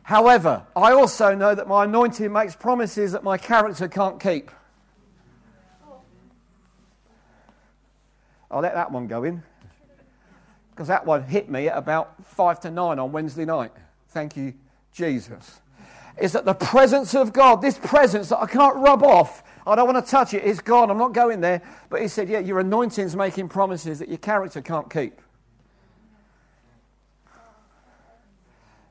However, 0.02 0.66
I 0.76 0.92
also 0.92 1.36
know 1.36 1.54
that 1.54 1.68
my 1.68 1.84
anointing 1.84 2.34
makes 2.34 2.56
promises 2.56 3.12
that 3.12 3.24
my 3.24 3.38
character 3.38 3.88
can't 3.88 4.20
keep. 4.20 4.50
I'll 8.50 8.62
let 8.62 8.74
that 8.74 8.92
one 8.92 9.06
go 9.06 9.24
in 9.24 9.44
because 10.80 10.88
that 10.88 11.06
one 11.06 11.24
hit 11.24 11.50
me 11.50 11.68
at 11.68 11.78
about 11.78 12.24
five 12.24 12.58
to 12.62 12.72
nine 12.72 13.00
on 13.00 13.12
Wednesday 13.12 13.44
night. 13.44 13.74
Thank 14.12 14.38
you, 14.38 14.54
Jesus. 14.94 15.60
Is 16.18 16.32
that 16.32 16.46
the 16.46 16.54
presence 16.54 17.14
of 17.14 17.34
God, 17.34 17.62
this 17.62 17.78
presence 17.78 18.30
that 18.30 18.40
I 18.40 18.46
can't 18.46 18.78
rub 18.78 19.04
off, 19.04 19.44
I 19.68 19.76
don't 19.76 19.94
want 19.94 20.06
to 20.06 20.10
touch 20.10 20.34
it. 20.34 20.46
It's 20.46 20.62
gone. 20.62 20.90
I'm 20.90 20.98
not 20.98 21.12
going 21.12 21.42
there. 21.42 21.62
But 21.90 22.02
he 22.02 22.08
said, 22.08 22.30
Yeah, 22.30 22.40
your 22.40 22.62
anointing's 22.62 23.14
making 23.14 23.50
promises 23.50 24.00
that 24.00 24.08
your 24.08 24.20
character 24.20 24.62
can't 24.62 24.90
keep. 24.90 25.20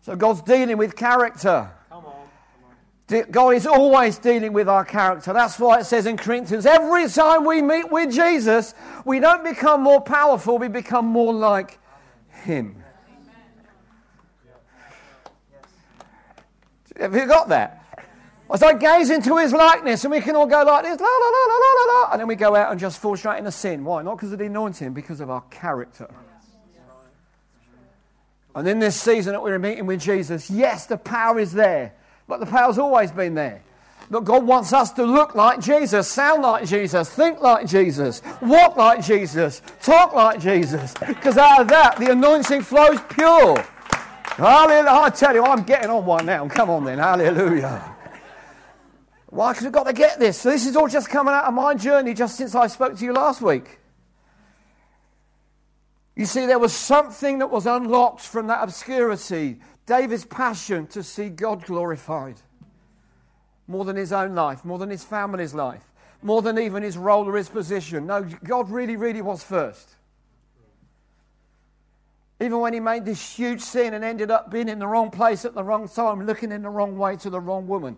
So 0.03 0.14
God's 0.14 0.42
dealing 0.42 0.77
with 0.77 0.94
character. 0.94 1.70
God 3.31 3.55
is 3.55 3.66
always 3.66 4.18
dealing 4.18 4.53
with 4.53 4.68
our 4.68 4.85
character. 4.85 5.33
That's 5.33 5.59
why 5.59 5.81
it 5.81 5.85
says 5.85 6.05
in 6.05 6.18
Corinthians 6.18 6.66
every 6.66 7.09
time 7.09 7.47
we 7.47 7.62
meet 7.62 7.90
with 7.90 8.12
Jesus, 8.12 8.75
we 9.05 9.18
don't 9.18 9.42
become 9.42 9.83
more 9.83 10.01
powerful, 10.01 10.59
we 10.59 10.68
become 10.68 11.07
more 11.07 11.33
like 11.33 11.79
him. 12.44 12.83
Have 17.01 17.14
you 17.14 17.27
got 17.27 17.49
that? 17.49 17.85
As 18.51 18.62
I 18.62 18.73
gaze 18.75 19.11
into 19.11 19.37
his 19.37 19.53
likeness, 19.53 20.05
and 20.05 20.11
we 20.11 20.21
can 20.21 20.35
all 20.35 20.47
go 20.47 20.62
like 20.62 20.85
this, 20.85 20.99
la 20.99 21.07
la 21.07 21.29
la 21.29 21.44
la 21.47 21.55
la 21.55 21.68
la 21.75 22.01
la, 22.01 22.12
and 22.12 22.21
then 22.21 22.29
we 22.29 22.35
go 22.35 22.57
out 22.57 22.71
and 22.71 22.81
just 22.81 22.99
fall 22.99 23.16
straight 23.16 23.38
into 23.38 23.53
sin. 23.53 23.85
Why? 23.85 24.03
Not 24.03 24.16
because 24.16 24.33
of 24.33 24.38
the 24.38 24.47
anointing, 24.47 24.94
because 24.94 25.21
of 25.21 25.31
our 25.31 25.42
character. 25.51 26.09
And 28.55 28.66
in 28.66 28.79
this 28.79 29.01
season 29.01 29.35
that 29.35 29.42
we're 29.42 29.59
meeting 29.59 29.87
with 29.87 30.01
Jesus, 30.01 30.51
yes, 30.51 30.87
the 30.87 30.97
power 30.97 31.38
is 31.38 31.53
there, 31.53 31.92
but 32.29 32.38
the 32.41 32.47
power's 32.47 32.79
always 32.79 33.11
been 33.11 33.35
there. 33.35 33.62
But 34.11 34.25
God 34.25 34.47
wants 34.47 34.73
us 34.73 34.93
to 34.93 35.05
look 35.05 35.35
like 35.35 35.61
Jesus, 35.61 36.09
sound 36.09 36.43
like 36.43 36.67
Jesus, 36.67 37.11
think 37.11 37.41
like 37.41 37.67
Jesus, 37.67 38.23
walk 38.41 38.77
like 38.77 39.05
Jesus, 39.05 39.61
talk 39.83 40.14
like 40.14 40.41
Jesus. 40.41 40.95
Because 41.07 41.37
out 41.37 41.62
of 41.62 41.69
that, 41.69 41.97
the 41.99 42.12
anointing 42.12 42.62
flows 42.62 43.01
pure. 43.11 43.62
Hallelujah. 44.38 44.88
I 44.88 45.11
tell 45.11 45.35
you, 45.35 45.43
I'm 45.43 45.62
getting 45.64 45.91
on 45.91 46.07
one 46.07 46.25
now. 46.25 46.49
Come 46.49 46.71
on 46.71 46.85
then. 46.85 46.99
Hallelujah. 46.99 47.97
Why? 49.27 49.53
Because 49.53 49.64
we've 49.64 49.73
got 49.73 49.87
to 49.87 49.93
get 49.93 50.19
this. 50.19 50.41
So 50.41 50.51
this 50.51 50.64
is 50.64 50.77
all 50.77 50.88
just 50.88 51.11
coming 51.11 51.35
out 51.35 51.45
of 51.45 51.55
my 51.55 51.75
journey 51.75 52.14
just 52.14 52.37
since 52.37 52.55
I 52.55 52.69
spoke 52.69 52.97
to 52.97 53.05
you 53.05 53.12
last 53.12 53.43
week. 53.43 53.79
You 56.17 56.25
see, 56.25 56.47
there 56.47 56.59
was 56.59 56.73
something 56.73 57.41
that 57.41 57.51
was 57.51 57.67
unlocked 57.67 58.23
from 58.23 58.47
that 58.47 58.62
obscurity 58.62 59.59
David's 59.88 60.27
passion 60.27 60.87
to 60.88 61.03
see 61.03 61.31
God 61.31 61.64
glorified 61.64 62.37
more 63.66 63.87
than 63.87 63.96
his 63.96 64.12
own 64.12 64.35
life, 64.35 64.62
more 64.62 64.79
than 64.79 64.90
his 64.90 65.03
family's 65.03 65.55
life, 65.55 65.94
more 66.20 66.42
than 66.42 66.59
even 66.59 66.83
his 66.83 66.98
role 66.98 67.27
or 67.27 67.37
his 67.37 67.48
position. 67.48 68.07
No, 68.07 68.22
God 68.44 68.70
really, 68.70 68.96
really 68.96 69.22
was 69.22 69.42
first. 69.42 69.88
Even 72.38 72.61
when 72.61 72.74
he 72.74 72.81
made 72.81 73.07
this 73.07 73.35
huge 73.35 73.62
sin 73.62 73.94
and 73.94 74.05
ended 74.05 74.31
up 74.31 74.51
being 74.51 74.68
in 74.68 74.79
the 74.79 74.87
wrong 74.87 75.11
place 75.11 75.46
at 75.46 75.55
the 75.55 75.64
wrong 75.64 75.88
time, 75.88 76.27
looking 76.27 76.53
in 76.53 76.62
the 76.62 76.70
wrong 76.70 76.98
way 76.98 77.16
to 77.16 77.31
the 77.31 77.40
wrong 77.40 77.66
woman. 77.66 77.96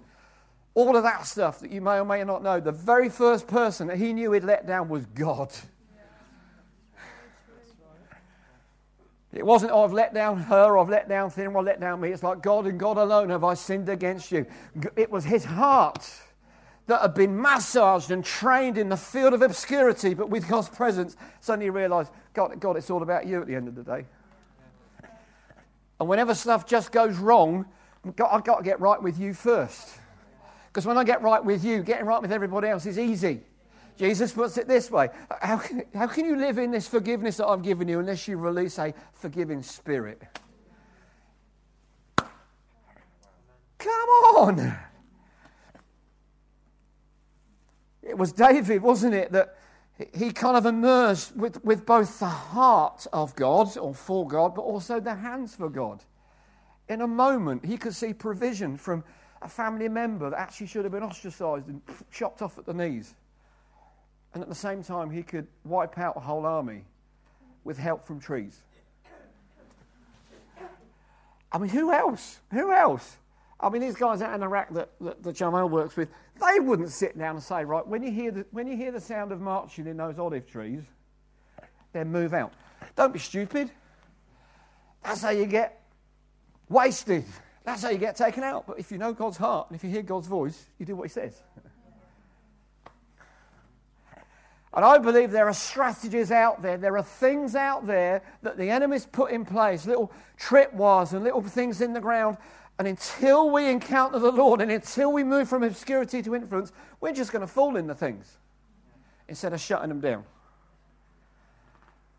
All 0.74 0.96
of 0.96 1.03
that 1.03 1.26
stuff 1.26 1.59
that 1.59 1.72
you 1.72 1.81
may 1.81 1.98
or 1.98 2.05
may 2.05 2.22
not 2.22 2.44
know, 2.44 2.61
the 2.61 2.70
very 2.70 3.09
first 3.09 3.48
person 3.48 3.88
that 3.88 3.98
he 3.98 4.12
knew 4.12 4.31
he'd 4.31 4.44
let 4.44 4.64
down 4.64 4.88
was 4.88 5.05
God. 5.07 5.53
It 9.33 9.47
wasn't, 9.47 9.71
oh, 9.73 9.85
I've 9.85 9.93
let 9.93 10.12
down 10.12 10.38
her, 10.38 10.73
or 10.73 10.79
I've 10.79 10.88
let 10.88 11.09
down 11.09 11.31
him, 11.31 11.55
or 11.55 11.61
I've 11.61 11.64
let 11.64 11.81
down 11.81 12.01
me. 12.01 12.11
It's 12.11 12.23
like, 12.23 12.43
God 12.43 12.66
and 12.66 12.81
God 12.81 12.99
alone 12.99 13.31
have 13.31 13.45
I 13.45 13.55
sinned 13.55 13.88
against 13.88 14.33
you. 14.33 14.45
It 14.97 15.11
was 15.11 15.25
his 15.25 15.45
heart 15.45 16.09
that 16.88 17.01
had 17.01 17.14
been 17.14 17.40
massaged 17.40 18.11
and 18.11 18.25
trained 18.25 18.77
in 18.77 18.88
the 18.88 18.97
field 18.97 19.33
of 19.33 19.43
obscurity, 19.43 20.14
but 20.14 20.29
with 20.29 20.49
God's 20.49 20.69
presence, 20.69 21.16
suddenly 21.40 21.71
realized, 21.71 22.11
God, 22.35 22.59
God, 22.59 22.77
it's 22.77 22.90
all 22.90 23.03
about 23.03 23.27
you 23.27 23.40
at 23.40 23.47
the 23.47 23.55
end 23.55 23.69
of 23.69 23.77
the 23.77 23.85
day. 23.85 24.05
And 26.01 26.09
whenever 26.09 26.35
stuff 26.35 26.66
just 26.66 26.90
goes 26.90 27.16
wrong, 27.16 27.66
I've 28.05 28.45
got 28.45 28.57
to 28.57 28.64
get 28.64 28.81
right 28.81 29.01
with 29.01 29.21
you 29.21 29.33
first. 29.35 29.90
Because 30.69 30.87
when 30.87 30.99
I 30.99 31.05
get 31.05 31.23
right 31.23 31.45
with 31.45 31.64
you, 31.64 31.83
getting 31.83 32.07
right 32.07 32.21
with 32.21 32.33
everybody 32.33 32.69
else 32.69 32.87
is 32.87 32.99
easy. 32.99 33.43
Jesus 34.01 34.33
puts 34.33 34.57
it 34.57 34.67
this 34.67 34.91
way 34.91 35.11
how 35.43 35.59
can, 35.59 35.83
how 35.93 36.07
can 36.07 36.25
you 36.25 36.35
live 36.35 36.57
in 36.57 36.71
this 36.71 36.89
forgiveness 36.89 37.37
that 37.37 37.47
I've 37.47 37.63
given 37.63 37.87
you 37.87 37.99
unless 37.99 38.27
you 38.27 38.39
release 38.39 38.79
a 38.79 38.95
forgiving 39.13 39.63
spirit? 39.63 40.23
Come 42.17 44.09
on! 44.39 44.79
It 48.03 48.17
was 48.17 48.33
David, 48.33 48.81
wasn't 48.81 49.13
it, 49.13 49.33
that 49.33 49.59
he 50.15 50.33
kind 50.33 50.57
of 50.57 50.65
emerged 50.65 51.37
with, 51.37 51.63
with 51.63 51.85
both 51.85 52.21
the 52.21 52.25
heart 52.25 53.07
of 53.13 53.37
God 53.37 53.77
or 53.77 53.95
for 53.95 54.27
God, 54.27 54.55
but 54.55 54.63
also 54.63 54.99
the 54.99 55.15
hands 55.15 55.55
for 55.55 55.69
God. 55.69 56.03
In 56.89 57.03
a 57.03 57.07
moment, 57.07 57.67
he 57.67 57.77
could 57.77 57.95
see 57.95 58.15
provision 58.15 58.79
from 58.79 59.05
a 59.43 59.49
family 59.49 59.91
member 59.91 60.31
that 60.31 60.39
actually 60.39 60.69
should 60.69 60.85
have 60.85 60.93
been 60.93 61.03
ostracized 61.03 61.69
and 61.69 61.83
chopped 62.11 62.41
off 62.41 62.57
at 62.57 62.65
the 62.65 62.73
knees. 62.73 63.15
And 64.33 64.43
at 64.43 64.49
the 64.49 64.55
same 64.55 64.83
time, 64.83 65.11
he 65.11 65.23
could 65.23 65.47
wipe 65.64 65.99
out 65.99 66.16
a 66.16 66.21
whole 66.21 66.47
army 66.47 66.85
with 67.64 67.79
help 67.79 68.07
from 68.07 68.21
trees. 68.21 68.59
I 71.53 71.59
mean, 71.59 71.71
who 71.71 71.93
else? 71.93 72.38
Who 72.53 72.73
else? 72.73 73.16
I 73.59 73.69
mean, 73.69 73.83
these 73.83 73.97
guys 73.97 74.23
out 74.23 74.35
in 74.35 74.43
Iraq 74.43 74.73
that, 74.75 74.90
that, 75.01 75.23
that 75.23 75.33
Jamal 75.35 75.69
works 75.69 75.97
with, 75.97 76.09
they 76.40 76.61
wouldn't 76.61 76.90
sit 76.90 77.19
down 77.19 77.37
and 77.37 77.45
say, 77.45 77.64
right, 77.64 77.87
when 77.87 78.03
you, 78.03 78.11
hear 78.11 78.31
the, 78.31 78.47
when 78.53 78.66
you 78.66 78.77
hear 78.77 78.93
the 78.93 79.01
sound 79.01 79.33
of 79.33 79.40
marching 79.40 79.87
in 79.87 79.97
those 79.97 80.19
olive 80.19 80.47
trees, 80.47 80.81
then 81.93 82.11
move 82.11 82.33
out. 82.33 82.53
Don't 82.97 83.12
be 83.12 83.19
stupid. 83.19 83.71
That's 85.03 85.23
how 85.23 85.31
you 85.31 85.47
get 85.47 85.83
wasted. 86.69 87.25
That's 87.64 87.83
how 87.83 87.90
you 87.90 87.99
get 87.99 88.16
taken 88.16 88.45
out. 88.45 88.66
But 88.66 88.79
if 88.79 88.90
you 88.90 88.99
know 88.99 89.12
God's 89.12 89.37
heart 89.37 89.69
and 89.69 89.77
if 89.77 89.85
you 89.85 89.90
hear 89.90 90.03
God's 90.03 90.29
voice, 90.29 90.66
you 90.79 90.87
do 90.87 90.97
what 90.97 91.05
He 91.05 91.11
says. 91.11 91.43
And 94.72 94.85
I 94.85 94.98
believe 94.98 95.33
there 95.33 95.48
are 95.48 95.54
strategies 95.54 96.30
out 96.30 96.62
there, 96.62 96.76
there 96.76 96.96
are 96.96 97.02
things 97.02 97.56
out 97.56 97.87
there 97.87 98.22
that 98.42 98.56
the 98.56 98.70
enemy's 98.70 99.04
put 99.04 99.33
in 99.33 99.44
place, 99.44 99.85
little 99.85 100.12
tripwires 100.38 101.12
and 101.12 101.24
little 101.24 101.42
things 101.42 101.80
in 101.80 101.92
the 101.92 102.00
ground. 102.00 102.37
And 102.78 102.87
until 102.87 103.50
we 103.50 103.68
encounter 103.68 104.18
the 104.18 104.30
Lord 104.30 104.61
and 104.61 104.70
until 104.70 105.12
we 105.12 105.24
move 105.24 105.48
from 105.48 105.64
obscurity 105.64 106.22
to 106.22 106.35
influence, 106.35 106.72
we're 107.00 107.12
just 107.12 107.33
going 107.33 107.40
to 107.40 107.52
fall 107.52 107.76
into 107.76 107.94
things 107.94 108.38
instead 109.28 109.52
of 109.52 109.61
shutting 109.61 109.88
them 109.88 110.00
down. 110.00 110.24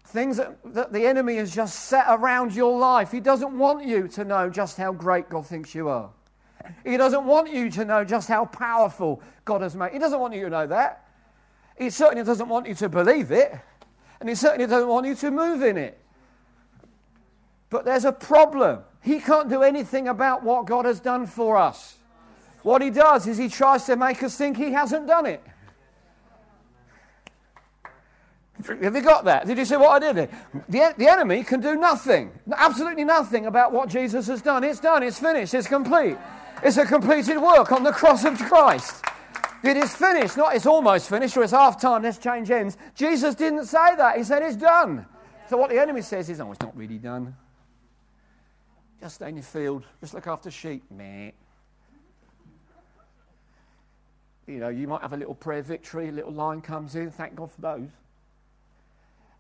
Things 0.08 0.36
that, 0.38 0.58
that 0.66 0.92
the 0.92 1.06
enemy 1.06 1.38
has 1.38 1.56
just 1.56 1.86
set 1.86 2.06
around 2.10 2.54
your 2.54 2.78
life. 2.78 3.12
He 3.12 3.22
doesn't 3.22 3.58
want 3.58 3.88
you 3.88 4.10
to 4.10 4.26
know 4.26 4.50
just 4.50 4.76
how 4.78 4.92
great 4.92 5.30
God 5.30 5.48
thinks 5.48 5.74
you 5.74 5.88
are. 5.88 6.10
He 6.84 6.98
doesn't 6.98 7.26
want 7.26 7.52
you 7.52 7.70
to 7.72 7.86
know 7.86 8.04
just 8.04 8.28
how 8.28 8.46
powerful 8.46 9.22
God 9.46 9.62
has 9.62 9.76
made. 9.76 9.94
He 9.94 10.00
doesn't 10.00 10.20
want 10.20 10.34
you 10.34 10.44
to 10.44 10.50
know 10.50 10.68
that. 10.68 11.08
He 11.78 11.90
certainly 11.90 12.24
doesn't 12.24 12.50
want 12.50 12.68
you 12.68 12.76
to 12.76 12.90
believe 12.90 13.32
it, 13.32 13.54
and 14.20 14.30
he 14.30 14.36
certainly 14.36 14.68
doesn't 14.68 14.88
want 14.88 15.06
you 15.08 15.16
to 15.16 15.32
move 15.32 15.64
in 15.64 15.78
it. 15.78 16.00
But 17.70 17.86
there's 17.86 18.06
a 18.06 18.12
problem. 18.12 18.82
He 19.02 19.20
can't 19.20 19.50
do 19.50 19.64
anything 19.64 20.08
about 20.08 20.44
what 20.44 20.66
God 20.66 20.86
has 20.86 21.00
done 21.00 21.26
for 21.26 21.58
us. 21.58 21.98
What 22.64 22.82
he 22.82 22.92
does 22.92 23.26
is 23.28 23.38
he 23.38 23.50
tries 23.50 23.86
to 23.86 23.96
make 23.96 24.22
us 24.22 24.38
think 24.38 24.58
he 24.58 24.72
hasn't 24.72 25.08
done 25.08 25.26
it. 25.26 25.42
Have 28.68 28.96
you 28.96 29.02
got 29.02 29.26
that? 29.26 29.48
Did 29.48 29.58
you 29.58 29.66
see 29.66 29.76
what 29.76 30.04
I 30.04 30.14
did 30.14 30.30
The, 30.70 30.94
the 30.96 31.08
enemy 31.08 31.44
can 31.44 31.62
do 31.62 31.76
nothing, 31.76 32.32
absolutely 32.56 33.04
nothing 33.04 33.48
about 33.48 33.72
what 33.72 33.90
Jesus 33.90 34.28
has 34.28 34.42
done. 34.42 34.64
It's 34.64 34.80
done, 34.80 35.02
it's 35.02 35.20
finished, 35.20 35.56
it's 35.56 35.68
complete. 35.68 36.18
It's 36.64 36.78
a 36.78 36.86
completed 36.86 37.40
work 37.40 37.72
on 37.72 37.84
the 37.84 37.92
cross 37.92 38.24
of 38.24 38.38
Christ. 38.38 39.04
It 39.64 39.78
is 39.78 39.96
finished, 39.96 40.38
not 40.38 40.56
it's 40.56 40.66
almost 40.66 41.08
finished 41.08 41.38
or 41.38 41.44
it's 41.44 41.52
half 41.52 41.80
time, 41.80 42.02
let's 42.02 42.18
change 42.18 42.50
ends. 42.50 42.78
Jesus 42.96 43.36
didn't 43.36 43.66
say 43.66 43.96
that. 43.96 44.18
He 44.18 44.24
said 44.24 44.42
it's 44.42 44.56
done. 44.56 45.06
So 45.50 45.58
what 45.58 45.70
the 45.70 45.80
enemy 45.80 46.02
says 46.02 46.30
is, 46.30 46.40
oh, 46.40 46.52
it's 46.52 46.62
not 46.62 46.76
really 46.76 46.98
done. 46.98 47.36
Just 49.00 49.16
stay 49.16 49.30
in 49.30 49.36
your 49.36 49.44
field, 49.44 49.86
just 50.00 50.14
look 50.14 50.28
after 50.28 50.50
sheep. 50.50 50.84
Meh. 50.90 51.32
You 54.48 54.58
know, 54.60 54.70
you 54.70 54.88
might 54.88 55.02
have 55.02 55.14
a 55.14 55.18
little 55.18 55.36
prayer 55.36 55.62
victory, 55.62 56.10
a 56.10 56.12
little 56.12 56.32
line 56.32 56.62
comes 56.62 56.96
in, 56.96 57.12
thank 57.12 57.36
God 57.36 57.52
for 57.52 57.62
those. 57.62 57.90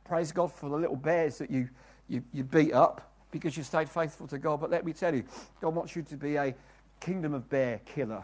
Praise 0.06 0.32
God 0.32 0.52
for 0.52 0.70
the 0.70 0.76
little 0.76 0.96
bears 0.96 1.40
that 1.40 1.50
you, 1.50 1.68
you, 2.08 2.24
you 2.32 2.44
beat 2.44 2.74
up 2.74 3.12
because 3.32 3.58
you 3.58 3.64
stayed 3.64 3.90
faithful 3.90 4.28
to 4.28 4.38
God. 4.38 4.62
But 4.62 4.70
let 4.70 4.86
me 4.86 4.94
tell 4.94 5.16
you, 5.16 5.24
God 5.62 5.74
wants 5.74 5.96
you 5.96 6.04
to 6.04 6.16
be 6.16 6.36
a 6.36 6.54
kingdom 7.00 7.34
of 7.34 7.50
bear 7.50 7.80
killer 7.86 8.24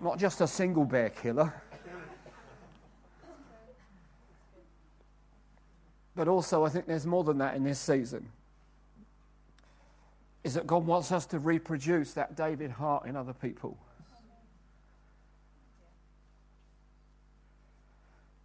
not 0.00 0.18
just 0.18 0.40
a 0.40 0.46
single 0.46 0.84
bear 0.84 1.10
killer, 1.10 1.52
but 6.14 6.28
also 6.28 6.64
I 6.64 6.68
think 6.68 6.86
there's 6.86 7.06
more 7.06 7.24
than 7.24 7.38
that 7.38 7.54
in 7.54 7.64
this 7.64 7.78
season. 7.78 8.28
Is 10.44 10.54
that 10.54 10.66
God 10.66 10.86
wants 10.86 11.10
us 11.12 11.26
to 11.26 11.38
reproduce 11.38 12.12
that 12.12 12.36
David 12.36 12.70
heart 12.70 13.06
in 13.06 13.16
other 13.16 13.32
people. 13.32 13.76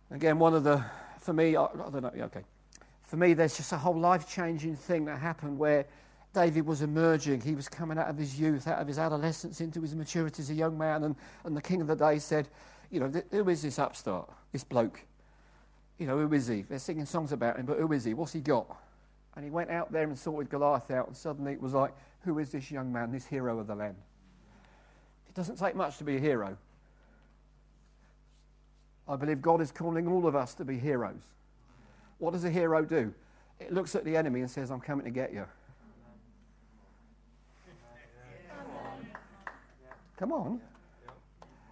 Again, 0.09 0.39
one 0.39 0.53
of 0.53 0.63
the, 0.63 0.83
for 1.19 1.31
me, 1.31 1.55
I, 1.55 1.67
don't 1.73 2.01
know, 2.01 2.11
okay. 2.25 2.41
For 3.03 3.15
me, 3.15 3.33
there's 3.33 3.55
just 3.55 3.71
a 3.71 3.77
whole 3.77 3.97
life 3.97 4.27
changing 4.27 4.75
thing 4.75 5.05
that 5.05 5.19
happened 5.19 5.57
where 5.57 5.85
David 6.33 6.65
was 6.65 6.81
emerging. 6.81 7.41
He 7.41 7.55
was 7.55 7.67
coming 7.67 7.97
out 7.97 8.09
of 8.09 8.17
his 8.17 8.39
youth, 8.39 8.67
out 8.67 8.79
of 8.79 8.87
his 8.87 8.97
adolescence 8.97 9.59
into 9.59 9.81
his 9.81 9.95
maturity 9.95 10.41
as 10.41 10.49
a 10.49 10.53
young 10.53 10.77
man. 10.77 11.03
And, 11.03 11.15
and 11.43 11.55
the 11.55 11.61
king 11.61 11.81
of 11.81 11.87
the 11.87 11.95
day 11.95 12.19
said, 12.19 12.47
You 12.89 13.01
know, 13.01 13.23
who 13.31 13.49
is 13.49 13.61
this 13.61 13.79
upstart, 13.79 14.29
this 14.51 14.63
bloke? 14.63 15.01
You 15.97 16.07
know, 16.07 16.17
who 16.17 16.33
is 16.33 16.47
he? 16.47 16.61
They're 16.61 16.79
singing 16.79 17.05
songs 17.05 17.31
about 17.31 17.57
him, 17.57 17.65
but 17.65 17.77
who 17.77 17.91
is 17.91 18.05
he? 18.05 18.13
What's 18.13 18.33
he 18.33 18.39
got? 18.39 18.77
And 19.35 19.43
he 19.45 19.51
went 19.51 19.69
out 19.69 19.91
there 19.91 20.03
and 20.03 20.17
sorted 20.17 20.49
Goliath 20.49 20.89
out, 20.91 21.07
and 21.07 21.15
suddenly 21.15 21.53
it 21.53 21.61
was 21.61 21.73
like, 21.73 21.91
Who 22.21 22.39
is 22.39 22.51
this 22.51 22.71
young 22.71 22.91
man, 22.91 23.11
this 23.11 23.25
hero 23.25 23.59
of 23.59 23.67
the 23.67 23.75
land? 23.75 23.95
It 25.27 25.35
doesn't 25.35 25.57
take 25.57 25.75
much 25.75 25.97
to 25.97 26.03
be 26.03 26.17
a 26.17 26.19
hero. 26.19 26.57
I 29.07 29.15
believe 29.17 29.41
God 29.41 29.61
is 29.61 29.71
calling 29.71 30.07
all 30.07 30.27
of 30.27 30.35
us 30.35 30.53
to 30.55 30.65
be 30.65 30.77
heroes. 30.77 31.21
What 32.19 32.31
does 32.31 32.45
a 32.45 32.49
hero 32.49 32.83
do? 32.83 33.13
it 33.61 33.73
looks 33.73 33.95
at 33.95 34.03
the 34.03 34.17
enemy 34.17 34.41
and 34.41 34.49
says, 34.49 34.71
I'm 34.71 34.81
coming 34.81 35.05
to 35.05 35.11
get 35.11 35.33
you. 35.33 35.45
Come 40.21 40.33
on. 40.33 40.61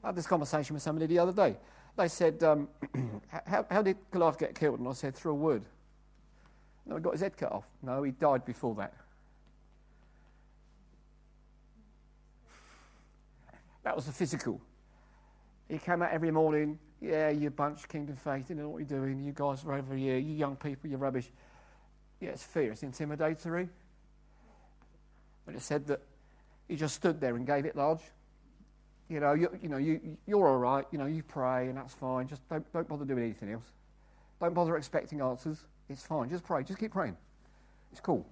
I 0.03 0.07
had 0.07 0.15
this 0.15 0.25
conversation 0.25 0.73
with 0.73 0.81
somebody 0.81 1.05
the 1.05 1.19
other 1.19 1.31
day. 1.31 1.55
They 1.95 2.07
said, 2.07 2.41
um, 2.41 2.67
how, 3.45 3.63
how, 3.69 3.83
did 3.83 3.95
Goliath 4.09 4.39
get 4.39 4.55
killed? 4.55 4.79
And 4.79 4.87
I 4.87 4.93
said, 4.93 5.13
through 5.13 5.33
a 5.33 5.35
wood. 5.35 5.65
No, 6.87 6.95
he 6.95 7.01
got 7.01 7.13
his 7.13 7.21
head 7.21 7.37
cut 7.37 7.51
off. 7.51 7.65
No, 7.83 8.01
he 8.01 8.09
died 8.09 8.45
before 8.45 8.73
that. 8.73 8.95
That 13.83 13.95
was 13.95 14.07
the 14.07 14.13
physical. 14.13 14.59
He 15.69 15.77
came 15.77 16.01
out 16.01 16.09
every 16.11 16.31
morning. 16.31 16.79
Yeah, 17.01 17.29
you 17.29 17.51
bunch, 17.51 17.87
Kingdom 17.87 18.15
Faith, 18.15 18.49
you 18.49 18.55
know 18.55 18.69
what 18.69 18.79
you're 18.79 18.99
doing. 18.99 19.23
You 19.23 19.31
guys 19.31 19.63
are 19.63 19.75
over 19.75 19.95
here. 19.95 20.17
You 20.17 20.33
young 20.33 20.55
people, 20.55 20.89
you're 20.89 20.97
rubbish. 20.97 21.29
Yeah, 22.19 22.29
it's 22.29 22.43
fear. 22.43 22.71
It's 22.71 22.81
intimidatory. 22.81 23.69
But 25.45 25.53
it 25.53 25.61
said 25.61 25.85
that 25.85 26.01
he 26.67 26.75
just 26.75 26.95
stood 26.95 27.21
there 27.21 27.35
and 27.35 27.45
gave 27.45 27.65
it 27.65 27.75
large. 27.75 28.01
You 29.09 29.19
know, 29.19 29.33
you, 29.33 29.49
you 29.61 29.69
know, 29.69 29.77
you, 29.77 30.17
you're 30.27 30.47
all 30.47 30.57
right. 30.57 30.85
You 30.91 30.99
know, 30.99 31.07
you 31.07 31.23
pray 31.23 31.67
and 31.67 31.77
that's 31.77 31.95
fine. 31.95 32.27
Just 32.27 32.47
don't, 32.47 32.71
don't 32.71 32.87
bother 32.87 33.05
doing 33.05 33.23
anything 33.23 33.51
else. 33.51 33.65
Don't 34.39 34.53
bother 34.53 34.77
expecting 34.77 35.19
answers. 35.19 35.65
It's 35.89 36.05
fine. 36.05 36.29
Just 36.29 36.43
pray. 36.43 36.63
Just 36.63 36.79
keep 36.79 36.91
praying. 36.91 37.17
It's 37.91 37.99
cool. 37.99 38.25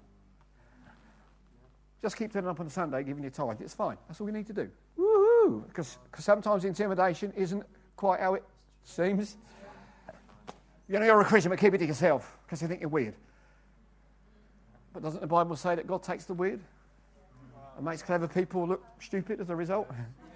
Just 2.01 2.15
keep 2.15 2.31
turning 2.31 2.49
up 2.49 2.59
on 2.59 2.69
Sunday, 2.69 3.03
giving 3.03 3.23
your 3.23 3.31
tithe. 3.31 3.59
It's 3.59 3.73
fine. 3.73 3.97
That's 4.07 4.21
all 4.21 4.27
we 4.27 4.31
need 4.31 4.45
to 4.47 4.53
do. 4.53 4.69
Woohoo! 4.99 5.67
Because 5.67 5.97
sometimes 6.19 6.63
intimidation 6.63 7.33
isn't 7.35 7.63
quite 7.95 8.19
how 8.19 8.35
it 8.35 8.43
seems. 8.83 9.37
You 10.87 10.99
know, 10.99 11.05
you're 11.05 11.19
a 11.19 11.25
Christian, 11.25 11.49
but 11.49 11.59
keep 11.59 11.73
it 11.73 11.79
to 11.79 11.85
yourself 11.85 12.37
because 12.45 12.61
you 12.61 12.67
think 12.67 12.81
you're 12.81 12.89
weird. 12.89 13.15
But 14.93 15.01
doesn't 15.03 15.21
the 15.21 15.27
Bible 15.27 15.55
say 15.55 15.75
that 15.75 15.87
God 15.87 16.03
takes 16.03 16.25
the 16.25 16.33
weird 16.33 16.59
and 17.75 17.85
makes 17.85 18.03
clever 18.03 18.27
people 18.27 18.67
look 18.67 18.83
stupid 18.99 19.41
as 19.41 19.49
a 19.49 19.55
result? 19.55 19.89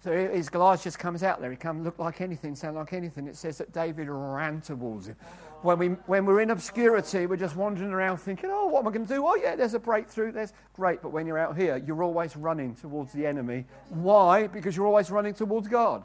So 0.00 0.12
his 0.12 0.48
Goliath 0.48 0.84
just 0.84 0.98
comes 0.98 1.24
out 1.24 1.40
there. 1.40 1.50
He 1.50 1.56
can 1.56 1.82
look 1.82 1.98
like 1.98 2.20
anything, 2.20 2.54
sound 2.54 2.76
like 2.76 2.92
anything. 2.92 3.26
It 3.26 3.36
says 3.36 3.58
that 3.58 3.72
David 3.72 4.08
ran 4.08 4.60
towards 4.60 5.08
him. 5.08 5.16
When, 5.62 5.78
we, 5.78 5.88
when 6.06 6.24
we're 6.24 6.40
in 6.40 6.50
obscurity, 6.50 7.26
we're 7.26 7.36
just 7.36 7.56
wandering 7.56 7.90
around 7.90 8.18
thinking, 8.18 8.48
oh, 8.52 8.68
what 8.68 8.80
am 8.80 8.88
I 8.88 8.92
going 8.92 9.06
to 9.06 9.12
do? 9.12 9.26
Oh, 9.26 9.34
yeah, 9.34 9.56
there's 9.56 9.74
a 9.74 9.78
breakthrough. 9.80 10.30
There's 10.30 10.52
great. 10.72 11.02
But 11.02 11.10
when 11.10 11.26
you're 11.26 11.38
out 11.38 11.56
here, 11.56 11.82
you're 11.84 12.04
always 12.04 12.36
running 12.36 12.76
towards 12.76 13.12
the 13.12 13.26
enemy. 13.26 13.64
Why? 13.88 14.46
Because 14.46 14.76
you're 14.76 14.86
always 14.86 15.10
running 15.10 15.34
towards 15.34 15.66
God. 15.66 16.04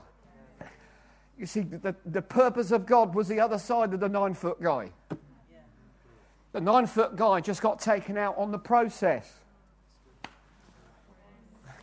You 1.38 1.46
see, 1.46 1.62
the, 1.62 1.96
the 2.04 2.22
purpose 2.22 2.72
of 2.72 2.88
God 2.88 3.14
was 3.14 3.28
the 3.28 3.40
other 3.40 3.60
side 3.60 3.94
of 3.94 4.00
the 4.00 4.10
nine 4.10 4.34
foot 4.34 4.60
guy. 4.62 4.90
The 6.52 6.62
nine 6.62 6.88
foot 6.88 7.16
guy 7.16 7.42
just 7.42 7.62
got 7.62 7.80
taken 7.80 8.18
out 8.18 8.38
on 8.40 8.52
the 8.52 8.60
process. 8.60 9.32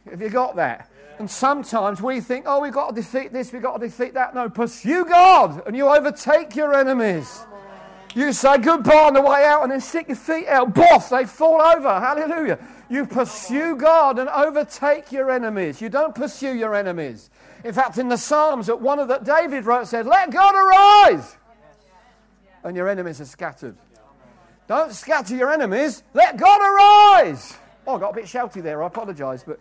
Have 0.08 0.20
you 0.20 0.28
got 0.28 0.56
that? 0.56 0.90
And 1.20 1.30
sometimes 1.30 2.00
we 2.00 2.22
think, 2.22 2.46
oh, 2.48 2.60
we've 2.60 2.72
got 2.72 2.88
to 2.88 2.94
defeat 2.94 3.30
this, 3.30 3.52
we've 3.52 3.60
got 3.60 3.78
to 3.78 3.86
defeat 3.86 4.14
that. 4.14 4.34
No, 4.34 4.48
pursue 4.48 5.04
God 5.04 5.62
and 5.66 5.76
you 5.76 5.86
overtake 5.86 6.56
your 6.56 6.74
enemies. 6.74 7.42
You 8.14 8.32
say 8.32 8.56
goodbye 8.56 8.94
on 8.94 9.12
the 9.12 9.20
way 9.20 9.44
out 9.44 9.62
and 9.62 9.70
then 9.70 9.82
stick 9.82 10.08
your 10.08 10.16
feet 10.16 10.48
out. 10.48 10.72
Boff, 10.74 11.10
they 11.10 11.26
fall 11.26 11.60
over. 11.60 12.00
Hallelujah. 12.00 12.58
You 12.88 13.04
pursue 13.04 13.76
God 13.76 14.18
and 14.18 14.30
overtake 14.30 15.12
your 15.12 15.30
enemies. 15.30 15.82
You 15.82 15.90
don't 15.90 16.14
pursue 16.14 16.54
your 16.54 16.74
enemies. 16.74 17.28
In 17.64 17.74
fact, 17.74 17.98
in 17.98 18.08
the 18.08 18.16
Psalms, 18.16 18.68
that 18.68 18.80
one 18.80 18.98
of 18.98 19.08
that 19.08 19.22
David 19.22 19.66
wrote 19.66 19.88
said, 19.88 20.06
Let 20.06 20.30
God 20.30 20.54
arise, 20.54 21.36
and 22.64 22.74
your 22.74 22.88
enemies 22.88 23.20
are 23.20 23.26
scattered. 23.26 23.76
Don't 24.68 24.94
scatter 24.94 25.36
your 25.36 25.52
enemies. 25.52 26.02
Let 26.14 26.38
God 26.38 26.60
arise. 26.62 27.58
Oh, 27.86 27.96
I 27.96 28.00
got 28.00 28.12
a 28.12 28.14
bit 28.14 28.24
shouty 28.24 28.62
there. 28.62 28.82
I 28.82 28.86
apologize, 28.86 29.44
but 29.44 29.60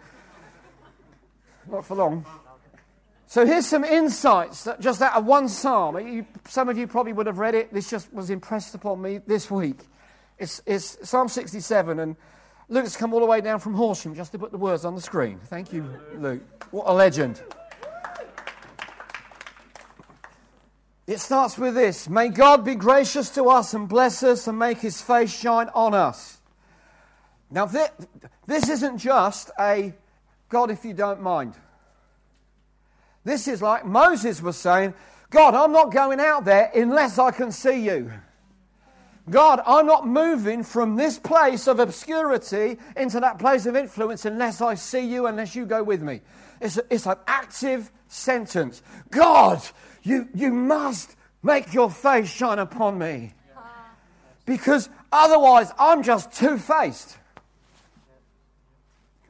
not 1.71 1.85
for 1.85 1.95
long. 1.95 2.25
So 3.27 3.45
here's 3.45 3.67
some 3.67 3.83
insights 3.83 4.63
that 4.63 4.79
just 4.79 5.01
out 5.01 5.15
of 5.15 5.25
one 5.25 5.47
psalm. 5.49 5.99
You, 5.99 6.25
some 6.47 6.67
of 6.67 6.77
you 6.77 6.87
probably 6.87 7.13
would 7.13 7.27
have 7.27 7.37
read 7.37 7.53
it. 7.53 7.71
This 7.71 7.89
just 7.89 8.11
was 8.11 8.31
impressed 8.31 8.73
upon 8.73 9.01
me 9.01 9.19
this 9.19 9.51
week. 9.51 9.77
It's, 10.39 10.61
it's 10.65 10.97
Psalm 11.07 11.27
67, 11.27 11.99
and 11.99 12.15
Luke's 12.69 12.95
come 12.95 13.13
all 13.13 13.19
the 13.19 13.25
way 13.25 13.41
down 13.41 13.59
from 13.59 13.75
Horsham 13.75 14.15
just 14.15 14.31
to 14.31 14.39
put 14.39 14.51
the 14.51 14.57
words 14.57 14.85
on 14.85 14.95
the 14.95 15.01
screen. 15.01 15.39
Thank 15.45 15.71
you, 15.71 15.87
Luke. 16.17 16.41
What 16.71 16.87
a 16.87 16.93
legend. 16.93 17.41
It 21.05 21.19
starts 21.19 21.57
with 21.57 21.73
this 21.73 22.07
May 22.07 22.29
God 22.29 22.63
be 22.63 22.75
gracious 22.75 23.29
to 23.31 23.45
us 23.49 23.73
and 23.73 23.89
bless 23.89 24.23
us 24.23 24.47
and 24.47 24.57
make 24.57 24.79
his 24.79 25.01
face 25.01 25.31
shine 25.31 25.69
on 25.73 25.93
us. 25.93 26.39
Now, 27.51 27.65
this, 27.65 27.89
this 28.45 28.69
isn't 28.69 28.99
just 28.99 29.51
a 29.59 29.93
God, 30.49 30.71
if 30.71 30.83
you 30.83 30.93
don't 30.93 31.21
mind. 31.21 31.53
This 33.23 33.47
is 33.47 33.61
like 33.61 33.85
Moses 33.85 34.41
was 34.41 34.57
saying, 34.57 34.93
God, 35.29 35.53
I'm 35.53 35.71
not 35.71 35.91
going 35.91 36.19
out 36.19 36.45
there 36.45 36.71
unless 36.73 37.19
I 37.19 37.31
can 37.31 37.51
see 37.51 37.85
you. 37.85 38.11
God, 39.29 39.61
I'm 39.67 39.85
not 39.85 40.07
moving 40.07 40.63
from 40.63 40.95
this 40.95 41.19
place 41.19 41.67
of 41.67 41.79
obscurity 41.79 42.79
into 42.97 43.19
that 43.19 43.37
place 43.37 43.67
of 43.67 43.75
influence 43.75 44.25
unless 44.25 44.59
I 44.59 44.73
see 44.73 45.01
you, 45.01 45.27
unless 45.27 45.55
you 45.55 45.65
go 45.67 45.83
with 45.83 46.01
me. 46.01 46.21
It's, 46.59 46.77
a, 46.77 46.83
it's 46.89 47.05
an 47.05 47.17
active 47.27 47.91
sentence. 48.07 48.81
God, 49.11 49.61
you, 50.01 50.27
you 50.33 50.51
must 50.51 51.15
make 51.43 51.73
your 51.73 51.91
face 51.91 52.27
shine 52.27 52.57
upon 52.57 52.97
me. 52.97 53.33
Because 54.45 54.89
otherwise, 55.11 55.71
I'm 55.77 56.01
just 56.01 56.31
two 56.31 56.57
faced. 56.57 57.15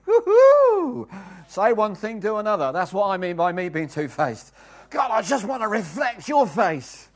Woo-hoo! 0.09 1.07
Say 1.47 1.73
one 1.73 1.95
thing, 1.95 2.19
do 2.19 2.37
another. 2.37 2.71
That's 2.71 2.91
what 2.91 3.07
I 3.07 3.17
mean 3.17 3.35
by 3.35 3.51
me 3.51 3.69
being 3.69 3.87
two 3.87 4.07
faced. 4.07 4.53
God, 4.89 5.11
I 5.11 5.21
just 5.21 5.45
want 5.45 5.61
to 5.61 5.67
reflect 5.67 6.27
your 6.27 6.47
face. 6.47 7.09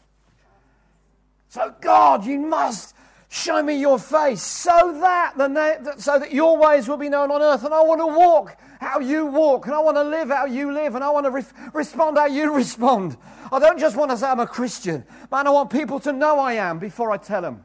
So, 1.50 1.74
God, 1.82 2.26
you 2.26 2.40
must 2.40 2.96
show 3.30 3.64
me 3.64 3.80
your 3.80 3.98
face 3.98 4.44
so 4.44 5.00
that, 5.02 5.34
the 5.38 5.48
na- 5.48 5.96
so 5.98 6.20
that 6.20 6.32
your 6.32 6.58
ways 6.58 6.88
will 6.88 6.98
be 6.98 7.10
known 7.10 7.32
on 7.32 7.42
earth. 7.42 7.64
And 7.64 7.74
I 7.74 7.82
want 7.82 8.00
to 8.02 8.08
walk 8.08 8.58
how 8.80 9.00
you 9.00 9.26
walk, 9.26 9.66
and 9.66 9.74
I 9.74 9.80
want 9.80 9.98
to 9.98 10.04
live 10.04 10.30
how 10.30 10.46
you 10.46 10.72
live, 10.72 10.94
and 10.96 11.04
I 11.04 11.10
want 11.10 11.26
to 11.26 11.32
re- 11.32 11.44
respond 11.74 12.18
how 12.18 12.26
you 12.26 12.54
respond. 12.56 13.18
I 13.52 13.60
don't 13.60 13.80
just 13.80 13.96
want 13.96 14.12
to 14.12 14.18
say 14.18 14.28
I'm 14.28 14.40
a 14.40 14.48
Christian, 14.48 15.04
man, 15.32 15.48
I 15.48 15.50
want 15.50 15.72
people 15.72 16.00
to 16.02 16.14
know 16.14 16.38
I 16.40 16.54
am 16.54 16.80
before 16.80 17.12
I 17.12 17.18
tell 17.18 17.42
them. 17.42 17.64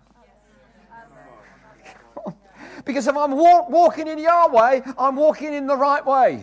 Because 2.88 3.06
if 3.06 3.18
I'm 3.18 3.32
walk, 3.32 3.68
walking 3.68 4.08
in 4.08 4.16
way, 4.16 4.82
I'm 4.96 5.14
walking 5.14 5.52
in 5.52 5.66
the 5.66 5.76
right 5.76 6.04
way. 6.06 6.42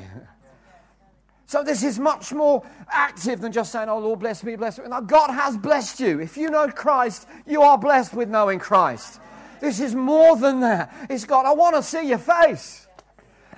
So 1.48 1.64
this 1.64 1.82
is 1.82 1.98
much 1.98 2.32
more 2.34 2.64
active 2.92 3.42
than 3.42 3.52
just 3.52 3.72
saying, 3.72 3.90
Oh 3.90 3.98
Lord, 3.98 4.20
bless 4.20 4.44
me, 4.44 4.56
bless 4.56 4.78
me. 4.78 4.86
Now, 4.88 5.02
God 5.02 5.32
has 5.32 5.58
blessed 5.58 6.00
you. 6.00 6.20
If 6.20 6.38
you 6.38 6.52
know 6.52 6.68
Christ, 6.68 7.28
you 7.48 7.64
are 7.64 7.80
blessed 7.80 8.14
with 8.14 8.30
knowing 8.30 8.60
Christ. 8.60 9.20
This 9.60 9.80
is 9.80 9.96
more 9.96 10.38
than 10.38 10.60
that. 10.60 10.94
It's 11.10 11.26
God, 11.26 11.48
I 11.48 11.54
want 11.54 11.78
to 11.78 11.82
see 11.82 12.08
your 12.08 12.20
face. 12.20 12.86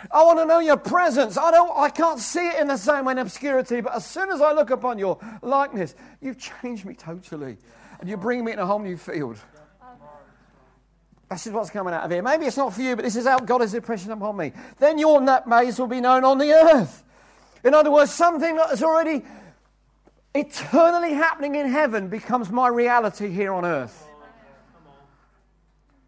I 0.10 0.23
want 0.23 0.39
to 0.39 0.45
know 0.45 0.60
your 0.60 0.78
presence. 0.78 1.38
I 1.38 1.52
don't 1.52 1.78
I 1.78 1.89
can't 1.89 2.19
see 2.19 2.47
it 2.47 2.62
in 2.62 2.69
the 2.69 2.78
same 2.78 3.04
way 3.04 3.12
in 3.12 3.17
obscurity, 3.17 3.82
but 3.82 3.95
as 3.95 4.06
soon 4.06 4.30
as 4.30 4.39
I 4.39 4.54
look 4.54 4.69
upon 4.69 4.97
your 4.97 5.19
likeness, 5.41 5.93
you've 6.21 6.39
changed 6.39 6.86
me 6.86 6.93
totally. 6.93 7.58
And 8.00 8.08
you 8.08 8.15
bring 8.15 8.45
me 8.45 8.54
in 8.54 8.60
a 8.60 8.65
whole 8.65 8.80
new 8.80 8.95
field. 8.95 9.41
This 11.29 11.47
is 11.47 11.53
what's 11.53 11.69
coming 11.69 11.93
out 11.93 12.05
of 12.05 12.11
here. 12.11 12.21
Maybe 12.21 12.45
it's 12.45 12.57
not 12.57 12.73
for 12.73 12.81
you, 12.81 12.95
but 12.95 13.03
this 13.03 13.15
is 13.15 13.25
how 13.25 13.39
God 13.39 13.61
has 13.61 13.73
impression 13.73 14.11
upon 14.11 14.37
me. 14.37 14.53
Then 14.79 14.97
your 14.97 15.19
nutmegs 15.19 15.77
will 15.77 15.87
be 15.87 15.99
known 15.99 16.23
on 16.23 16.37
the 16.37 16.51
earth. 16.51 17.03
In 17.63 17.73
other 17.73 17.91
words, 17.91 18.13
something 18.13 18.55
that 18.55 18.71
is 18.71 18.81
already 18.81 19.25
eternally 20.33 21.13
happening 21.13 21.55
in 21.55 21.69
heaven 21.69 22.07
becomes 22.07 22.49
my 22.49 22.67
reality 22.67 23.29
here 23.29 23.51
on 23.51 23.65
earth. 23.65 24.07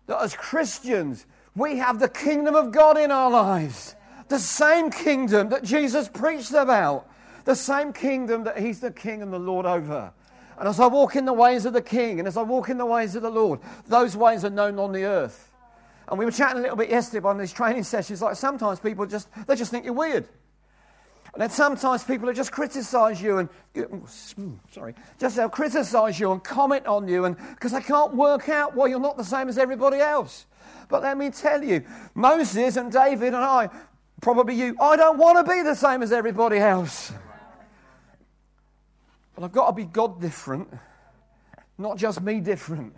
That 0.08 0.22
as 0.22 0.36
Christians, 0.36 1.26
we 1.56 1.78
have 1.78 2.00
the 2.00 2.10
kingdom 2.10 2.56
of 2.56 2.72
God 2.72 2.98
in 2.98 3.12
our 3.12 3.30
lives. 3.30 3.96
The 4.30 4.40
same 4.40 4.90
kingdom 4.90 5.50
that 5.50 5.64
Jesus 5.64 6.08
preached 6.08 6.54
about. 6.54 7.10
The 7.46 7.56
same 7.56 7.92
kingdom 7.94 8.44
that 8.46 8.60
He's 8.60 8.80
the 8.80 8.92
King 8.92 9.22
and 9.22 9.34
the 9.34 9.40
Lord 9.40 9.66
over. 9.66 10.14
And 10.60 10.68
as 10.68 10.80
I 10.80 10.88
walk 10.88 11.16
in 11.16 11.24
the 11.24 11.34
ways 11.34 11.66
of 11.66 11.72
the 11.72 11.82
King 11.82 12.20
and 12.20 12.28
as 12.28 12.36
I 12.36 12.42
walk 12.42 12.68
in 12.68 12.78
the 12.78 12.86
ways 12.86 13.16
of 13.16 13.22
the 13.22 13.30
Lord, 13.30 13.62
those 13.88 14.18
ways 14.18 14.44
are 14.44 14.50
known 14.50 14.78
on 14.78 14.92
the 14.92 15.06
earth. 15.06 15.50
And 16.10 16.20
we 16.20 16.26
were 16.26 16.32
chatting 16.32 16.58
a 16.58 16.62
little 16.62 16.76
bit 16.76 16.90
yesterday 16.90 17.26
on 17.26 17.38
these 17.38 17.54
training 17.54 17.84
sessions. 17.84 18.22
Like 18.22 18.36
sometimes 18.36 18.82
people 18.82 19.06
just 19.06 19.30
they 19.48 19.56
just 19.56 19.72
think 19.72 19.86
you're 19.86 19.94
weird. 19.94 20.28
And 21.34 21.42
then 21.42 21.50
sometimes 21.50 22.04
people 22.04 22.28
will 22.28 22.34
just 22.34 22.52
criticize 22.52 23.22
you 23.22 23.38
and 23.38 23.50
oh, 23.78 24.06
hmm, 24.36 24.54
sorry, 24.72 24.96
just 25.18 25.38
they'll 25.38 25.48
criticize 25.48 26.20
you 26.20 26.32
and 26.32 26.44
comment 26.44 26.88
on 26.88 27.08
you, 27.08 27.26
and 27.26 27.38
because 27.52 27.72
they 27.72 27.82
can't 27.82 28.16
work 28.16 28.50
out 28.50 28.76
why 28.76 28.88
you're 28.88 29.00
not 29.00 29.16
the 29.16 29.24
same 29.24 29.48
as 29.48 29.58
everybody 29.58 30.00
else. 30.00 30.48
But 30.90 31.04
let 31.04 31.18
me 31.18 31.30
tell 31.30 31.64
you, 31.64 31.86
Moses 32.16 32.76
and 32.76 32.92
David 32.92 33.28
and 33.28 33.38
I, 33.38 33.70
probably 34.22 34.56
you, 34.56 34.76
I 34.82 34.98
don't 34.98 35.20
want 35.20 35.38
to 35.38 35.50
be 35.50 35.62
the 35.62 35.76
same 35.76 36.02
as 36.02 36.12
everybody 36.12 36.58
else. 36.58 37.14
I've 39.46 39.52
got 39.52 39.68
to 39.68 39.74
be 39.74 39.86
God 39.86 40.20
different, 40.20 40.68
not 41.78 41.98
just 41.98 42.22
me 42.22 42.40
different. 42.40 42.94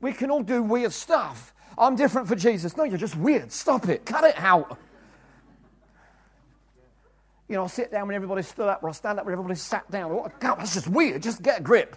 We 0.00 0.12
can 0.12 0.30
all 0.30 0.42
do 0.42 0.62
weird 0.62 0.92
stuff. 0.92 1.54
I'm 1.78 1.96
different 1.96 2.28
for 2.28 2.36
Jesus. 2.36 2.76
No, 2.76 2.84
you're 2.84 2.98
just 2.98 3.16
weird. 3.16 3.50
Stop 3.50 3.88
it. 3.88 4.06
Cut 4.06 4.24
it 4.24 4.38
out. 4.38 4.78
You 7.48 7.56
know, 7.56 7.62
I'll 7.62 7.68
sit 7.68 7.92
down 7.92 8.06
when 8.08 8.16
everybody's 8.16 8.48
stood 8.48 8.68
up, 8.68 8.82
or 8.82 8.88
I'll 8.88 8.94
stand 8.94 9.18
up 9.18 9.24
when 9.24 9.32
everybody's 9.32 9.62
sat 9.62 9.88
down. 9.90 10.10
Oh, 10.10 10.30
God, 10.40 10.56
that's 10.56 10.74
just 10.74 10.88
weird. 10.88 11.22
Just 11.22 11.42
get 11.42 11.60
a 11.60 11.62
grip. 11.62 11.96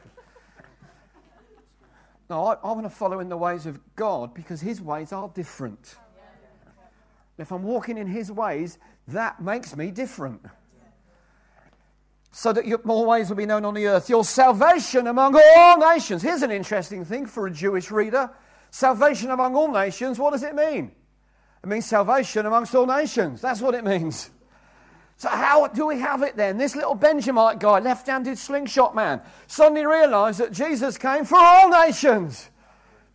No, 2.29 2.45
I, 2.45 2.53
I 2.63 2.71
want 2.71 2.83
to 2.83 2.89
follow 2.89 3.19
in 3.19 3.29
the 3.29 3.37
ways 3.37 3.65
of 3.65 3.79
God 3.95 4.33
because 4.33 4.61
His 4.61 4.81
ways 4.81 5.11
are 5.11 5.29
different. 5.29 5.95
If 7.39 7.51
I'm 7.51 7.63
walking 7.63 7.97
in 7.97 8.05
His 8.05 8.31
ways, 8.31 8.77
that 9.07 9.41
makes 9.41 9.75
me 9.75 9.89
different. 9.89 10.45
So 12.31 12.53
that 12.53 12.67
your, 12.67 12.77
ways 12.77 13.29
will 13.29 13.37
be 13.37 13.45
known 13.45 13.65
on 13.65 13.73
the 13.73 13.87
earth. 13.87 14.09
Your 14.09 14.23
salvation 14.23 15.07
among 15.07 15.35
all 15.35 15.77
nations. 15.77 16.21
Here's 16.21 16.43
an 16.43 16.51
interesting 16.51 17.03
thing 17.03 17.25
for 17.25 17.47
a 17.47 17.51
Jewish 17.51 17.91
reader 17.91 18.29
salvation 18.71 19.31
among 19.31 19.55
all 19.55 19.71
nations, 19.71 20.19
what 20.19 20.31
does 20.31 20.43
it 20.43 20.53
mean? 20.53 20.91
It 21.63 21.67
means 21.67 21.85
salvation 21.85 22.45
amongst 22.45 22.75
all 22.75 22.85
nations. 22.85 23.41
That's 23.41 23.61
what 23.61 23.73
it 23.73 23.83
means. 23.83 24.29
So, 25.17 25.27
how 25.27 25.67
do 25.67 25.85
we 25.85 25.99
have 25.99 26.23
it 26.23 26.37
then? 26.37 26.57
This 26.57 26.75
little 26.77 26.95
Benjamite 26.95 27.59
guy, 27.59 27.79
left 27.79 28.07
handed 28.07 28.37
slingshot 28.37 28.95
man, 28.95 29.21
suddenly 29.47 29.85
realized 29.85 30.39
that 30.39 30.53
Jesus 30.53 30.97
came 30.97 31.25
for 31.25 31.37
all 31.37 31.69
nations, 31.69 32.49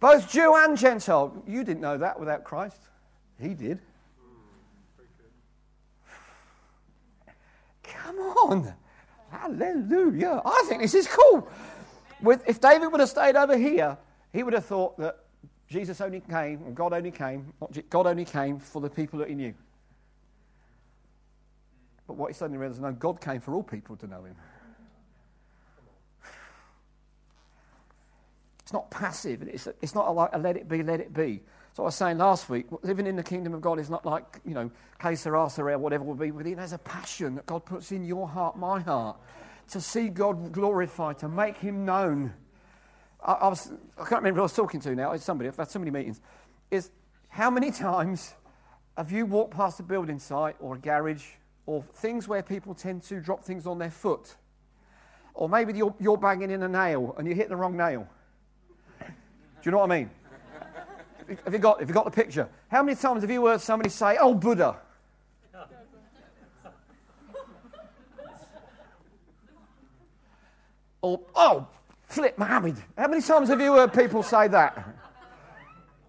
both 0.01 0.31
Jew 0.31 0.55
and 0.55 0.77
Gentile. 0.77 1.43
You 1.47 1.65
didn't 1.65 1.81
know 1.81 1.97
that 1.97 2.21
without 2.21 2.45
Christ. 2.45 2.77
He 3.41 3.55
did. 3.55 3.79
Come 7.83 8.19
on. 8.19 8.75
Hallelujah. 9.41 10.41
I 10.45 10.65
think 10.69 10.83
this 10.83 10.95
is 10.95 11.09
cool. 11.09 11.49
With, 12.23 12.43
if 12.47 12.61
David 12.61 12.89
would 12.89 13.01
have 13.01 13.09
stayed 13.09 13.37
over 13.37 13.57
here, 13.57 13.99
he 14.33 14.43
would 14.43 14.55
have 14.55 14.65
thought 14.65 14.99
that 14.99 15.19
Jesus 15.69 16.01
only 16.01 16.21
came, 16.21 16.63
and 16.67 16.75
God 16.75 16.93
only 16.93 17.11
came, 17.11 17.53
God 17.91 18.07
only 18.07 18.25
came 18.25 18.59
for 18.59 18.81
the 18.81 18.89
people 18.89 19.19
that 19.19 19.29
he 19.29 19.35
knew. 19.35 19.55
But 22.07 22.17
what 22.17 22.29
he 22.29 22.35
suddenly 22.35 22.59
realized, 22.59 22.79
is 22.79 22.83
no, 22.83 22.93
God 22.93 23.21
came 23.21 23.41
for 23.41 23.55
all 23.55 23.63
people 23.63 23.97
to 23.97 24.07
know 24.07 24.25
him. 24.25 24.37
It's 28.63 28.73
not 28.73 28.91
passive. 28.91 29.43
It's, 29.43 29.69
it's 29.83 29.95
not 29.95 30.15
like 30.15 30.31
a 30.33 30.39
let 30.39 30.57
it 30.57 30.69
be, 30.69 30.83
let 30.83 31.01
it 31.01 31.13
be. 31.13 31.43
So 31.75 31.83
I 31.83 31.87
was 31.87 31.97
saying 31.97 32.19
last 32.19 32.49
week, 32.49 32.67
living 32.83 33.05
in 33.05 33.17
the 33.17 33.23
kingdom 33.25 33.53
of 33.53 33.61
God 33.61 33.81
is 33.81 33.91
not 33.91 34.07
like, 34.07 34.41
you 34.45 34.55
know, 34.55 34.71
sera, 35.17 35.51
sera, 35.51 35.77
whatever 35.77 36.05
will 36.05 36.15
be 36.15 36.31
within. 36.31 36.55
There's 36.55 36.73
a 36.73 36.79
passion 36.79 37.35
that 37.35 37.47
God 37.47 37.65
puts 37.65 37.91
in 37.91 38.05
your 38.05 38.29
heart, 38.29 38.57
my 38.57 38.79
heart, 38.79 39.17
to 39.71 39.81
see 39.81 40.09
God 40.09 40.53
glorified, 40.53 41.19
to 41.19 41.29
make 41.29 41.57
him 41.57 41.85
known. 41.85 42.33
I, 43.21 43.33
I, 43.33 43.49
was, 43.49 43.73
I 43.99 44.05
can't 44.05 44.23
remember 44.23 44.37
who 44.39 44.43
I 44.43 44.45
was 44.45 44.53
talking 44.53 44.79
to 44.83 44.95
now. 44.95 45.11
It's 45.13 45.25
somebody. 45.25 45.49
I've 45.49 45.57
had 45.57 45.69
so 45.69 45.81
many 45.81 45.91
meetings. 45.91 46.21
Is 46.71 46.91
how 47.29 47.51
many 47.51 47.73
times 47.73 48.35
have 48.97 49.11
you 49.11 49.27
walked 49.27 49.55
past 49.55 49.81
a 49.81 49.83
building 49.83 50.21
site 50.21 50.55
or 50.61 50.77
a 50.77 50.79
garage 50.79 51.25
or 51.67 51.83
things 51.95 52.29
where 52.29 52.45
people 52.45 52.75
tend 52.75 53.03
to 53.05 53.19
drop 53.21 53.43
things 53.43 53.67
on 53.67 53.81
their 53.81 53.91
foot? 53.91 54.37
Or 55.35 55.49
maybe 55.49 55.73
you're, 55.73 55.95
you're 55.99 56.19
banging 56.19 56.53
in 56.53 56.63
a 56.63 56.69
nail 56.69 57.17
and 57.19 57.27
you 57.27 57.35
hit 57.35 57.49
the 57.49 57.57
wrong 57.57 57.77
nail. 57.77 58.07
Do 59.01 59.07
you 59.65 59.73
know 59.73 59.79
what 59.79 59.91
I 59.91 59.99
mean? 59.99 60.11
Have, 61.45 61.53
you 61.53 61.59
got, 61.59 61.81
have 61.81 61.89
you 61.89 61.95
got 61.95 62.05
the 62.05 62.11
picture? 62.11 62.49
How 62.71 62.83
many 62.83 62.97
times 62.97 63.23
have 63.23 63.31
you 63.31 63.47
heard 63.47 63.61
somebody 63.61 63.91
say, 63.91 64.17
Oh, 64.21 64.35
Buddha? 64.35 64.77
or, 71.03 71.21
Oh, 71.35 71.67
flip 72.07 72.39
Muhammad. 72.39 72.77
How 72.97 73.09
many 73.09 73.23
times 73.23 73.49
have 73.49 73.61
you 73.61 73.75
heard 73.75 73.93
people 73.93 74.23
say 74.23 74.49
that? 74.49 74.97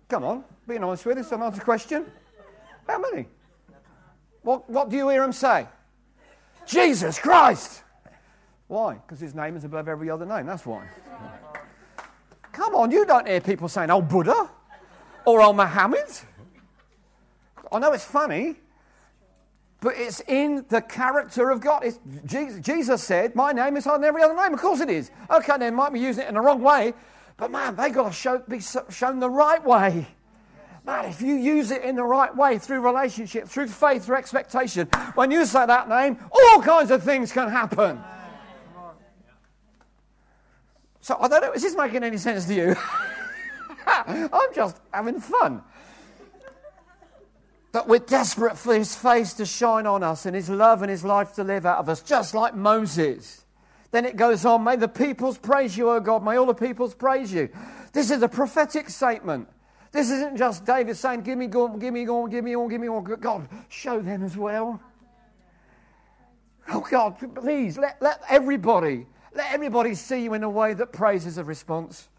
Come 0.07 0.23
on, 0.23 0.43
being 0.67 0.83
honest 0.83 1.05
with 1.05 1.17
us, 1.17 1.31
I'm 1.31 1.41
answer 1.41 1.61
a 1.61 1.65
question. 1.65 2.05
How 2.87 2.99
many? 2.99 3.25
What, 4.43 4.69
what 4.69 4.89
do 4.89 4.95
you 4.95 5.09
hear 5.09 5.21
them 5.21 5.33
say? 5.33 5.67
Jesus 6.67 7.17
Christ. 7.17 7.81
Why? 8.67 8.95
Because 8.95 9.19
his 9.19 9.33
name 9.35 9.55
is 9.55 9.63
above 9.63 9.87
every 9.87 10.09
other 10.09 10.25
name. 10.25 10.45
That's 10.45 10.65
why. 10.65 10.87
Come 12.51 12.75
on, 12.75 12.91
you 12.91 13.05
don't 13.05 13.27
hear 13.27 13.41
people 13.41 13.67
saying, 13.67 13.89
oh, 13.89 14.01
Buddha 14.01 14.49
or 15.25 15.41
oh, 15.41 15.53
Muhammad. 15.53 16.09
I 17.71 17.79
know 17.79 17.91
it's 17.93 18.05
funny, 18.05 18.55
but 19.81 19.95
it's 19.97 20.21
in 20.21 20.65
the 20.69 20.81
character 20.81 21.49
of 21.49 21.61
God. 21.61 21.83
Jesus, 22.25 22.59
Jesus 22.59 23.03
said, 23.03 23.35
My 23.35 23.51
name 23.51 23.77
is 23.77 23.87
on 23.87 24.03
every 24.03 24.23
other 24.23 24.35
name. 24.35 24.53
Of 24.53 24.59
course 24.59 24.81
it 24.81 24.89
is. 24.89 25.11
Okay, 25.29 25.57
they 25.57 25.71
might 25.71 25.93
be 25.93 25.99
using 25.99 26.23
it 26.23 26.29
in 26.29 26.35
the 26.35 26.41
wrong 26.41 26.61
way, 26.61 26.93
but 27.37 27.51
man, 27.51 27.75
they 27.75 27.89
got 27.89 28.07
to 28.07 28.13
show, 28.13 28.39
be 28.39 28.59
shown 28.59 29.19
the 29.19 29.29
right 29.29 29.63
way. 29.63 30.07
Man, 30.85 31.05
if 31.05 31.21
you 31.21 31.35
use 31.35 31.71
it 31.71 31.81
in 31.81 31.95
the 31.95 32.03
right 32.03 32.35
way 32.35 32.59
through 32.59 32.79
relationship, 32.79 33.47
through 33.47 33.67
faith, 33.67 34.05
through 34.05 34.17
expectation, 34.17 34.87
when 35.15 35.31
you 35.31 35.45
say 35.45 35.65
that 35.65 35.89
name, 35.89 36.17
all 36.31 36.61
kinds 36.61 36.91
of 36.91 37.03
things 37.03 37.31
can 37.31 37.49
happen. 37.49 37.99
So 41.01 41.17
I 41.19 41.27
don't 41.27 41.41
know, 41.41 41.51
is 41.53 41.63
this 41.63 41.75
making 41.75 42.03
any 42.03 42.17
sense 42.17 42.45
to 42.45 42.53
you? 42.53 42.75
I'm 44.07 44.53
just 44.53 44.79
having 44.93 45.19
fun. 45.19 45.63
But 47.71 47.89
we're 47.89 47.99
desperate 47.99 48.57
for 48.57 48.73
his 48.73 48.95
face 48.95 49.33
to 49.33 49.45
shine 49.45 49.85
on 49.85 50.01
us 50.01 50.25
and 50.25 50.35
his 50.35 50.49
love 50.49 50.81
and 50.81 50.89
his 50.89 51.03
life 51.03 51.33
to 51.33 51.43
live 51.43 51.65
out 51.65 51.79
of 51.79 51.89
us, 51.89 52.01
just 52.01 52.33
like 52.33 52.55
Moses. 52.55 53.43
Then 53.91 54.05
it 54.05 54.15
goes 54.15 54.45
on, 54.45 54.63
may 54.63 54.77
the 54.77 54.87
peoples 54.87 55.37
praise 55.37 55.77
you, 55.77 55.89
O 55.89 55.99
God, 55.99 56.23
may 56.23 56.37
all 56.37 56.45
the 56.45 56.53
peoples 56.53 56.93
praise 56.93 57.33
you. 57.33 57.49
This 57.91 58.11
is 58.11 58.21
a 58.21 58.29
prophetic 58.29 58.89
statement. 58.89 59.49
This 59.91 60.09
isn't 60.09 60.37
just 60.37 60.65
David 60.65 60.97
saying, 60.97 61.21
Give 61.21 61.37
me 61.37 61.49
all, 61.53 61.69
give 61.69 61.93
me 61.93 62.07
all, 62.07 62.27
give 62.27 62.43
me 62.43 62.55
all, 62.55 62.67
give 62.67 62.81
me 62.81 62.89
all. 62.89 63.01
God, 63.01 63.47
show 63.69 64.01
them 64.01 64.23
as 64.23 64.35
well. 64.35 64.81
Oh 66.69 66.81
God, 66.81 67.17
please 67.35 67.77
let, 67.77 68.01
let 68.01 68.21
everybody, 68.29 69.05
let 69.33 69.53
everybody 69.53 69.95
see 69.95 70.23
you 70.23 70.33
in 70.33 70.43
a 70.43 70.49
way 70.49 70.73
that 70.73 70.91
praises 70.91 71.37
a 71.37 71.43
response. 71.43 72.09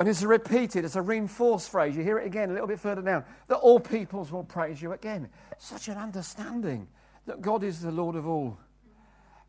And 0.00 0.08
it's 0.08 0.22
repeated, 0.22 0.84
it's 0.84 0.94
a 0.94 1.02
reinforced 1.02 1.70
phrase. 1.70 1.96
You 1.96 2.04
hear 2.04 2.18
it 2.18 2.26
again 2.26 2.50
a 2.50 2.52
little 2.52 2.68
bit 2.68 2.78
further 2.78 3.02
down. 3.02 3.24
That 3.48 3.56
all 3.56 3.80
peoples 3.80 4.30
will 4.30 4.44
praise 4.44 4.80
you 4.80 4.92
again. 4.92 5.28
Such 5.58 5.88
an 5.88 5.98
understanding 5.98 6.86
that 7.26 7.40
God 7.40 7.64
is 7.64 7.80
the 7.80 7.90
Lord 7.90 8.14
of 8.14 8.26
all. 8.26 8.58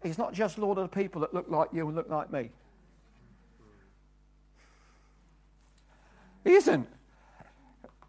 He's 0.02 0.18
not 0.18 0.34
just 0.34 0.58
Lord 0.58 0.78
of 0.78 0.90
the 0.90 0.96
people 0.96 1.22
that 1.22 1.34
look 1.34 1.50
like 1.50 1.70
you 1.72 1.86
and 1.88 1.96
look 1.96 2.10
like 2.10 2.32
me. 2.32 2.50
He 6.44 6.54
isn't. 6.54 6.88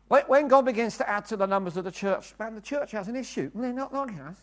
When 0.08 0.48
God 0.48 0.64
begins 0.64 0.96
to 0.96 1.08
add 1.08 1.26
to 1.26 1.36
the 1.36 1.46
numbers 1.46 1.76
of 1.76 1.84
the 1.84 1.90
church, 1.90 2.34
man, 2.38 2.54
the 2.54 2.60
church 2.60 2.92
has 2.92 3.06
an 3.08 3.16
issue. 3.16 3.50
They're 3.54 3.72
not 3.72 3.92
like 3.92 4.18
us. 4.18 4.36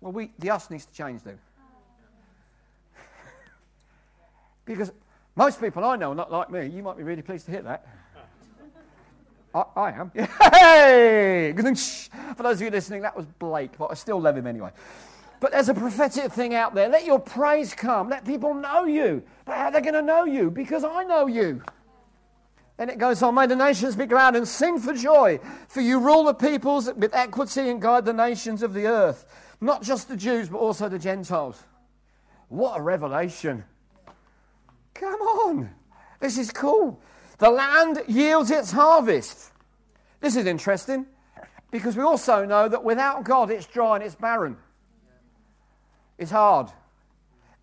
Well, 0.00 0.12
we, 0.12 0.30
the 0.38 0.50
us 0.50 0.70
needs 0.70 0.86
to 0.86 0.92
change, 0.92 1.22
though. 1.22 1.38
because 4.64 4.92
most 5.40 5.58
people 5.58 5.82
I 5.84 5.96
know 5.96 6.12
are 6.12 6.14
not 6.14 6.30
like 6.30 6.50
me. 6.50 6.66
You 6.66 6.82
might 6.82 6.98
be 6.98 7.02
really 7.02 7.22
pleased 7.22 7.46
to 7.46 7.52
hear 7.52 7.62
that. 7.62 7.86
I, 9.54 9.64
I 9.74 9.92
am. 9.92 10.12
Hey! 10.52 11.54
For 12.36 12.42
those 12.42 12.56
of 12.56 12.60
you 12.60 12.70
listening, 12.70 13.00
that 13.02 13.16
was 13.16 13.24
Blake, 13.38 13.70
but 13.78 13.90
I 13.90 13.94
still 13.94 14.20
love 14.20 14.36
him 14.36 14.46
anyway. 14.46 14.70
But 15.40 15.52
there's 15.52 15.70
a 15.70 15.74
prophetic 15.74 16.30
thing 16.30 16.54
out 16.54 16.74
there. 16.74 16.90
Let 16.90 17.06
your 17.06 17.18
praise 17.18 17.72
come. 17.72 18.10
Let 18.10 18.26
people 18.26 18.52
know 18.52 18.84
you. 18.84 19.22
But 19.46 19.56
how 19.56 19.64
are 19.64 19.72
they 19.72 19.80
going 19.80 19.94
to 19.94 20.02
know 20.02 20.26
you? 20.26 20.50
Because 20.50 20.84
I 20.84 21.04
know 21.04 21.26
you. 21.26 21.62
And 22.76 22.90
it 22.90 22.98
goes 22.98 23.22
on, 23.22 23.34
may 23.34 23.46
the 23.46 23.56
nations 23.56 23.96
be 23.96 24.04
glad 24.04 24.36
and 24.36 24.46
sing 24.46 24.78
for 24.78 24.92
joy, 24.92 25.40
for 25.68 25.80
you 25.80 26.00
rule 26.00 26.24
the 26.24 26.34
peoples 26.34 26.92
with 26.92 27.14
equity 27.14 27.70
and 27.70 27.80
guide 27.80 28.04
the 28.04 28.12
nations 28.12 28.62
of 28.62 28.74
the 28.74 28.86
earth. 28.86 29.24
Not 29.58 29.82
just 29.82 30.08
the 30.08 30.16
Jews, 30.16 30.50
but 30.50 30.58
also 30.58 30.90
the 30.90 30.98
Gentiles. 30.98 31.62
What 32.48 32.78
a 32.78 32.82
revelation! 32.82 33.64
Come 35.00 35.20
on, 35.22 35.70
this 36.20 36.36
is 36.36 36.50
cool. 36.50 37.00
The 37.38 37.48
land 37.48 38.02
yields 38.06 38.50
its 38.50 38.70
harvest. 38.70 39.50
This 40.20 40.36
is 40.36 40.44
interesting 40.44 41.06
because 41.70 41.96
we 41.96 42.02
also 42.02 42.44
know 42.44 42.68
that 42.68 42.84
without 42.84 43.24
God 43.24 43.50
it's 43.50 43.64
dry 43.64 43.96
and 43.96 44.04
it's 44.04 44.14
barren. 44.14 44.58
It's 46.18 46.30
hard. 46.30 46.68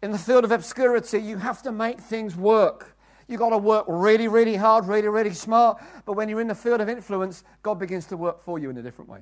In 0.01 0.09
the 0.09 0.17
field 0.17 0.45
of 0.45 0.51
obscurity, 0.51 1.19
you 1.19 1.37
have 1.37 1.61
to 1.61 1.71
make 1.71 1.99
things 1.99 2.35
work. 2.35 2.97
You've 3.27 3.39
got 3.39 3.49
to 3.49 3.59
work 3.59 3.85
really, 3.87 4.27
really 4.27 4.55
hard, 4.55 4.87
really, 4.87 5.07
really 5.07 5.33
smart. 5.33 5.79
But 6.05 6.13
when 6.13 6.29
you're 6.29 6.41
in 6.41 6.47
the 6.47 6.55
field 6.55 6.81
of 6.81 6.89
influence, 6.89 7.43
God 7.61 7.75
begins 7.75 8.07
to 8.07 8.17
work 8.17 8.41
for 8.41 8.57
you 8.57 8.71
in 8.71 8.77
a 8.79 8.81
different 8.81 9.11
way. 9.11 9.19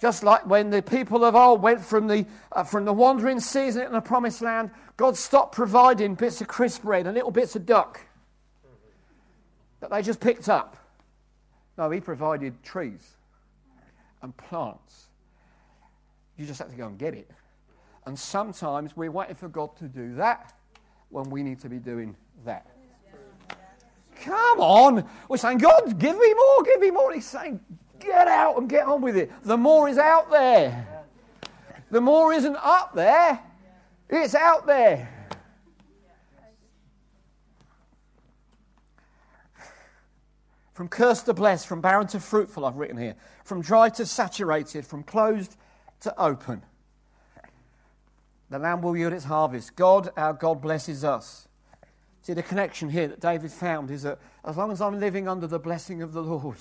Just 0.00 0.22
like 0.22 0.46
when 0.46 0.70
the 0.70 0.82
people 0.82 1.24
of 1.24 1.34
old 1.34 1.62
went 1.62 1.80
from 1.80 2.06
the, 2.06 2.26
uh, 2.52 2.64
from 2.64 2.84
the 2.84 2.92
wandering 2.92 3.40
season 3.40 3.82
in 3.82 3.92
the 3.92 4.00
promised 4.00 4.42
land, 4.42 4.70
God 4.96 5.16
stopped 5.16 5.54
providing 5.54 6.14
bits 6.14 6.40
of 6.40 6.48
crisp 6.48 6.82
bread 6.82 7.06
and 7.06 7.14
little 7.14 7.30
bits 7.30 7.56
of 7.56 7.64
duck 7.64 8.00
that 9.80 9.90
they 9.90 10.02
just 10.02 10.20
picked 10.20 10.48
up. 10.48 10.76
No, 11.78 11.90
He 11.90 12.00
provided 12.00 12.62
trees 12.62 13.16
and 14.22 14.36
plants. 14.36 15.06
You 16.36 16.46
just 16.46 16.58
have 16.58 16.70
to 16.70 16.76
go 16.76 16.86
and 16.86 16.98
get 16.98 17.14
it. 17.14 17.30
And 18.04 18.18
sometimes 18.18 18.96
we're 18.96 19.10
waiting 19.10 19.34
for 19.34 19.48
God 19.48 19.76
to 19.78 19.84
do 19.84 20.14
that 20.16 20.52
when 21.08 21.30
we 21.30 21.42
need 21.42 21.60
to 21.60 21.68
be 21.68 21.78
doing 21.78 22.14
that. 22.44 22.66
come 24.22 24.60
on. 24.60 25.08
We're 25.28 25.36
saying, 25.38 25.58
God, 25.58 25.98
give 25.98 26.16
me 26.16 26.34
more, 26.34 26.62
give 26.64 26.80
me 26.80 26.90
more. 26.90 27.12
He's 27.12 27.26
saying, 27.26 27.60
get 28.00 28.28
out 28.28 28.58
and 28.58 28.68
get 28.68 28.86
on 28.86 29.00
with 29.00 29.16
it. 29.16 29.30
The 29.42 29.56
more 29.56 29.88
is 29.88 29.98
out 29.98 30.30
there. 30.30 30.86
The 31.90 32.00
more 32.00 32.32
isn't 32.32 32.56
up 32.56 32.94
there, 32.94 33.40
it's 34.08 34.34
out 34.34 34.66
there. 34.66 35.12
From 40.74 40.88
cursed 40.88 41.24
to 41.24 41.32
blessed, 41.32 41.66
from 41.66 41.80
barren 41.80 42.06
to 42.08 42.20
fruitful, 42.20 42.66
I've 42.66 42.76
written 42.76 42.98
here. 42.98 43.14
From 43.44 43.62
dry 43.62 43.88
to 43.90 44.04
saturated, 44.04 44.84
from 44.84 45.04
closed 45.04 45.56
to 46.00 46.14
open. 46.20 46.62
The 48.50 48.58
land 48.58 48.82
will 48.82 48.96
yield 48.96 49.12
its 49.12 49.24
harvest. 49.24 49.74
God, 49.74 50.10
our 50.16 50.34
God, 50.34 50.60
blesses 50.60 51.02
us. 51.02 51.48
See, 52.22 52.34
the 52.34 52.42
connection 52.42 52.90
here 52.90 53.08
that 53.08 53.20
David 53.20 53.52
found 53.52 53.90
is 53.90 54.02
that 54.02 54.18
as 54.44 54.56
long 54.56 54.70
as 54.70 54.80
I'm 54.80 55.00
living 55.00 55.28
under 55.28 55.46
the 55.46 55.58
blessing 55.58 56.02
of 56.02 56.12
the 56.12 56.22
Lord, 56.22 56.58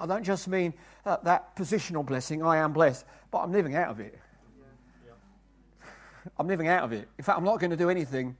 I 0.00 0.06
don't 0.06 0.24
just 0.24 0.48
mean 0.48 0.74
uh, 1.04 1.16
that 1.22 1.56
positional 1.56 2.04
blessing, 2.04 2.42
I 2.42 2.58
am 2.58 2.72
blessed, 2.72 3.04
but 3.30 3.38
I'm 3.38 3.52
living 3.52 3.74
out 3.74 3.90
of 3.90 4.00
it. 4.00 4.18
I'm 6.38 6.48
living 6.48 6.68
out 6.68 6.84
of 6.84 6.92
it. 6.92 7.08
In 7.18 7.24
fact, 7.24 7.38
I'm 7.38 7.44
not 7.44 7.60
going 7.60 7.70
to 7.70 7.76
do 7.76 7.90
anything 7.90 8.36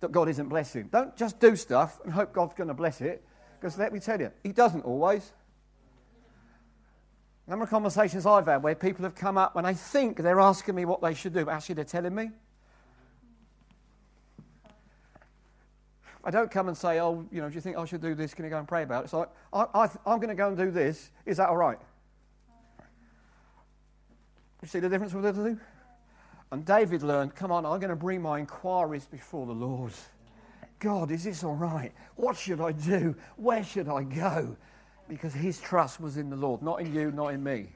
that 0.00 0.12
God 0.12 0.28
isn't 0.28 0.48
blessing. 0.48 0.88
Don't 0.90 1.16
just 1.16 1.38
do 1.38 1.56
stuff 1.56 2.00
and 2.04 2.12
hope 2.12 2.32
God's 2.32 2.54
going 2.54 2.68
to 2.68 2.74
bless 2.74 3.00
it. 3.00 3.22
Because 3.58 3.78
let 3.78 3.92
me 3.92 4.00
tell 4.00 4.20
you, 4.20 4.30
He 4.42 4.52
doesn't 4.52 4.82
always. 4.82 5.32
A 7.46 7.50
number 7.50 7.64
of 7.64 7.70
conversations 7.70 8.26
I've 8.26 8.46
had 8.46 8.62
where 8.62 8.74
people 8.74 9.04
have 9.04 9.14
come 9.14 9.38
up 9.38 9.54
when 9.54 9.64
they 9.64 9.74
think 9.74 10.18
they're 10.18 10.40
asking 10.40 10.74
me 10.74 10.84
what 10.84 11.00
they 11.00 11.14
should 11.14 11.32
do, 11.32 11.44
but 11.44 11.52
actually 11.52 11.76
they're 11.76 11.84
telling 11.84 12.14
me. 12.14 12.30
I 16.24 16.30
don't 16.30 16.50
come 16.50 16.68
and 16.68 16.76
say, 16.76 17.00
oh, 17.00 17.26
you 17.30 17.40
know, 17.40 17.48
do 17.48 17.54
you 17.54 17.60
think 17.60 17.76
I 17.76 17.84
should 17.84 18.00
do 18.00 18.14
this? 18.14 18.34
Can 18.34 18.44
you 18.44 18.50
go 18.50 18.58
and 18.58 18.66
pray 18.66 18.82
about 18.82 19.02
it? 19.02 19.04
It's 19.04 19.12
like, 19.12 19.28
I, 19.52 19.66
I, 19.74 19.84
I'm 20.06 20.18
going 20.18 20.28
to 20.28 20.34
go 20.34 20.48
and 20.48 20.56
do 20.56 20.70
this. 20.70 21.10
Is 21.24 21.36
that 21.36 21.48
all 21.48 21.56
right? 21.56 21.78
You 24.62 24.68
see 24.68 24.80
the 24.80 24.88
difference 24.88 25.14
with 25.14 25.24
the 25.24 25.32
two? 25.32 25.60
And 26.50 26.64
David 26.64 27.02
learned, 27.02 27.34
come 27.34 27.52
on, 27.52 27.66
I'm 27.66 27.78
going 27.78 27.90
to 27.90 27.96
bring 27.96 28.22
my 28.22 28.38
inquiries 28.38 29.04
before 29.06 29.46
the 29.46 29.52
Lord. 29.52 29.92
God, 30.78 31.10
is 31.10 31.24
this 31.24 31.42
all 31.44 31.54
right? 31.54 31.92
What 32.16 32.36
should 32.36 32.60
I 32.60 32.72
do? 32.72 33.14
Where 33.36 33.64
should 33.64 33.88
I 33.88 34.02
go? 34.02 34.56
Because 35.08 35.32
his 35.32 35.60
trust 35.60 36.00
was 36.00 36.16
in 36.16 36.30
the 36.30 36.36
Lord, 36.36 36.62
not 36.62 36.80
in 36.80 36.92
you, 36.94 37.10
not 37.10 37.28
in 37.28 37.42
me. 37.42 37.68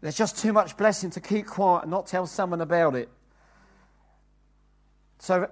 There's 0.00 0.16
just 0.16 0.38
too 0.38 0.52
much 0.52 0.76
blessing 0.76 1.10
to 1.10 1.20
keep 1.20 1.46
quiet 1.46 1.82
and 1.82 1.90
not 1.90 2.06
tell 2.06 2.26
someone 2.26 2.60
about 2.60 2.96
it. 2.96 3.08
So, 5.20 5.48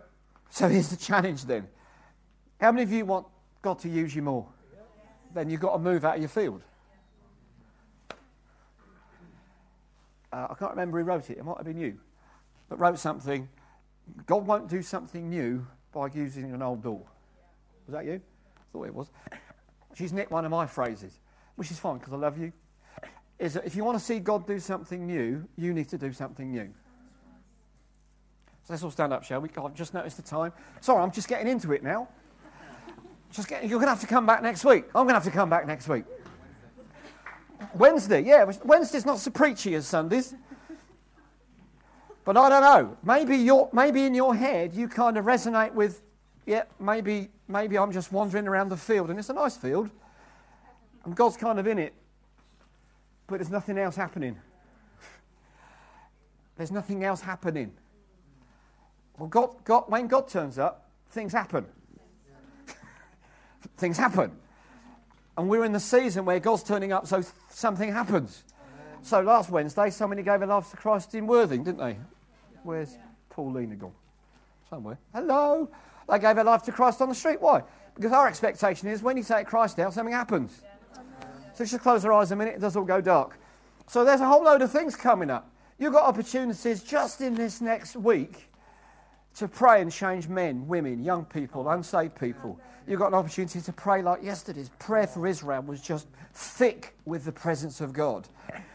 so 0.51 0.69
here's 0.69 0.89
the 0.89 0.97
challenge 0.97 1.45
then. 1.45 1.67
How 2.61 2.73
many 2.73 2.83
of 2.83 2.93
you 2.93 3.05
want 3.05 3.27
God 3.63 3.79
to 3.81 3.89
use 3.89 4.15
you 4.15 4.23
more? 4.23 4.47
Then 5.33 5.49
you've 5.49 5.61
got 5.61 5.73
to 5.73 5.79
move 5.79 6.05
out 6.05 6.17
of 6.17 6.21
your 6.21 6.29
field. 6.29 6.63
Uh, 10.33 10.49
I 10.51 10.55
can't 10.55 10.71
remember 10.73 10.99
who 10.99 11.05
wrote 11.05 11.31
it. 11.31 11.39
It 11.39 11.45
might 11.45 11.57
have 11.57 11.67
been 11.67 11.79
you. 11.79 11.99
But 12.69 12.79
wrote 12.79 12.99
something 12.99 13.49
God 14.27 14.47
won't 14.47 14.69
do 14.69 14.83
something 14.83 15.29
new 15.29 15.67
by 15.93 16.09
using 16.13 16.53
an 16.53 16.63
old 16.63 16.83
door. 16.83 17.03
Was 17.87 17.95
that 17.95 18.05
you? 18.05 18.15
I 18.15 18.63
thought 18.73 18.87
it 18.87 18.95
was. 18.95 19.11
She's 19.95 20.13
nicked 20.13 20.31
one 20.31 20.45
of 20.45 20.51
my 20.51 20.67
phrases, 20.67 21.19
which 21.57 21.71
is 21.71 21.79
fine 21.79 21.99
because 21.99 22.13
I 22.13 22.17
love 22.17 22.39
you. 22.39 22.53
Is 23.39 23.55
that 23.55 23.65
if 23.65 23.75
you 23.75 23.85
want 23.85 23.99
to 23.99 24.05
see 24.05 24.19
God 24.19 24.47
do 24.47 24.59
something 24.59 25.07
new, 25.07 25.47
you 25.57 25.73
need 25.73 25.89
to 25.89 25.99
do 25.99 26.13
something 26.13 26.51
new. 26.51 26.71
So 28.65 28.73
let's 28.73 28.83
all 28.83 28.91
stand 28.91 29.13
up, 29.13 29.25
shall 29.25 29.41
we? 29.41 29.49
I've 29.57 29.75
just 29.75 29.95
noticed 29.95 30.17
the 30.17 30.23
time. 30.23 30.53
Sorry, 30.81 31.03
I'm 31.03 31.11
just 31.11 31.29
getting 31.29 31.49
into 31.49 31.73
it 31.73 31.83
now. 31.83 32.09
Just 33.33 33.49
getting, 33.49 33.69
you're 33.69 33.79
going 33.79 33.87
to 33.87 33.93
have 33.93 34.01
to 34.01 34.07
come 34.07 34.27
back 34.27 34.43
next 34.43 34.65
week. 34.65 34.85
I'm 34.89 35.05
going 35.05 35.09
to 35.09 35.15
have 35.15 35.25
to 35.25 35.31
come 35.31 35.49
back 35.49 35.67
next 35.67 35.89
week. 35.89 36.05
Wednesday, 37.75 38.23
yeah. 38.23 38.51
Wednesday's 38.65 39.07
not 39.07 39.19
so 39.19 39.31
preachy 39.31 39.75
as 39.75 39.87
Sundays. 39.87 40.35
But 42.25 42.37
I 42.37 42.49
don't 42.49 42.63
know. 42.63 42.97
Maybe, 43.03 43.37
you 43.37 43.69
maybe 43.73 44.05
in 44.05 44.15
your 44.15 44.35
head 44.35 44.75
you 44.75 44.89
kind 44.89 45.17
of 45.17 45.25
resonate 45.25 45.73
with, 45.73 46.03
yeah, 46.47 46.65
maybe, 46.79 47.29
maybe 47.49 47.79
I'm 47.79 47.93
just 47.93 48.13
wandering 48.13 48.47
around 48.47 48.69
the 48.69 48.77
field, 48.77 49.11
and 49.11 49.19
it's 49.19 49.31
a 49.31 49.33
nice 49.33 49.57
field, 49.57 49.91
and 51.05 51.17
God's 51.17 51.37
kind 51.37 51.59
of 51.59 51.67
in 51.67 51.79
it, 51.79 51.95
but 53.27 53.37
there's 53.37 53.51
nothing 53.51 53.79
else 53.79 53.97
happening. 53.97 54.37
There's 56.57 56.71
nothing 56.71 57.05
else 57.05 57.21
happening. 57.21 57.73
Well, 59.21 59.29
God, 59.29 59.51
God, 59.65 59.85
when 59.89 60.07
God 60.07 60.29
turns 60.29 60.59
up, 60.59 60.89
things 61.11 61.35
happen. 61.35 61.67
things 63.77 63.99
happen. 63.99 64.33
And 65.37 65.47
we're 65.47 65.67
in 65.67 65.73
the 65.73 65.81
season 65.81 66.25
where 66.25 66.41
God's 66.41 66.63
turning 66.63 66.91
up, 66.91 67.07
so 67.07 67.23
something 67.51 67.93
happens. 67.93 68.45
So 69.03 69.21
last 69.21 69.51
Wednesday, 69.51 69.91
somebody 69.91 70.23
gave 70.23 70.41
a 70.41 70.47
life 70.47 70.71
to 70.71 70.79
Christ 70.79 71.15
in 71.15 71.27
Worthing, 71.27 71.65
didn't 71.65 71.81
they? 71.81 71.99
Where's 72.63 72.97
Paulina 73.29 73.77
gone? 73.77 73.93
Somewhere. 74.71 74.99
Hello. 75.13 75.69
They 76.09 76.19
gave 76.19 76.37
their 76.37 76.45
life 76.45 76.63
to 76.63 76.73
Christ 76.73 77.03
on 77.03 77.11
the 77.11 77.15
street. 77.15 77.43
Why? 77.43 77.63
Because 77.95 78.13
our 78.13 78.27
expectation 78.27 78.89
is 78.89 79.03
when 79.03 79.19
you 79.19 79.23
take 79.23 79.47
Christ 79.47 79.79
out, 79.81 79.93
something 79.93 80.15
happens. 80.15 80.63
So 81.53 81.67
just 81.67 81.83
close 81.83 82.07
our 82.07 82.13
eyes 82.15 82.33
a 82.33 82.37
minute, 82.37 82.55
it 82.55 82.61
does 82.63 82.75
all 82.75 82.85
go 82.85 83.03
dark. 83.03 83.39
So 83.87 84.03
there's 84.03 84.23
a 84.23 84.27
whole 84.27 84.45
load 84.45 84.63
of 84.63 84.73
things 84.73 84.97
coming 84.97 85.29
up. 85.29 85.51
You've 85.79 85.93
got 85.93 86.05
opportunities 86.05 86.83
just 86.83 87.21
in 87.21 87.35
this 87.35 87.61
next 87.61 87.97
week 87.97 88.50
to 89.37 89.49
pray 89.49 89.81
and 89.81 89.91
change 89.91 90.29
men, 90.29 90.67
women, 90.67 91.03
young 91.03 91.25
people, 91.25 91.69
unsaved 91.69 92.15
people. 92.19 92.59
You've 92.87 92.99
got 92.99 93.09
an 93.09 93.15
opportunity 93.15 93.61
to 93.61 93.73
pray 93.73 94.03
like 94.03 94.23
yesterday's 94.23 94.71
prayer 94.79 95.07
for 95.07 95.27
Israel 95.27 95.63
was 95.63 95.81
just 95.81 96.09
thick 96.35 96.95
with 97.05 97.25
the 97.25 97.33
presence 97.33 97.81
of 97.81 97.93
God. 97.93 98.29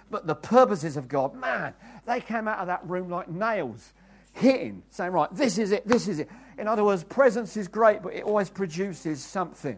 But 0.10 0.28
the 0.28 0.36
purposes 0.36 0.98
of 0.98 1.08
God, 1.08 1.36
man, 1.36 1.74
they 2.06 2.22
came 2.22 2.48
out 2.48 2.60
of 2.60 2.68
that 2.68 2.88
room 2.88 3.10
like 3.10 3.28
nails, 3.30 3.94
hitting, 4.34 4.84
saying, 4.90 5.12
right, 5.12 5.34
this 5.34 5.58
is 5.58 5.72
it, 5.72 5.88
this 5.88 6.08
is 6.08 6.20
it. 6.20 6.30
In 6.58 6.68
other 6.68 6.84
words, 6.84 7.04
presence 7.04 7.58
is 7.58 7.68
great, 7.68 8.02
but 8.02 8.14
it 8.14 8.24
always 8.24 8.50
produces 8.50 9.24
something. 9.24 9.78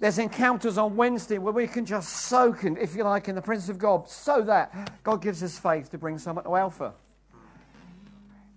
There's 0.00 0.18
encounters 0.18 0.76
on 0.78 0.96
Wednesday 0.96 1.38
where 1.38 1.52
we 1.52 1.66
can 1.66 1.86
just 1.86 2.08
soak 2.08 2.64
in, 2.64 2.76
if 2.76 2.96
you 2.96 3.04
like, 3.04 3.28
in 3.28 3.34
the 3.34 3.42
presence 3.42 3.68
of 3.68 3.78
God, 3.78 4.08
so 4.08 4.42
that 4.42 5.02
God 5.02 5.22
gives 5.22 5.42
us 5.42 5.58
faith 5.58 5.90
to 5.90 5.98
bring 5.98 6.18
someone 6.18 6.44
to 6.44 6.56
Alpha. 6.56 6.94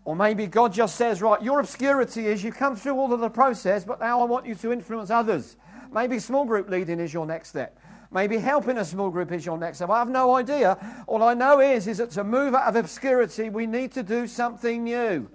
Or 0.07 0.15
maybe 0.15 0.47
God 0.47 0.71
just 0.71 0.95
says, 0.95 1.21
right, 1.21 1.41
your 1.41 1.59
obscurity 1.59 2.27
is 2.27 2.41
you 2.41 2.53
come 2.53 2.77
through 2.77 2.95
all 2.95 3.11
of 3.11 3.19
the 3.19 3.29
process, 3.29 3.83
but 3.83 3.99
now 3.99 4.21
I 4.21 4.23
want 4.23 4.45
you 4.45 4.55
to 4.55 4.71
influence 4.71 5.09
others. 5.09 5.57
Maybe 5.91 6.17
small 6.17 6.45
group 6.45 6.69
leading 6.69 7.01
is 7.01 7.13
your 7.13 7.25
next 7.25 7.49
step. 7.49 7.77
Maybe 8.09 8.37
helping 8.37 8.77
a 8.77 8.85
small 8.85 9.09
group 9.09 9.33
is 9.33 9.45
your 9.45 9.57
next 9.57 9.79
step. 9.79 9.89
I 9.89 9.99
have 9.99 10.09
no 10.09 10.33
idea. 10.33 11.03
All 11.07 11.21
I 11.23 11.33
know 11.33 11.59
is, 11.59 11.87
is 11.87 11.97
that 11.97 12.11
to 12.11 12.23
move 12.23 12.55
out 12.55 12.69
of 12.69 12.77
obscurity, 12.77 13.49
we 13.49 13.67
need 13.67 13.91
to 13.91 14.01
do 14.01 14.27
something 14.27 14.85
new. 14.85 15.29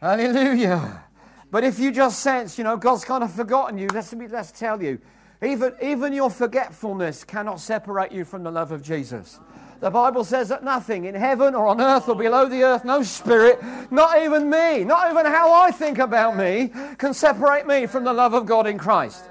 Amen. 0.00 0.30
Hallelujah. 0.32 1.02
But 1.50 1.64
if 1.64 1.80
you 1.80 1.90
just 1.90 2.20
sense, 2.20 2.58
you 2.58 2.62
know, 2.62 2.76
God's 2.76 3.04
kind 3.04 3.24
of 3.24 3.32
forgotten 3.32 3.76
you, 3.76 3.88
let's, 3.92 4.12
let's 4.12 4.52
tell 4.52 4.80
you, 4.80 5.00
even, 5.42 5.74
even 5.82 6.12
your 6.12 6.30
forgetfulness 6.30 7.24
cannot 7.24 7.58
separate 7.58 8.12
you 8.12 8.24
from 8.24 8.44
the 8.44 8.52
love 8.52 8.70
of 8.70 8.84
Jesus. 8.84 9.40
The 9.86 9.90
Bible 9.90 10.24
says 10.24 10.48
that 10.48 10.64
nothing 10.64 11.04
in 11.04 11.14
heaven 11.14 11.54
or 11.54 11.68
on 11.68 11.80
earth 11.80 12.08
or 12.08 12.16
below 12.16 12.48
the 12.48 12.64
earth, 12.64 12.84
no 12.84 13.04
spirit, 13.04 13.60
not 13.92 14.20
even 14.20 14.50
me, 14.50 14.82
not 14.82 15.12
even 15.12 15.26
how 15.26 15.52
I 15.52 15.70
think 15.70 16.00
about 16.00 16.36
me, 16.36 16.72
can 16.98 17.14
separate 17.14 17.68
me 17.68 17.86
from 17.86 18.02
the 18.02 18.12
love 18.12 18.34
of 18.34 18.46
God 18.46 18.66
in 18.66 18.78
Christ. 18.78 19.22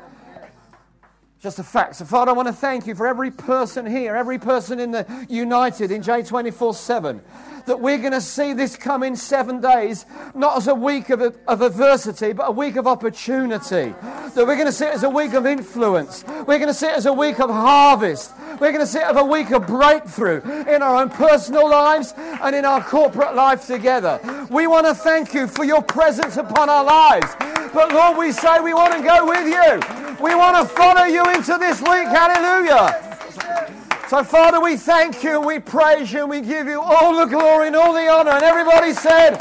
Just 1.42 1.60
a 1.60 1.64
fact. 1.64 1.98
So, 1.98 2.06
Father, 2.06 2.32
I 2.32 2.34
want 2.36 2.48
to 2.48 2.54
thank 2.54 2.88
you 2.88 2.96
for 2.96 3.06
every 3.06 3.32
person 3.32 3.86
here, 3.86 4.16
every 4.16 4.40
person 4.40 4.80
in 4.80 4.92
the 4.92 5.28
United 5.28 5.92
in 5.92 6.02
J24 6.02 6.74
7 6.74 7.22
that 7.66 7.80
we're 7.80 7.98
going 7.98 8.14
to 8.14 8.22
see 8.22 8.54
this 8.54 8.76
come 8.76 9.04
in 9.04 9.16
seven 9.16 9.62
days, 9.62 10.06
not 10.34 10.58
as 10.58 10.68
a 10.68 10.76
week 10.76 11.10
of, 11.10 11.22
of 11.48 11.62
adversity, 11.62 12.34
but 12.34 12.50
a 12.50 12.52
week 12.52 12.76
of 12.76 12.88
opportunity. 12.88 13.94
That 14.36 14.46
we're 14.46 14.56
going 14.56 14.66
to 14.66 14.72
see 14.72 14.86
it 14.86 14.94
as 14.94 15.04
a 15.04 15.10
week 15.10 15.34
of 15.34 15.46
influence. 15.46 16.24
We're 16.28 16.60
going 16.60 16.68
to 16.68 16.74
see 16.74 16.88
it 16.88 16.96
as 16.96 17.06
a 17.06 17.14
week 17.14 17.40
of 17.40 17.50
harvest. 17.50 18.34
We're 18.60 18.72
going 18.72 18.80
to 18.80 18.88
see 18.88 19.00
it 19.00 19.06
as 19.06 19.18
a 19.18 19.26
week 19.26 19.52
of 19.52 19.68
breakthrough 19.68 20.42
in 20.68 20.82
our 20.82 21.02
own 21.02 21.10
personal 21.10 21.70
lives 21.70 22.14
and 22.18 22.56
in 22.56 22.66
our 22.66 22.84
corporate 22.84 23.36
life 23.36 23.66
together. 23.66 24.20
We 24.50 24.68
want 24.68 24.86
to 24.88 24.94
thank 24.94 25.34
you 25.34 25.48
for 25.48 25.64
your 25.64 25.82
presence 25.82 26.38
upon 26.38 26.70
our 26.70 26.84
lives. 26.84 27.36
But 27.74 27.92
Lord, 27.92 28.18
we 28.18 28.32
say 28.32 28.60
we 28.62 28.74
want 28.74 28.94
to 28.94 29.02
go 29.02 29.26
with 29.28 29.48
you. 29.48 30.24
We 30.24 30.34
want 30.34 30.56
to 30.58 30.74
follow 30.76 31.04
you 31.04 31.24
into 31.32 31.58
this 31.58 31.82
week. 31.82 32.08
Hallelujah. 32.08 33.85
So, 34.10 34.24
Father, 34.24 34.62
we 34.62 34.78
thank 34.78 35.24
you 35.24 35.42
we 35.42 35.60
praise 35.60 36.14
you 36.14 36.22
and 36.22 36.30
we 36.30 36.42
give 36.42 36.68
you 36.68 36.80
all 36.80 37.18
the 37.18 37.26
glory 37.26 37.68
and 37.68 37.76
all 37.76 37.92
the 37.92 38.08
honor. 38.08 38.32
And 38.32 38.44
everybody 38.44 38.94
said, 38.94 39.38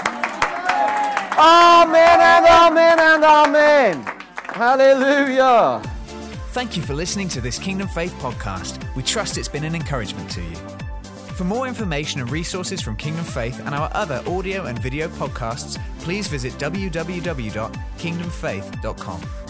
Amen 1.37 2.21
and 2.21 2.47
Amen 2.47 2.99
and 2.99 3.25
Amen. 3.25 4.03
Hallelujah. 4.49 5.83
Thank 6.53 6.77
you 6.77 6.83
for 6.83 6.95
listening 6.95 7.29
to 7.31 7.41
this 7.41 7.59
Kingdom 7.59 7.89
Faith 7.89 8.15
podcast. 8.21 8.79
We 8.95 9.03
trust 9.03 9.37
it's 9.37 9.49
been 9.49 9.65
an 9.65 9.75
encouragement 9.75 10.31
to 10.31 10.41
you. 10.41 10.55
For 11.35 11.43
more 11.45 11.67
information 11.67 12.21
and 12.21 12.31
resources 12.31 12.81
from 12.81 12.95
Kingdom 12.97 13.25
Faith 13.25 13.59
and 13.67 13.75
our 13.75 13.91
other 13.93 14.23
audio 14.27 14.67
and 14.67 14.79
video 14.79 15.09
podcasts, 15.09 15.81
please 15.99 16.29
visit 16.29 16.53
www.kingdomfaith.com. 16.55 19.44